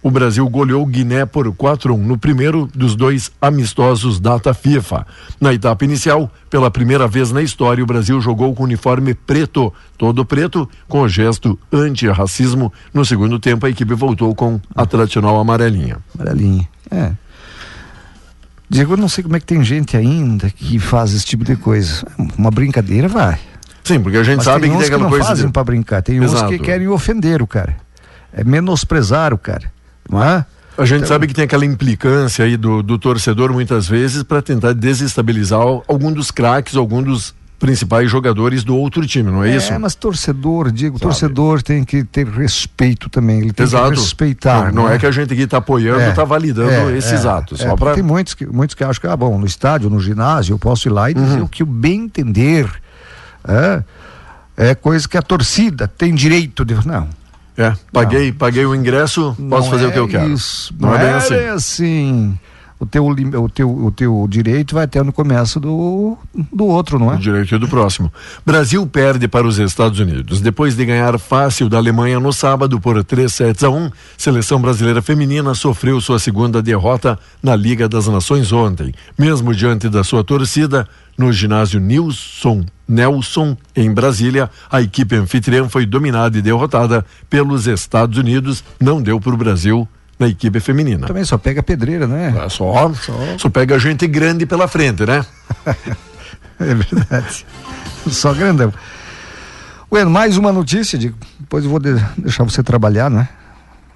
o 0.05 0.11
Brasil 0.11 0.47
goleou 0.51 0.85
Guiné 0.85 1.25
por 1.25 1.51
4 1.51 1.91
a 1.91 1.97
1 1.97 1.99
no 1.99 2.19
primeiro 2.19 2.69
dos 2.75 2.95
dois 2.95 3.33
amistosos 3.41 4.21
data 4.21 4.53
FIFA. 4.53 5.07
Na 5.41 5.55
etapa 5.55 5.83
inicial, 5.83 6.31
pela 6.51 6.71
primeira 6.71 7.09
vez 7.09 7.33
na 7.33 7.41
história, 7.41 7.83
o 7.83 7.87
Brasil 7.87 8.21
jogou 8.21 8.55
com 8.55 8.65
uniforme 8.65 9.15
preto, 9.15 9.73
todo 9.97 10.23
preto, 10.23 10.69
com 10.87 11.01
o 11.01 11.09
gesto 11.09 11.59
anti-racismo. 11.73 12.71
No 12.93 13.03
segundo 13.03 13.39
tempo, 13.39 13.65
a 13.65 13.71
equipe 13.71 13.95
voltou 13.95 14.35
com 14.35 14.61
a 14.77 14.85
tradicional 14.85 15.41
amarelinha. 15.41 15.97
Amarelinha, 16.15 16.69
é. 16.91 17.13
Diego, 18.69 18.93
eu 18.93 18.97
não 18.99 19.09
sei 19.09 19.25
como 19.25 19.37
é 19.37 19.41
que 19.41 19.47
tem 19.47 19.65
gente 19.65 19.97
ainda 19.97 20.51
que 20.51 20.79
faz 20.79 21.15
esse 21.15 21.25
tipo 21.25 21.45
de 21.45 21.57
coisa. 21.57 22.07
Uma 22.37 22.51
brincadeira 22.51 23.09
vai. 23.09 23.39
Sim, 23.83 24.01
porque 24.01 24.19
a 24.19 24.23
gente 24.23 24.37
Mas 24.37 24.45
sabe 24.45 24.63
tem 24.63 24.71
que 24.71 24.77
tem 24.77 24.87
aquela 24.87 24.99
que 24.99 25.03
não 25.05 25.11
coisa. 25.11 25.29
fazem 25.29 25.47
de... 25.47 25.53
para 25.53 25.65
brincar, 25.65 26.03
tem 26.03 26.23
Exato. 26.23 26.45
uns 26.45 26.51
que 26.51 26.59
querem 26.59 26.89
ofender 26.89 27.41
o 27.41 27.47
cara. 27.47 27.75
É 28.33 28.45
menosprezar 28.45 29.33
o 29.33 29.39
cara, 29.39 29.73
não 30.11 30.23
é? 30.23 30.45
A 30.77 30.85
gente 30.85 30.99
Então- 30.99 31.09
sabe 31.09 31.27
que 31.29 31.35
tem 31.35 31.45
aquela 31.45 31.65
implicância 31.65 32.45
aí 32.45 32.57
do, 32.57 32.83
do 32.83 32.99
torcedor 32.99 33.53
muitas 33.53 33.87
vezes 33.87 34.23
para 34.25 34.43
tentar 34.43 34.73
desestabilizar 34.73 35.61
al- 35.61 35.85
algum 35.87 36.13
dos 36.13 36.31
craques, 36.33 36.75
algum 36.77 37.01
dos 37.03 37.33
principais 37.61 38.11
jogadores 38.11 38.65
do 38.65 38.77
outro 38.77 39.07
time, 39.07 39.31
não 39.31 39.43
é, 39.45 39.55
isso? 39.57 39.73
É, 39.73 39.79
mas 39.79 39.95
torcedor, 39.95 40.71
digo, 40.73 40.99
torcedor 40.99 41.63
tem 41.63 41.85
que 41.85 42.03
ter 42.05 42.27
respeito 42.27 43.09
também. 43.09 43.39
Ele 43.39 43.53
tem 43.53 43.65
Exato. 43.65 43.93
que 43.93 44.01
respeitar. 44.01 44.67
Não, 44.73 44.83
não 44.83 44.89
né? 44.89 44.97
é 44.97 44.99
que 44.99 45.07
a 45.07 45.11
gente 45.13 45.33
aqui 45.33 45.43
está 45.43 45.59
apoiando, 45.59 46.01
É, 46.01 46.11
está 46.11 46.25
validando 46.25 46.91
é, 46.91 46.97
esses 46.99 47.25
é, 47.25 47.29
atos. 47.29 47.61
é, 47.61 47.69
Só 47.69 47.77
para 47.77 47.95
Tem 47.95 48.03
muitos 48.03 48.35
que, 48.35 48.45
muitos 48.45 48.75
que 48.75 48.83
acham 48.83 49.01
que, 49.01 49.07
ah, 49.07 49.17
bom, 49.17 49.39
no 49.39 49.47
estádio, 49.47 49.89
no 49.89 50.01
ginásio, 50.01 50.55
eu 50.55 50.59
posso 50.59 50.89
ir 50.89 50.91
lá 50.91 51.09
e 51.11 51.15
Uhum. 51.15 51.25
dizer 51.25 51.41
o 51.41 51.49
que 51.49 51.63
eu 51.63 51.67
bem 51.67 52.03
entender. 52.03 52.69
É, 53.47 53.83
é 54.57 54.75
coisa 54.75 55.09
que 55.09 55.17
a 55.17 55.23
torcida 55.23 55.87
tem 55.87 56.13
direito 56.15 56.65
de. 56.65 56.75
Não. 56.87 57.09
É, 57.57 57.73
paguei, 57.93 58.33
paguei 58.33 58.67
o 58.67 58.75
ingresso, 58.75 59.35
posso 59.49 59.65
não 59.65 59.71
fazer 59.71 59.85
é 59.85 59.89
o 59.89 59.93
que 59.93 59.99
eu 59.99 60.09
quero. 60.09 60.33
Isso, 60.33 60.75
Não, 60.79 60.95
é 60.95 60.99
bem 60.99 61.09
assim. 61.11 61.35
assim. 61.35 62.39
O 62.79 62.85
teu, 62.85 63.07
o, 63.07 63.49
teu, 63.49 63.71
o 63.71 63.91
teu 63.93 64.27
direito 64.29 64.75
vai 64.75 64.85
até 64.85 65.01
no 65.03 65.13
começo 65.13 65.61
do, 65.61 66.19
do 66.53 66.67
outro, 66.67 66.99
não 66.99 67.13
é? 67.13 67.15
O 67.15 67.19
direito 67.19 67.57
do 67.59 67.69
próximo. 67.69 68.13
Brasil 68.45 68.85
perde 68.87 69.29
para 69.29 69.47
os 69.47 69.59
Estados 69.59 70.01
Unidos. 70.01 70.41
Depois 70.41 70.77
de 70.77 70.85
ganhar 70.85 71.17
fácil 71.19 71.69
da 71.69 71.79
Alemanha 71.79 72.19
no 72.19 72.33
sábado 72.33 72.81
por 72.81 73.03
3 73.03 73.33
sets 73.33 73.63
a 73.63 73.71
1, 73.71 73.91
seleção 74.19 74.61
brasileira 74.61 75.01
feminina 75.01 75.55
sofreu 75.55 76.01
sua 76.01 76.19
segunda 76.19 76.61
derrota 76.61 77.19
na 77.41 77.55
Liga 77.55 77.89
das 77.89 78.09
Nações 78.09 78.53
ontem. 78.53 78.93
Mesmo 79.17 79.55
diante 79.55 79.89
da 79.89 80.03
sua 80.03 80.25
torcida, 80.25 80.87
no 81.17 81.33
ginásio 81.33 81.79
Nilson 81.81 82.67
Nelson, 82.87 83.57
em 83.75 83.93
Brasília, 83.93 84.51
a 84.71 84.81
equipe 84.83 85.17
anfitriã 85.17 85.69
foi 85.69 85.87
dominada 85.87 86.37
e 86.39 86.43
derrotada 86.43 87.05
pelos 87.31 87.67
Estados 87.67 88.19
Unidos. 88.19 88.63
Não 88.81 89.01
deu 89.01 89.21
para 89.21 89.33
o 89.35 89.37
Brasil 89.37 89.89
na 90.19 90.29
equipe 90.29 90.61
feminina. 90.61 91.07
Também 91.07 91.25
só 91.25 91.37
pega 91.39 91.63
pedreira, 91.63 92.07
né? 92.07 92.35
É 92.45 92.49
só, 92.49 92.93
só 93.39 93.49
pega 93.49 93.79
gente 93.79 94.07
grande 94.07 94.47
pela 94.47 94.69
frente, 94.69 95.05
né? 95.07 95.25
É 96.61 96.73
verdade. 96.73 97.45
Só 98.09 98.33
grandão. 98.33 98.73
Bueno, 99.91 100.09
mais 100.09 100.37
uma 100.37 100.53
notícia, 100.53 100.97
de, 100.97 101.13
depois 101.41 101.65
eu 101.65 101.71
vou 101.71 101.81
de- 101.81 102.01
deixar 102.17 102.45
você 102.45 102.63
trabalhar, 102.63 103.11
né? 103.11 103.29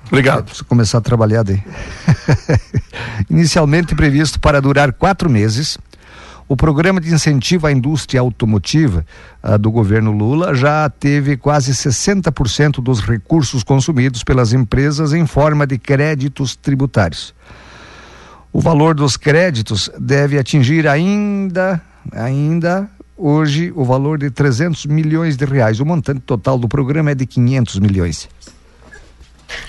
Obrigado. 0.09 0.53
Você 0.53 0.64
começar 0.64 0.99
a 0.99 1.01
trabalhar 1.01 1.45
daí. 1.45 1.62
Inicialmente 3.30 3.95
previsto 3.95 4.41
para 4.41 4.61
durar 4.61 4.93
quatro 4.93 5.28
meses, 5.30 5.78
o 6.49 6.57
programa 6.57 7.01
de 7.01 7.13
incentivo 7.13 7.67
à 7.67 7.73
indústria 7.73 8.21
automotiva 8.21 9.05
ah, 9.43 9.59
do 9.59 9.71
governo 9.71 10.11
Lula 10.11 10.55
já 10.55 10.89
teve 10.89 11.37
quase 11.37 11.73
60% 11.73 12.83
dos 12.83 13.01
recursos 13.01 13.63
consumidos 13.63 14.25
pelas 14.25 14.55
empresas 14.55 15.13
em 15.13 15.27
forma 15.27 15.67
de 15.67 15.79
créditos 15.79 16.57
tributários. 16.57 17.35
O 18.51 18.61
valor 18.61 18.95
dos 18.95 19.17
créditos 19.17 19.91
deve 19.99 20.39
atingir 20.39 20.89
ainda, 20.89 21.83
ainda 22.11 22.89
hoje, 23.15 23.71
o 23.77 23.85
valor 23.85 24.19
de 24.19 24.31
300 24.31 24.87
milhões 24.87 25.37
de 25.37 25.45
reais. 25.45 25.81
O 25.81 25.85
montante 25.85 26.21
total 26.21 26.59
do 26.59 26.67
programa 26.67 27.11
é 27.11 27.15
de 27.15 27.27
500 27.27 27.79
milhões. 27.79 28.29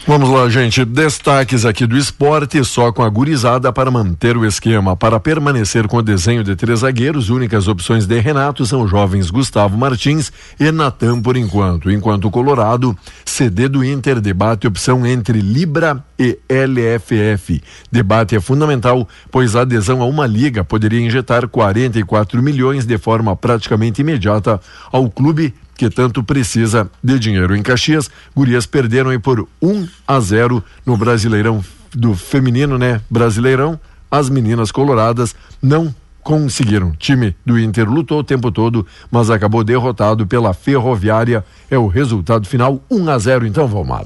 Vamos 0.06 0.30
lá, 0.30 0.50
gente. 0.50 0.84
Destaques 0.84 1.66
aqui 1.66 1.86
do 1.86 1.98
esporte, 1.98 2.64
só 2.66 2.92
com 2.92 3.04
a 3.04 3.10
gurizada 3.10 3.72
para 3.72 3.92
manter 3.92 4.36
o 4.36 4.46
esquema. 4.46 4.98
Para 4.98 5.20
permanecer 5.20 5.88
com 5.88 5.98
o 5.98 6.02
desenho 6.02 6.44
de 6.44 6.56
três 6.56 6.80
zagueiros, 6.80 7.30
únicas 7.30 7.68
opções 7.68 8.06
de 8.06 8.20
Renato 8.20 8.66
são 8.66 8.88
jovens 8.88 9.30
Gustavo 9.30 9.78
Martins 9.78 10.32
e 10.60 10.72
Natan 10.72 11.22
por 11.22 11.38
enquanto. 11.38 11.92
Enquanto 11.92 12.26
o 12.26 12.32
Colorado, 12.32 12.98
CD 13.24 13.68
do 13.68 13.84
Inter 13.84 14.20
debate 14.20 14.68
opção 14.68 15.06
entre 15.06 15.42
Libra 15.42 16.04
e 16.18 16.40
LFF. 16.50 17.62
Debate 17.92 18.36
é 18.36 18.40
fundamental, 18.40 19.08
pois 19.32 19.56
a 19.56 19.62
adesão 19.62 20.02
a 20.02 20.06
uma 20.06 20.26
liga 20.26 20.64
poderia 20.64 21.00
injetar 21.00 21.48
44 21.48 22.42
milhões 22.42 22.86
de 22.86 22.98
forma 22.98 23.36
praticamente 23.36 24.02
imediata 24.02 24.60
ao 24.92 25.10
clube 25.10 25.54
que 25.80 25.90
tanto 25.90 26.22
precisa 26.22 26.92
de 27.02 27.18
dinheiro. 27.18 27.56
Em 27.56 27.64
Caxias, 27.64 28.12
Gurias 28.36 28.66
perderam 28.66 29.18
por 29.22 29.48
1 29.62 29.88
a 30.06 30.20
0 30.20 30.62
no 30.86 30.98
Brasileirão 30.98 31.64
do 31.96 32.14
feminino, 32.16 32.78
né? 32.78 33.00
Brasileirão. 33.10 33.80
As 34.12 34.30
meninas 34.30 34.74
coloradas 34.74 35.34
não 35.62 35.96
conseguiram. 36.22 36.90
O 36.90 36.96
time 36.98 37.34
do 37.46 37.58
Inter 37.58 37.90
lutou 37.90 38.20
o 38.20 38.24
tempo 38.26 38.52
todo, 38.52 38.86
mas 39.10 39.30
acabou 39.30 39.64
derrotado 39.64 40.28
pela 40.28 40.54
Ferroviária. 40.54 41.46
É 41.72 41.78
o 41.78 41.88
resultado 41.88 42.46
final 42.46 42.84
1 42.92 43.10
a 43.10 43.18
0 43.18 43.48
então, 43.48 43.66
Valmar. 43.66 44.04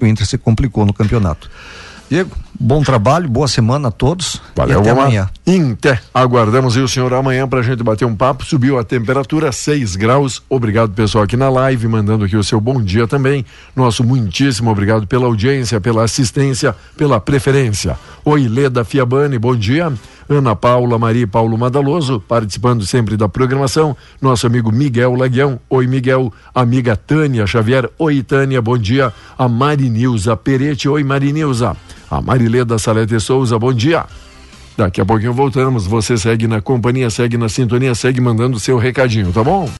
O 0.00 0.06
Inter 0.06 0.26
se 0.26 0.38
complicou 0.38 0.86
no 0.86 0.94
campeonato. 0.94 1.50
Diego, 2.08 2.34
bom 2.58 2.82
trabalho, 2.82 3.28
boa 3.28 3.48
semana 3.48 3.88
a 3.88 3.90
todos. 3.90 4.40
Valeu, 4.54 4.78
e 4.78 4.80
até 4.80 4.90
amanhã. 4.90 5.30
Inter. 5.46 6.02
Aguardamos 6.12 6.76
aí 6.76 6.82
o 6.82 6.88
senhor 6.88 7.12
amanhã 7.12 7.48
pra 7.48 7.62
gente 7.62 7.82
bater 7.82 8.04
um 8.04 8.14
papo. 8.14 8.44
Subiu 8.44 8.78
a 8.78 8.84
temperatura 8.84 9.52
6 9.52 9.96
graus. 9.96 10.42
Obrigado, 10.48 10.92
pessoal, 10.92 11.24
aqui 11.24 11.36
na 11.36 11.48
live, 11.48 11.86
mandando 11.88 12.24
aqui 12.24 12.36
o 12.36 12.44
seu 12.44 12.60
bom 12.60 12.82
dia 12.82 13.06
também. 13.06 13.44
Nosso 13.74 14.04
muitíssimo 14.04 14.70
obrigado 14.70 15.06
pela 15.06 15.26
audiência, 15.26 15.80
pela 15.80 16.04
assistência, 16.04 16.74
pela 16.96 17.20
preferência. 17.20 17.98
Oi, 18.24 18.48
Leda 18.48 18.84
Fiabani, 18.84 19.38
bom 19.38 19.54
dia. 19.54 19.92
Ana 20.28 20.56
Paula, 20.56 20.98
Maria 20.98 21.26
Paulo 21.26 21.56
Madaloso, 21.58 22.20
participando 22.20 22.86
sempre 22.86 23.16
da 23.16 23.28
programação. 23.28 23.96
Nosso 24.20 24.46
amigo 24.46 24.72
Miguel 24.72 25.14
Laguião. 25.14 25.60
Oi, 25.68 25.86
Miguel. 25.86 26.32
Amiga 26.54 26.96
Tânia 26.96 27.46
Xavier. 27.46 27.90
Oi, 27.98 28.22
Tânia, 28.22 28.62
bom 28.62 28.78
dia. 28.78 29.12
A 29.36 29.48
Marinilza 29.48 30.36
Perete. 30.36 30.88
Oi, 30.88 31.04
Marinilza. 31.04 31.76
A 32.14 32.20
Marileda 32.22 32.78
Salete 32.78 33.18
Souza, 33.18 33.58
bom 33.58 33.72
dia. 33.72 34.06
Daqui 34.76 35.00
a 35.00 35.04
pouquinho 35.04 35.32
voltamos. 35.32 35.84
Você 35.84 36.16
segue 36.16 36.46
na 36.46 36.60
companhia, 36.60 37.10
segue 37.10 37.36
na 37.36 37.48
sintonia, 37.48 37.92
segue 37.92 38.20
mandando 38.20 38.60
seu 38.60 38.78
recadinho, 38.78 39.32
tá 39.32 39.42
bom? 39.42 39.68